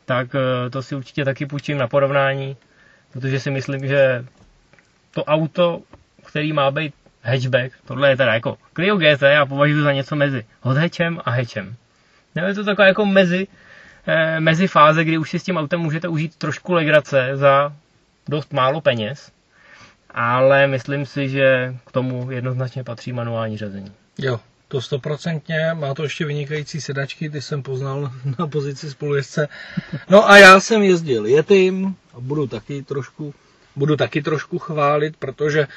tak 0.05 0.35
eh, 0.35 0.69
to 0.69 0.83
si 0.83 0.95
určitě 0.95 1.25
taky 1.25 1.45
půjčím 1.45 1.77
na 1.77 1.87
porovnání, 1.87 2.57
protože 3.13 3.39
si 3.39 3.51
myslím, 3.51 3.87
že 3.87 4.25
to 5.11 5.23
auto, 5.23 5.81
který 6.25 6.53
má 6.53 6.71
být 6.71 6.93
hatchback, 7.23 7.73
tohle 7.85 8.09
je 8.09 8.17
teda 8.17 8.33
jako 8.33 8.57
Clio 8.73 8.97
GT, 8.97 9.21
já 9.21 9.45
považuji 9.45 9.83
za 9.83 9.91
něco 9.91 10.15
mezi 10.15 10.45
hot 10.61 10.77
hatchem 10.77 11.21
a 11.25 11.31
hatchem. 11.31 11.75
Nebo 12.35 12.47
je 12.47 12.53
to 12.53 12.63
taková 12.63 12.87
jako 12.87 13.05
mezi, 13.05 13.47
eh, 14.07 14.39
mezi 14.39 14.67
fáze, 14.67 15.03
kdy 15.03 15.17
už 15.17 15.29
si 15.29 15.39
s 15.39 15.43
tím 15.43 15.57
autem 15.57 15.79
můžete 15.79 16.07
užít 16.07 16.35
trošku 16.35 16.73
legrace 16.73 17.29
za 17.33 17.73
dost 18.27 18.53
málo 18.53 18.81
peněz, 18.81 19.31
ale 20.15 20.67
myslím 20.67 21.05
si, 21.05 21.29
že 21.29 21.75
k 21.85 21.91
tomu 21.91 22.31
jednoznačně 22.31 22.83
patří 22.83 23.13
manuální 23.13 23.57
řazení. 23.57 23.91
Jo, 24.19 24.39
to 24.67 24.81
stoprocentně, 24.81 25.71
má 25.73 25.93
to 25.93 26.03
ještě 26.03 26.25
vynikající 26.25 26.81
sedačky, 26.81 27.29
ty 27.29 27.41
jsem 27.41 27.63
poznal 27.63 28.11
na 28.39 28.47
pozici 28.47 28.91
spolujezdce. 28.91 29.47
No 30.09 30.29
a 30.29 30.37
já 30.37 30.59
jsem 30.59 30.81
jezdil 30.81 31.25
Yetim 31.25 31.95
a 32.13 32.19
budu 32.19 32.47
taky 32.47 32.83
trošku, 32.83 33.33
budu 33.75 33.95
taky 33.95 34.21
trošku 34.21 34.59
chválit, 34.59 35.17
protože 35.17 35.67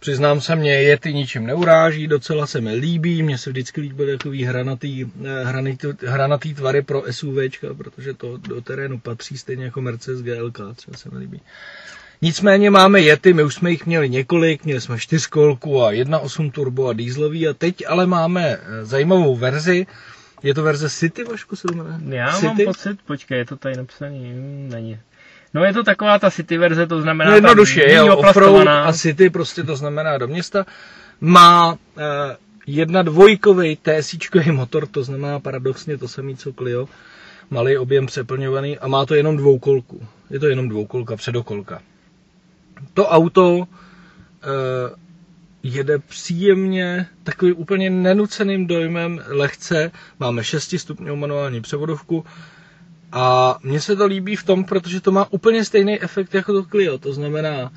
Přiznám 0.00 0.40
se, 0.40 0.56
mě 0.56 0.72
je 0.72 0.98
ty 0.98 1.14
ničím 1.14 1.46
neuráží, 1.46 2.06
docela 2.06 2.46
se 2.46 2.60
mi 2.60 2.74
líbí, 2.74 3.22
mně 3.22 3.38
se 3.38 3.50
vždycky 3.50 3.80
líbily 3.80 4.18
takový 4.18 4.44
hranatý, 4.44 5.06
eh, 5.24 5.44
hranatý, 5.44 5.88
hranatý 6.06 6.54
tvary 6.54 6.82
pro 6.82 7.02
SUVčka, 7.10 7.74
protože 7.74 8.14
to 8.14 8.36
do 8.36 8.60
terénu 8.60 8.98
patří 8.98 9.38
stejně 9.38 9.64
jako 9.64 9.80
Mercedes 9.80 10.22
GLK, 10.22 10.58
třeba 10.76 10.96
se 10.96 11.10
mi 11.10 11.18
líbí. 11.18 11.40
Nicméně 12.22 12.70
máme 12.70 13.00
jety, 13.00 13.32
my 13.32 13.42
už 13.44 13.54
jsme 13.54 13.70
jich 13.70 13.86
měli 13.86 14.08
několik, 14.08 14.64
měli 14.64 14.80
jsme 14.80 14.98
čtyřkolku 14.98 15.82
a 15.82 15.92
1.8 15.92 16.50
turbo 16.52 16.88
a 16.88 16.92
dieselový 16.92 17.48
a 17.48 17.52
teď 17.54 17.84
ale 17.88 18.06
máme 18.06 18.48
eh, 18.62 18.84
zajímavou 18.84 19.36
verzi, 19.36 19.86
je 20.42 20.54
to 20.54 20.62
verze 20.62 20.90
City, 20.90 21.24
Vašku 21.24 21.56
se 21.56 21.68
jmenuje? 21.74 21.94
Já 22.16 22.32
City? 22.32 22.46
mám 22.46 22.56
pocit, 22.64 22.98
počkej, 23.06 23.38
je 23.38 23.44
to 23.44 23.56
tady 23.56 23.76
napsaný, 23.76 24.32
není. 24.70 24.98
No 25.54 25.64
je 25.64 25.72
to 25.72 25.82
taková 25.84 26.18
ta 26.18 26.30
City 26.30 26.58
verze, 26.58 26.86
to 26.86 27.00
znamená... 27.02 27.30
No 27.30 27.36
jednoduše, 27.36 27.80
je 27.82 28.02
offroad 28.02 28.66
a 28.68 28.92
City, 28.92 29.30
prostě 29.30 29.62
to 29.62 29.76
znamená 29.76 30.18
do 30.18 30.28
města. 30.28 30.66
Má 31.20 31.76
eh, 31.98 32.36
jedna 32.66 33.02
dvojkový 33.02 33.76
TSI 33.82 34.18
motor, 34.52 34.86
to 34.86 35.02
znamená 35.04 35.40
paradoxně 35.40 35.98
to 35.98 36.08
samé 36.08 36.34
co 36.36 36.52
Clio. 36.52 36.88
Malý 37.50 37.78
objem 37.78 38.06
přeplňovaný 38.06 38.78
a 38.78 38.88
má 38.88 39.06
to 39.06 39.14
jenom 39.14 39.36
dvoukolku. 39.36 40.06
Je 40.30 40.38
to 40.38 40.46
jenom 40.46 40.68
dvoukolka, 40.68 41.16
předokolka. 41.16 41.82
To 42.94 43.08
auto 43.08 43.64
eh, 44.42 44.96
jede 45.62 45.98
příjemně, 45.98 47.06
takový 47.22 47.52
úplně 47.52 47.90
nenuceným 47.90 48.66
dojmem, 48.66 49.20
lehce. 49.26 49.90
Máme 50.20 50.44
6 50.44 50.74
stupňů 50.78 51.16
manuální 51.16 51.60
převodovku, 51.60 52.24
a 53.12 53.58
mně 53.62 53.80
se 53.80 53.96
to 53.96 54.06
líbí 54.06 54.36
v 54.36 54.44
tom, 54.44 54.64
protože 54.64 55.00
to 55.00 55.12
má 55.12 55.32
úplně 55.32 55.64
stejný 55.64 56.00
efekt 56.02 56.34
jako 56.34 56.52
to 56.52 56.64
Clio. 56.64 56.98
To 56.98 57.12
znamená, 57.12 57.72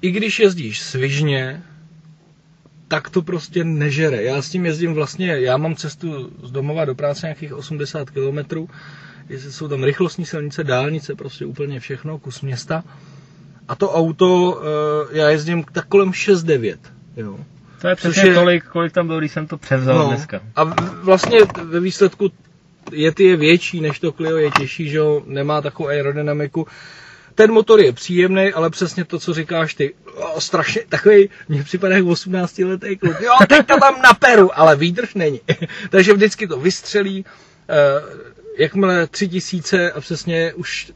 i 0.00 0.10
když 0.10 0.40
jezdíš 0.40 0.80
svižně, 0.80 1.62
tak 2.88 3.10
to 3.10 3.22
prostě 3.22 3.64
nežere. 3.64 4.22
Já 4.22 4.42
s 4.42 4.50
tím 4.50 4.66
jezdím 4.66 4.94
vlastně, 4.94 5.26
já 5.40 5.56
mám 5.56 5.74
cestu 5.76 6.30
z 6.42 6.50
domova 6.50 6.84
do 6.84 6.94
práce 6.94 7.26
nějakých 7.26 7.54
80 7.54 8.10
km, 8.10 8.66
jsou 9.30 9.68
tam 9.68 9.84
rychlostní 9.84 10.26
silnice, 10.26 10.64
dálnice, 10.64 11.14
prostě 11.14 11.46
úplně 11.46 11.80
všechno, 11.80 12.18
kus 12.18 12.40
města. 12.40 12.84
A 13.68 13.74
to 13.74 13.92
auto, 13.92 14.62
eh, 14.62 15.18
já 15.18 15.30
jezdím 15.30 15.64
tak 15.72 15.86
kolem 15.86 16.12
6-9, 16.12 16.76
jo. 17.16 17.38
To 17.80 17.88
je 17.88 17.94
přesně 17.94 18.28
je... 18.28 18.34
tolik, 18.34 18.64
kolik 18.64 18.92
tam 18.92 19.06
bylo, 19.06 19.18
když 19.18 19.32
jsem 19.32 19.46
to 19.46 19.58
převzal 19.58 19.98
no, 19.98 20.08
dneska. 20.08 20.40
A 20.56 20.64
vlastně 21.02 21.38
ve 21.64 21.80
výsledku 21.80 22.30
Yeti 22.92 23.24
je 23.24 23.36
větší 23.36 23.80
než 23.80 23.98
to 23.98 24.12
Clio, 24.12 24.36
je 24.36 24.50
těžší, 24.50 24.88
že 24.88 24.96
jo, 24.96 25.22
nemá 25.26 25.60
takovou 25.60 25.88
aerodynamiku. 25.88 26.66
Ten 27.34 27.52
motor 27.52 27.80
je 27.80 27.92
příjemný, 27.92 28.52
ale 28.52 28.70
přesně 28.70 29.04
to, 29.04 29.18
co 29.18 29.34
říkáš 29.34 29.74
ty, 29.74 29.94
o, 30.14 30.40
strašně 30.40 30.82
takový, 30.88 31.30
mně 31.48 31.62
připadá 31.62 31.96
jak 31.96 32.06
18 32.06 32.58
letý 32.58 32.96
kluk. 32.96 33.20
Jo, 33.20 33.32
teď 33.48 33.66
to 33.66 33.80
tam 33.80 34.02
naperu, 34.02 34.58
ale 34.58 34.76
výdrž 34.76 35.14
není. 35.14 35.40
Takže 35.90 36.12
vždycky 36.12 36.46
to 36.46 36.60
vystřelí, 36.60 37.24
uh, 37.24 38.24
jakmile 38.58 39.06
tři 39.06 39.28
tisíce 39.28 39.92
a 39.92 40.00
přesně 40.00 40.54
už, 40.54 40.92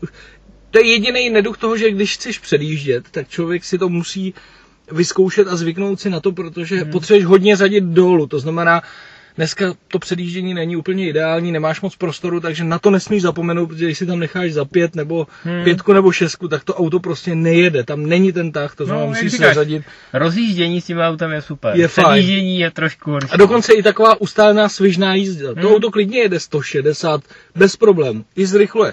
to 0.71 0.79
je 0.79 0.87
jediný 0.87 1.31
neduch 1.31 1.59
toho, 1.59 1.77
že 1.77 1.91
když 1.91 2.15
chceš 2.15 2.39
předjíždět, 2.39 3.05
tak 3.11 3.29
člověk 3.29 3.65
si 3.65 3.79
to 3.79 3.89
musí 3.89 4.35
vyzkoušet 4.93 5.49
a 5.49 5.57
zvyknout 5.57 6.01
si 6.01 6.11
na 6.11 6.21
to, 6.21 6.33
protože 6.33 6.77
hmm. 6.77 6.91
potřebuješ 6.91 7.25
hodně 7.25 7.57
řadit 7.57 7.85
dolů. 7.85 8.27
To 8.27 8.39
znamená, 8.41 8.83
Dneska 9.39 9.75
to 9.89 9.99
předjíždění 9.99 10.55
není 10.55 10.77
úplně 10.77 11.09
ideální, 11.09 11.53
nemáš 11.53 11.81
moc 11.81 11.97
prostoru, 11.97 12.41
takže 12.41 12.65
na 12.65 12.79
to 12.79 12.91
nesmíš 12.91 13.23
zapomenout, 13.23 13.67
protože 13.67 13.85
když 13.85 13.99
si 13.99 14.07
tam 14.07 14.19
necháš 14.19 14.53
za 14.53 14.65
pět 14.65 14.95
nebo 14.95 15.27
hmm. 15.45 15.65
pětku 15.65 15.93
nebo 15.93 16.13
šestku, 16.13 16.49
tak 16.49 16.65
to 16.65 16.75
auto 16.75 17.01
prostě 17.01 17.35
nejede. 17.35 17.85
Tam 17.85 18.07
není 18.07 18.33
ten 18.33 18.53
tah, 18.53 18.75
to 18.75 18.85
znamená, 18.85 19.07
no, 19.07 19.11
musíš 19.11 19.33
se 19.33 19.39
zařadit. 19.39 19.83
Rozjíždění 20.13 20.81
s 20.81 20.85
tím 20.85 20.99
autem 20.99 21.31
je 21.33 21.43
super. 21.43 21.77
Je 21.77 21.89
Předjíždění 21.89 22.55
fajn. 22.55 22.61
je 22.61 22.71
trošku 22.71 23.11
horší. 23.11 23.31
A 23.31 23.37
dokonce 23.37 23.73
i 23.73 23.83
taková 23.83 24.21
ustálená 24.21 24.69
svižná 24.69 25.15
jízda. 25.15 25.49
Hmm. 25.53 25.63
To 25.63 25.75
auto 25.75 25.91
klidně 25.91 26.19
jede 26.19 26.41
160 26.41 27.21
bez 27.55 27.77
problémů. 27.77 28.25
I 28.37 28.47
zrychluje 28.47 28.93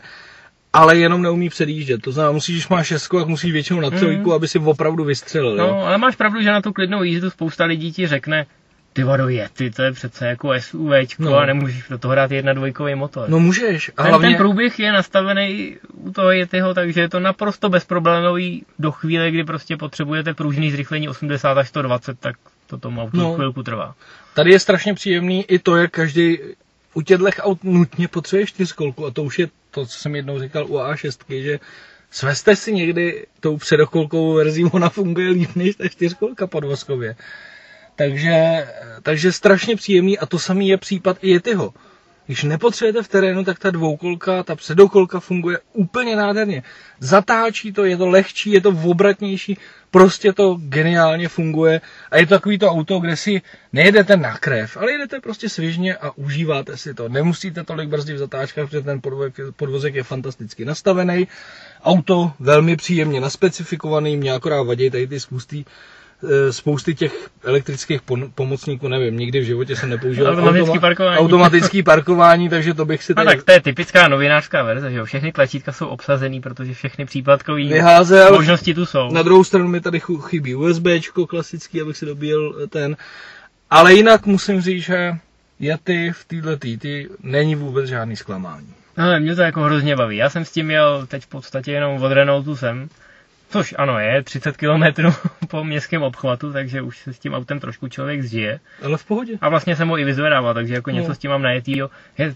ale 0.76 0.98
jenom 0.98 1.22
neumí 1.22 1.50
předjíždět. 1.50 2.02
To 2.02 2.12
znamená, 2.12 2.32
musíš, 2.32 2.56
když 2.56 2.68
máš 2.68 2.88
šestku, 2.88 3.20
tak 3.20 3.28
musíš 3.28 3.52
většinou 3.52 3.80
na 3.80 3.90
trojku, 3.90 4.30
mm. 4.30 4.36
aby 4.36 4.48
si 4.48 4.60
opravdu 4.60 5.04
vystřelil. 5.04 5.56
No, 5.56 5.66
jo? 5.66 5.84
ale 5.86 5.98
máš 5.98 6.16
pravdu, 6.16 6.42
že 6.42 6.52
na 6.52 6.62
tu 6.62 6.74
klidnou 6.74 7.04
jízdu 7.04 7.30
spousta 7.30 7.66
lidí 7.66 7.92
ti 7.92 8.08
řekne, 8.08 8.46
ty 8.94 9.04
vado 9.04 9.30
Yeti, 9.30 9.72
to 9.72 9.82
je 9.82 9.92
přece 9.92 10.28
jako 10.28 10.54
SUVčko 10.60 11.24
no. 11.24 11.38
a 11.38 11.46
nemůžeš 11.46 11.84
do 11.90 11.98
toho 11.98 12.16
dát 12.16 12.32
jedna 12.32 12.54
dvojkový 12.54 12.96
motor. 12.96 13.30
No 13.30 13.40
můžeš. 13.40 13.92
A 13.98 14.04
ten, 14.04 14.10
hlavně... 14.12 14.28
ten 14.28 14.38
průběh 14.38 14.80
je 14.80 14.92
nastavený 14.92 15.78
u 15.94 16.12
toho 16.12 16.32
Yetiho, 16.32 16.74
takže 16.74 17.02
je 17.02 17.10
to 17.10 17.20
naprosto 17.20 17.70
bezproblémový 17.70 18.66
do 18.80 18.92
chvíle, 18.92 19.32
kdy 19.32 19.44
prostě 19.44 19.78
potřebujete 19.78 20.34
pružný 20.34 20.72
zrychlení 20.72 21.10
80 21.10 21.58
až 21.58 21.68
120, 21.68 22.20
tak 22.20 22.36
To 22.68 22.78
tomu 22.78 23.02
autu 23.02 23.18
No. 23.18 23.36
chvilku 23.36 23.64
trvá. 23.64 23.96
Tady 24.34 24.52
je 24.52 24.60
strašně 24.60 24.94
příjemný 24.94 25.44
i 25.44 25.60
to, 25.60 25.76
jak 25.76 25.92
každý 25.92 26.40
u 26.94 27.02
těchto 27.02 27.26
aut 27.26 27.64
nutně 27.64 28.08
potřebuje 28.08 28.46
čtyřkolku 28.46 29.06
a 29.06 29.12
to 29.12 29.24
už 29.24 29.40
je 29.40 29.48
to, 29.76 29.86
co 29.86 30.00
jsem 30.00 30.16
jednou 30.16 30.40
říkal 30.40 30.66
u 30.66 30.74
A6, 30.74 31.42
že 31.44 31.60
svezte 32.12 32.56
si 32.56 32.74
někdy 32.74 33.26
tou 33.40 33.58
předokolkovou 33.58 34.34
verzí, 34.34 34.64
ona 34.66 34.90
funguje 34.90 35.30
líp 35.30 35.56
než 35.56 35.76
ta 35.76 35.88
čtyřkolka 35.88 36.48
podvozkově. 36.48 37.16
Takže, 37.96 38.68
takže 39.04 39.32
strašně 39.32 39.76
příjemný 39.76 40.20
a 40.20 40.26
to 40.26 40.40
samý 40.40 40.68
je 40.68 40.78
případ 40.78 41.18
i 41.22 41.30
Yetiho. 41.30 41.74
Když 42.26 42.44
nepotřebujete 42.44 43.04
v 43.04 43.08
terénu, 43.08 43.44
tak 43.44 43.60
ta 43.60 43.72
dvoukolka, 43.72 44.44
ta 44.44 44.56
předokolka 44.56 45.20
funguje 45.20 45.60
úplně 45.74 46.16
nádherně. 46.16 46.64
Zatáčí 47.00 47.74
to, 47.74 47.86
je 47.86 47.98
to 47.98 48.08
lehčí, 48.08 48.52
je 48.52 48.62
to 48.62 48.70
obratnější, 48.84 49.58
prostě 49.92 50.34
to 50.34 50.56
geniálně 50.60 51.28
funguje 51.30 51.82
a 52.12 52.18
je 52.18 52.26
to 52.26 52.36
takový 52.36 52.58
to 52.58 52.70
auto, 52.70 53.00
kde 53.00 53.16
si 53.18 53.42
nejedete 53.74 54.18
na 54.18 54.38
krev, 54.38 54.78
ale 54.78 54.92
jedete 54.92 55.20
prostě 55.20 55.50
svižně 55.50 55.96
a 55.96 56.12
užíváte 56.16 56.78
si 56.78 56.94
to. 56.94 57.10
Nemusíte 57.10 57.64
tolik 57.64 57.90
brzdit 57.90 58.16
v 58.16 58.20
zatáčkách, 58.20 58.66
protože 58.66 58.82
ten 58.82 59.02
podvozek, 59.56 59.96
je 59.96 60.04
fantasticky 60.04 60.66
nastavený. 60.66 61.28
Auto 61.84 62.32
velmi 62.40 62.76
příjemně 62.76 63.22
naspecifikovaný, 63.22 64.18
mě 64.18 64.32
akorát 64.34 64.62
vadí 64.64 64.90
tady 64.90 65.08
ty 65.08 65.20
spusty 65.20 65.66
eh, 65.68 66.05
spousty 66.52 66.96
těch 66.96 67.30
elektrických 67.44 68.02
pomocníků, 68.36 68.88
nevím, 68.88 69.18
nikdy 69.18 69.40
v 69.40 69.44
životě 69.44 69.76
jsem 69.76 69.90
nepoužil 69.90 70.28
Automatický 70.28 70.80
parkování. 70.80 71.18
automatický 71.18 71.84
parkování, 71.84 72.50
takže 72.50 72.74
to 72.74 72.86
bych 72.86 73.04
si 73.04 73.12
No 73.12 73.16
tady 73.16 73.28
tak 73.28 73.44
to 73.46 73.52
je 73.52 73.62
typická 73.62 74.08
novinářská 74.08 74.64
verze, 74.64 74.92
že 74.92 74.98
jo? 74.98 75.06
Všechny 75.06 75.32
tlačítka 75.32 75.72
jsou 75.72 75.88
obsazený, 75.88 76.42
protože 76.42 76.74
všechny 76.74 77.06
případkové 77.06 77.58
vyházel. 77.58 78.34
možnosti 78.34 78.74
tu 78.74 78.86
jsou. 78.86 79.12
Na 79.12 79.24
druhou 79.24 79.44
stranu 79.44 79.68
mi 79.68 79.82
tady 79.82 80.02
chybí 80.30 80.56
USBčko 80.56 81.28
klasický, 81.28 81.82
abych 81.82 81.98
si 81.98 82.06
dobíjel 82.06 82.56
eh, 82.64 82.68
ten. 82.68 82.98
Ale 83.70 83.94
jinak 83.94 84.26
musím 84.26 84.62
říct, 84.62 84.84
že 84.84 85.12
Yeti 85.60 86.12
v 86.12 86.26
této 86.26 86.58
ty 86.58 87.10
není 87.24 87.56
vůbec 87.56 87.90
žádný 87.90 88.16
zklamání. 88.16 88.74
Ale 88.98 89.20
mě 89.20 89.36
to 89.36 89.42
jako 89.42 89.62
hrozně 89.62 89.96
baví. 89.96 90.18
Já 90.18 90.30
jsem 90.30 90.46
s 90.46 90.52
tím 90.52 90.72
jel 90.72 91.06
teď 91.08 91.24
v 91.24 91.28
podstatě 91.28 91.72
jenom 91.72 92.04
od 92.04 92.12
Renaultu 92.12 92.56
sem, 92.56 92.90
což 93.56 93.76
ano 93.78 94.00
je, 94.00 94.24
30 94.24 94.58
km 94.58 94.84
po 95.48 95.64
městském 95.64 96.04
obchvatu, 96.04 96.54
takže 96.54 96.82
už 96.82 96.98
se 96.98 97.14
s 97.14 97.20
tím 97.20 97.34
autem 97.34 97.60
trošku 97.60 97.88
člověk 97.88 98.22
zžije. 98.22 98.60
Ale 98.84 98.98
v 98.98 99.06
pohodě. 99.06 99.34
A 99.42 99.50
vlastně 99.50 99.76
jsem 99.76 99.88
ho 99.88 100.00
i 100.00 100.04
vyzvedával, 100.04 100.54
takže 100.54 100.74
jako 100.74 100.92
No. 100.92 100.96
něco 100.98 101.16
s 101.16 101.18
tím 101.18 101.32
mám 101.32 101.42
najetýho. 101.42 101.90
Je 102.18 102.36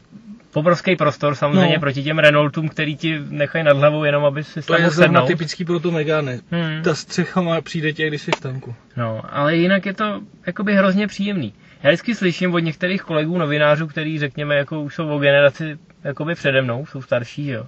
obrovský 0.54 0.96
prostor 0.96 1.36
samozřejmě 1.36 1.74
No. 1.76 1.80
proti 1.80 2.04
těm 2.04 2.20
Renaultům, 2.20 2.70
který 2.70 2.96
ti 2.98 3.20
nechají 3.30 3.64
nad 3.64 3.78
hlavou 3.78 4.04
jenom, 4.04 4.26
aby 4.26 4.44
si 4.44 4.62
To 4.62 4.78
je 4.80 4.90
zrovna 4.90 5.26
typický 5.26 5.66
pro 5.66 5.80
to 5.80 5.92
Megane. 5.92 6.40
Hmm. 6.52 6.84
Ta 6.84 6.96
střecha 6.96 7.42
má 7.42 7.62
přijde 7.62 7.94
tě, 7.94 8.08
když 8.08 8.22
jsi 8.22 8.32
v 8.32 8.40
tanku. 8.42 8.76
No, 8.98 9.22
ale 9.30 9.56
jinak 9.56 9.86
je 9.86 9.94
to 9.94 10.22
jakoby 10.48 10.76
hrozně 10.76 11.08
příjemný. 11.08 11.54
Já 11.84 11.90
vždycky 11.90 12.16
slyším 12.16 12.54
od 12.54 12.60
některých 12.60 13.02
kolegů 13.02 13.38
novinářů, 13.38 13.88
kteří 13.88 14.20
řekněme, 14.20 14.56
jako 14.56 14.82
už 14.82 14.96
jsou 14.96 15.10
o 15.10 15.20
generaci 15.20 15.78
jakoby 16.04 16.36
přede 16.36 16.62
mnou, 16.62 16.86
jsou 16.86 17.02
starší, 17.02 17.48
jo. 17.48 17.66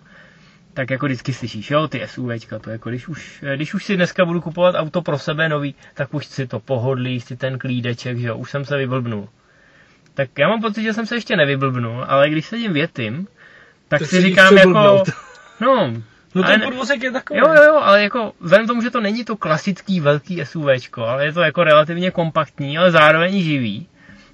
Tak 0.73 0.89
jako 0.89 1.05
vždycky 1.05 1.33
slyšíš, 1.33 1.71
jo, 1.71 1.87
ty 1.87 2.01
SUVčka, 2.05 2.59
to 2.59 2.69
jako 2.69 2.89
když 2.89 3.07
už, 3.07 3.43
když 3.55 3.73
už 3.73 3.85
si 3.85 3.95
dneska 3.95 4.25
budu 4.25 4.41
kupovat 4.41 4.75
auto 4.75 5.01
pro 5.01 5.19
sebe 5.19 5.49
nový, 5.49 5.75
tak 5.93 6.13
už 6.13 6.25
si 6.25 6.47
to 6.47 6.59
pohodlí, 6.59 7.19
si 7.21 7.37
ten 7.37 7.59
klídeček, 7.59 8.17
že 8.17 8.27
jo, 8.27 8.37
už 8.37 8.51
jsem 8.51 8.65
se 8.65 8.77
vyblbnul. 8.77 9.29
Tak 10.13 10.29
já 10.39 10.47
mám 10.47 10.61
pocit, 10.61 10.83
že 10.83 10.93
jsem 10.93 11.05
se 11.05 11.15
ještě 11.15 11.35
nevyblbnul, 11.35 12.05
ale 12.07 12.29
když 12.29 12.45
sedím 12.45 12.73
větým, 12.73 13.27
tak, 13.87 13.99
Tak 13.99 14.09
si 14.09 14.21
říkám 14.21 14.45
jako, 14.45 14.55
přeblbnout. 14.57 15.09
no, 15.61 15.93
No 16.35 16.43
ten 16.43 16.61
podvozek 16.61 17.03
je 17.03 17.11
takový. 17.11 17.39
Jo, 17.39 17.47
jo, 17.47 17.63
jo, 17.63 17.75
ale 17.81 18.03
jako 18.03 18.33
vzhledem 18.39 18.65
k 18.65 18.69
tomu, 18.69 18.81
že 18.81 18.89
to 18.89 19.01
není 19.01 19.25
to 19.25 19.37
klasický 19.37 19.99
velký 19.99 20.45
SUVčko, 20.45 21.03
ale 21.03 21.25
je 21.25 21.33
to 21.33 21.41
jako 21.41 21.63
relativně 21.63 22.11
kompaktní, 22.11 22.77
ale 22.77 22.91
zároveň 22.91 23.41
živý, 23.41 23.87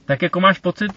tak 0.06 0.22
jako 0.22 0.40
máš 0.40 0.60
pocit, 0.60 0.92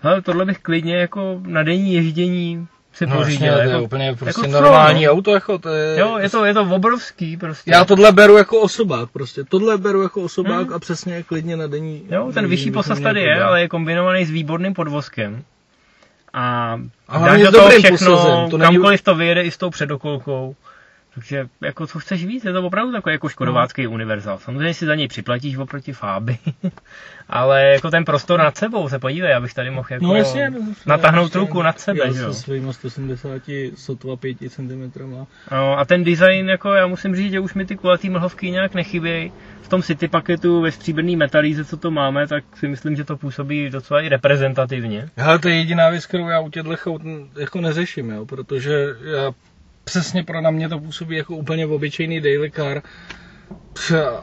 hele, 0.00 0.22
tohle 0.22 0.44
bych 0.44 0.58
klidně 0.58 0.96
jako 0.96 1.40
na 1.46 1.62
denní 1.62 1.94
ježdění 1.94 2.68
si 2.92 3.06
No, 3.06 3.16
pořídil. 3.16 3.46
jasně, 3.46 3.62
to 3.62 3.68
je 3.68 3.72
jako, 3.72 3.84
úplně 3.84 4.14
prostě 4.18 4.40
jako 4.40 4.52
normální 4.52 5.04
no. 5.04 5.12
auto, 5.12 5.34
jako 5.34 5.58
to 5.58 5.68
je... 5.68 6.00
Jo, 6.00 6.18
je 6.18 6.30
to, 6.30 6.44
je 6.44 6.54
to 6.54 6.62
obrovský 6.62 7.36
prostě. 7.36 7.70
Já 7.70 7.84
tohle 7.84 8.12
beru 8.12 8.36
jako 8.36 8.60
osobák 8.60 9.10
prostě. 9.10 9.44
Tohle 9.44 9.78
beru 9.78 10.02
jako 10.02 10.22
osobák 10.22 10.66
Hmm. 10.66 10.74
a 10.74 10.78
přesně 10.78 11.22
klidně 11.22 11.56
na 11.56 11.66
denní... 11.66 12.02
Jo, 12.10 12.30
ten 12.34 12.46
vyšší 12.48 12.70
posaz 12.70 13.00
tady 13.00 13.20
je, 13.20 13.42
ale 13.42 13.60
je 13.60 13.68
kombinovaný 13.68 14.24
s 14.24 14.30
výborným 14.30 14.74
podvozkem. 14.74 15.42
A, 16.32 16.76
A 17.08 17.18
dáš 17.26 17.42
do 17.42 17.52
toho 17.52 17.68
všechno, 17.70 18.10
posazem, 18.16 18.50
to 18.50 18.58
není- 18.58 18.74
kamkoliv 18.74 19.02
to 19.02 19.14
vyjede 19.14 19.42
i 19.42 19.50
s 19.50 19.56
tou 19.56 19.70
předokolkou. 19.70 20.54
Takže 21.14 21.48
jako 21.60 21.86
co 21.86 21.98
chceš 21.98 22.24
víc, 22.24 22.44
je 22.44 22.52
to 22.52 22.66
opravdu 22.66 22.92
takový 22.92 23.12
jako 23.12 23.28
škodovácký 23.28 23.84
No. 23.84 23.90
univerzál. 23.90 24.38
Samozřejmě 24.38 24.74
si 24.74 24.86
za 24.86 24.94
něj 24.94 25.08
připlatíš 25.08 25.56
oproti 25.56 25.92
Fáby, 25.92 26.38
ale 27.28 27.62
jako 27.64 27.90
ten 27.90 28.04
prostor 28.04 28.38
nad 28.40 28.56
sebou, 28.56 28.88
se 28.88 28.98
podívej, 28.98 29.34
abych 29.34 29.54
tady 29.54 29.70
mohl 29.70 29.88
jako 29.90 30.04
No 30.06 30.14
jasně. 30.14 30.50
No, 30.50 30.58
natáhnout 30.86 31.24
ještě 31.24 31.38
ruku 31.38 31.62
nad 31.62 31.80
sebe, 31.80 32.00
já. 32.06 32.12
Se 32.12 32.34
svýma 32.34 32.72
170 32.72 33.42
sotva 33.74 34.16
5 34.16 34.36
cm. 34.48 34.92
No, 35.50 35.78
a 35.78 35.84
ten 35.84 36.04
design, 36.04 36.48
jako 36.48 36.74
já 36.74 36.86
musím 36.86 37.16
říct, 37.16 37.32
že 37.32 37.40
už 37.40 37.54
mi 37.54 37.66
ty 37.66 37.76
kulatý 37.76 38.10
mlhovky 38.10 38.50
nějak 38.50 38.74
nechybějí. 38.74 39.32
V 39.62 39.68
tom 39.68 39.82
City 39.82 40.08
paketu 40.08 40.60
ve 40.60 40.72
stříbrný 40.72 41.16
metalíze, 41.16 41.64
co 41.64 41.76
to 41.76 41.90
máme, 41.90 42.26
tak 42.26 42.44
si 42.56 42.68
myslím, 42.68 42.96
že 42.96 43.04
to 43.04 43.16
působí 43.16 43.70
docela 43.70 44.00
i 44.00 44.08
reprezentativně. 44.08 45.08
Hele, 45.16 45.38
to 45.38 45.48
je 45.48 45.54
jediná 45.56 45.88
věc, 45.90 46.06
kterou 46.06 46.28
já 46.28 46.40
u 46.40 46.50
těchto 46.50 46.70
jako 47.40 47.60
neřeším, 47.60 48.10
jo, 48.10 48.26
protože 48.26 48.86
já 49.04 49.32
přesně 49.90 50.22
pro 50.24 50.40
na 50.40 50.50
mě 50.50 50.68
to 50.68 50.78
působí 50.78 51.16
jako 51.16 51.36
úplně 51.36 51.66
obyčejný 51.66 52.20
daily 52.20 52.50
car. 52.50 52.82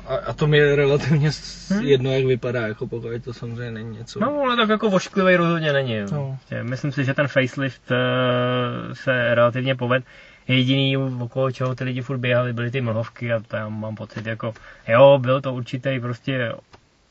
A, 0.07 0.15
a 0.15 0.33
to 0.33 0.47
mi 0.47 0.57
je 0.57 0.75
relativně 0.75 1.29
Hmm. 1.69 1.81
jedno, 1.81 2.11
jak 2.11 2.25
vypadá, 2.25 2.67
jako 2.67 2.87
pokud 2.87 3.23
to 3.23 3.33
samozřejmě 3.33 3.71
není 3.71 3.97
něco. 3.97 4.19
No, 4.19 4.39
ale 4.41 4.55
tak 4.55 4.69
jako 4.69 4.89
vošklivý 4.89 5.35
rozhodně 5.35 5.73
není. 5.73 5.93
Jo. 5.93 6.07
No. 6.11 6.37
Myslím 6.61 6.91
si, 6.91 7.05
že 7.05 7.13
ten 7.13 7.27
facelift 7.27 7.91
eh, 7.91 8.95
se 8.95 9.35
relativně 9.35 9.75
poved. 9.75 10.03
Jediný, 10.47 10.97
okolo 10.97 11.51
čeho 11.51 11.75
ty 11.75 11.83
lidi 11.83 12.01
furt 12.01 12.17
běhali, 12.17 12.53
byly 12.53 12.71
ty 12.71 12.81
mlhovky 12.81 13.33
a 13.33 13.41
já 13.53 13.69
mám 13.69 13.95
pocit 13.95 14.25
jako, 14.25 14.53
jo, 14.87 15.19
byl 15.21 15.41
to 15.41 15.53
určitý 15.53 15.99
prostě 15.99 16.53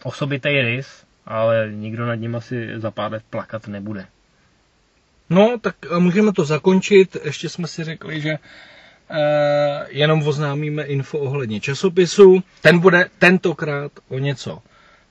osobitý 0.02 0.60
rys, 0.60 1.04
ale 1.26 1.68
nikdo 1.72 2.06
nad 2.06 2.14
ním 2.14 2.36
asi 2.36 2.80
za 2.80 2.90
pár 2.90 3.12
let 3.12 3.22
plakat 3.30 3.68
nebude. 3.68 4.06
No, 5.30 5.58
tak 5.60 5.74
a 5.90 5.98
můžeme 5.98 6.32
to 6.32 6.44
zakončit. 6.44 7.16
Ještě 7.24 7.48
jsme 7.48 7.66
si 7.68 7.84
řekli, 7.84 8.20
že 8.20 8.30
eh, 9.10 9.86
jenom 9.88 10.26
oznámíme 10.28 10.82
info 10.82 11.18
ohledně 11.18 11.60
časopisu. 11.60 12.42
Ten 12.60 12.78
bude 12.78 13.06
tentokrát 13.18 13.92
o 14.08 14.18
něco 14.18 14.58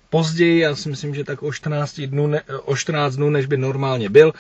později, 0.10 0.60
já 0.60 0.76
si 0.76 0.90
myslím, 0.90 1.16
že 1.16 1.24
tak 1.24 1.44
o 1.44 1.54
14 1.54 2.02
dnů, 2.02 2.28
ne, 2.28 2.42
o 2.66 2.76
14 2.76 3.16
dnů, 3.16 3.30
než 3.30 3.46
by 3.46 3.58
normálně 3.58 4.10
byl. 4.10 4.34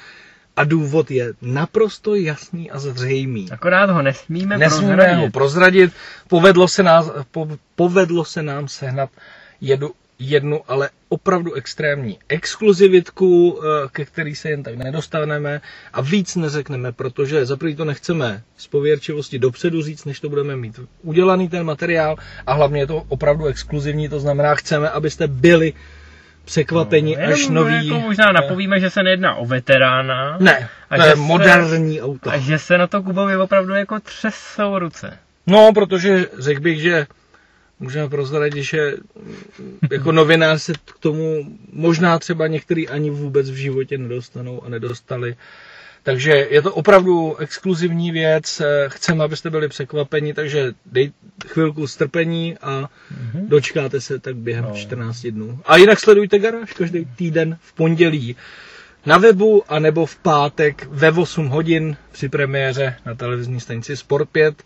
A 0.55 0.63
důvod 0.63 1.11
je 1.11 1.34
naprosto 1.41 2.15
jasný 2.15 2.71
a 2.71 2.80
zřejmý. 2.80 3.51
Akorát 3.51 3.89
ho 3.89 4.01
nesmíme, 4.01 4.57
Nesmíme 4.57 4.95
prozradit. 4.95 5.19
ho 5.19 5.32
prozradit. 5.32 5.93
Povedlo 6.28 6.67
se, 6.67 6.84
nás, 6.84 7.11
po, 7.32 7.47
povedlo 7.76 8.26
se 8.26 8.43
nám 8.43 8.67
sehnat 8.67 9.09
jedu, 9.61 9.91
jednu, 10.20 10.61
ale 10.68 10.89
opravdu 11.09 11.53
extrémní 11.53 12.20
exkluzivitku, 12.30 13.59
eh, 13.63 13.88
ke 13.91 14.05
který 14.05 14.36
se 14.36 14.49
jen 14.49 14.63
tak 14.63 14.76
nedostaneme 14.76 15.61
a 15.93 16.01
víc 16.01 16.36
neřekneme, 16.36 16.91
protože 16.91 17.45
za 17.45 17.57
to 17.78 17.86
nechceme 17.86 18.41
z 18.57 18.68
pověrčivosti 18.68 19.39
dopředu 19.39 19.82
říct, 19.82 20.05
než 20.05 20.20
to 20.20 20.30
budeme 20.30 20.55
mít 20.55 20.80
udělaný 21.01 21.49
ten 21.49 21.63
materiál 21.63 22.16
a 22.47 22.53
hlavně 22.53 22.82
je 22.82 22.88
to 22.88 23.03
opravdu 23.07 23.45
exkluzivní, 23.45 24.09
to 24.09 24.20
znamená, 24.20 24.55
chceme, 24.55 24.89
abyste 24.89 25.28
byli 25.28 25.74
překvapeni, 26.45 27.18
No, 27.22 27.34
až 27.34 27.39
jenom 27.39 27.53
nový... 27.55 27.88
Jako 27.88 27.99
možná 27.99 28.32
napovíme, 28.32 28.80
že 28.80 28.89
se 28.89 29.03
nejedná 29.03 29.36
o 29.36 29.45
veterána. 29.45 30.38
Ne, 30.39 30.70
A 30.89 30.95
to 30.97 31.01
že 31.03 31.07
je 31.09 31.16
se- 31.16 31.22
moderní 31.22 32.01
auto. 32.01 32.30
A 32.32 32.38
že 32.38 32.59
se 32.59 32.78
na 32.78 32.88
to 32.88 33.03
Kubovi 33.03 33.38
opravdu 33.38 33.74
jako 33.74 33.99
třesou 33.99 34.80
ruce. 34.80 35.18
No, 35.47 35.72
protože 35.74 36.26
řekl 36.39 36.61
bych, 36.61 36.82
že 36.82 37.07
můžeme 37.80 38.09
prozradit, 38.09 38.63
že 38.63 38.93
jako 39.91 40.11
novinář 40.11 40.61
se 40.61 40.73
k 40.73 40.99
tomu 40.99 41.45
možná 41.71 42.19
třeba 42.19 42.47
některý 42.47 42.88
ani 42.89 43.09
vůbec 43.09 43.49
v 43.49 43.55
životě 43.55 43.97
nedostanou 43.97 44.63
a 44.63 44.69
nedostali. 44.69 45.36
Takže 46.03 46.32
je 46.49 46.61
to 46.61 46.73
opravdu 46.73 47.38
exkluzivní 47.38 48.11
věc, 48.11 48.61
chceme, 48.88 49.23
abyste 49.23 49.49
byli 49.49 49.67
překvapeni, 49.67 50.34
takže 50.34 50.73
dej 50.86 51.11
chvilku 51.47 51.88
strpení 51.88 52.57
a 52.61 52.89
dočkáte 53.34 54.01
se 54.01 54.19
tak 54.19 54.36
během 54.36 54.65
No. 54.65 54.76
14 54.76 55.28
dnů. 55.28 55.59
A 55.65 55.78
jinak 55.78 55.99
sledujte 55.99 56.39
garáž 56.39 56.73
každý 56.73 57.05
týden 57.15 57.57
v 57.61 57.73
pondělí 57.73 58.36
na 59.05 59.17
webu 59.17 59.63
a 59.67 59.80
nebo 59.80 60.05
v 60.05 60.15
pátek 60.15 60.88
ve 60.91 61.11
8 61.11 61.47
hodin 61.47 61.97
při 62.11 62.30
premiéře 62.30 62.95
na 63.05 63.15
televizní 63.15 63.59
stanici 63.59 63.97
Sport 63.97 64.30
5. 64.30 64.63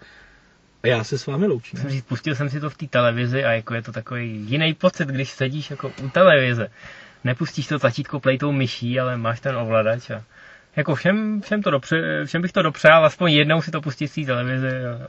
A 0.84 0.88
já 0.88 1.04
se 1.04 1.18
s 1.18 1.26
vámi 1.28 1.48
loučím. 1.48 1.80
Musím 1.80 1.92
říct, 1.92 2.06
pustil 2.06 2.36
jsem 2.36 2.50
si 2.50 2.60
to 2.60 2.70
v 2.70 2.78
té 2.78 2.88
televizi 2.88 3.46
a 3.46 3.52
jako 3.52 3.74
je 3.74 3.82
to 3.82 3.92
takový 3.92 4.46
jiný 4.50 4.74
pocit, 4.74 5.08
když 5.08 5.30
sedíš 5.30 5.70
jako 5.70 5.92
u 6.04 6.10
televize. 6.10 6.68
Nepustíš 7.24 7.68
to 7.68 7.80
tlačítko 7.80 8.20
play 8.20 8.38
tou 8.38 8.52
myší, 8.52 9.00
ale 9.00 9.18
máš 9.18 9.40
ten 9.40 9.56
ovladač 9.56 10.10
a 10.10 10.24
jako 10.76 10.96
všem, 10.96 11.42
všem, 11.42 11.62
to 11.62 11.72
dopře, 11.72 12.26
všem 12.26 12.42
bych 12.42 12.52
to 12.52 12.62
dopřál, 12.62 13.06
aspoň 13.06 13.32
jednou 13.32 13.62
si 13.62 13.72
to 13.72 13.82
pustit 13.82 14.08
z 14.08 14.16
té 14.16 14.26
televize 14.26 14.90
a 14.90 15.08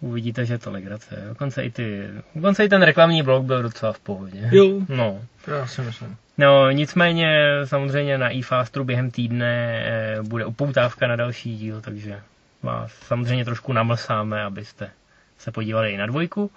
Uvidíte, 0.00 0.46
že 0.46 0.54
je 0.54 0.58
to 0.58 0.70
legrace. 0.70 1.24
Dokonce 1.28 1.64
i, 1.64 1.70
ty, 1.70 2.08
dokonce 2.34 2.64
i 2.64 2.68
ten 2.68 2.82
reklamní 2.82 3.22
blok 3.22 3.44
byl 3.44 3.62
docela 3.62 3.92
v 3.92 3.98
pohodě. 3.98 4.48
Jo. 4.52 4.80
No. 4.88 5.20
Já 5.46 5.66
si 5.66 5.82
myslím. 5.82 6.16
No, 6.38 6.70
nicméně 6.70 7.28
samozřejmě 7.64 8.18
na 8.18 8.38
eFastru 8.38 8.84
během 8.84 9.10
týdne 9.10 9.82
eh, 9.86 10.22
bude 10.22 10.44
upoutávka 10.44 11.06
na 11.06 11.16
další 11.16 11.56
díl, 11.56 11.80
takže 11.80 12.20
vás 12.62 12.92
samozřejmě 12.92 13.44
trošku 13.44 13.72
namlsáme, 13.72 14.42
abyste 14.42 14.90
se 15.38 15.52
podívali 15.52 15.92
i 15.92 15.96
na 15.96 16.06
dvojku. 16.06 16.50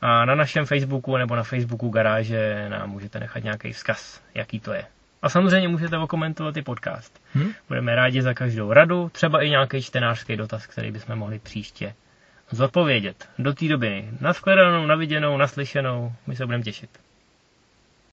A 0.00 0.24
na 0.24 0.34
našem 0.34 0.66
Facebooku 0.66 1.16
nebo 1.16 1.36
na 1.36 1.42
Facebooku 1.42 1.88
garáže 1.88 2.68
nám 2.68 2.90
můžete 2.90 3.20
nechat 3.20 3.44
nějaký 3.44 3.72
vzkaz, 3.72 4.22
jaký 4.34 4.60
to 4.60 4.72
je. 4.72 4.84
A 5.22 5.28
samozřejmě 5.28 5.68
můžete 5.68 5.98
okomentovat 5.98 6.56
i 6.56 6.62
podcast. 6.62 7.20
Hm? 7.34 7.52
Budeme 7.68 7.94
rádi 7.94 8.22
za 8.22 8.34
každou 8.34 8.72
radu, 8.72 9.08
třeba 9.08 9.42
i 9.42 9.50
nějaký 9.50 9.82
čtenářský 9.82 10.36
dotaz, 10.36 10.66
který 10.66 10.92
bychom 10.92 11.16
mohli 11.16 11.38
příště 11.38 11.94
zodpovědět. 12.50 13.28
Do 13.38 13.54
té 13.54 13.68
doby 13.68 14.08
nashledanou, 14.20 14.86
naviděnou, 14.86 15.36
naslyšenou, 15.36 16.12
my 16.26 16.36
se 16.36 16.46
budeme 16.46 16.64
těšit. 16.64 16.90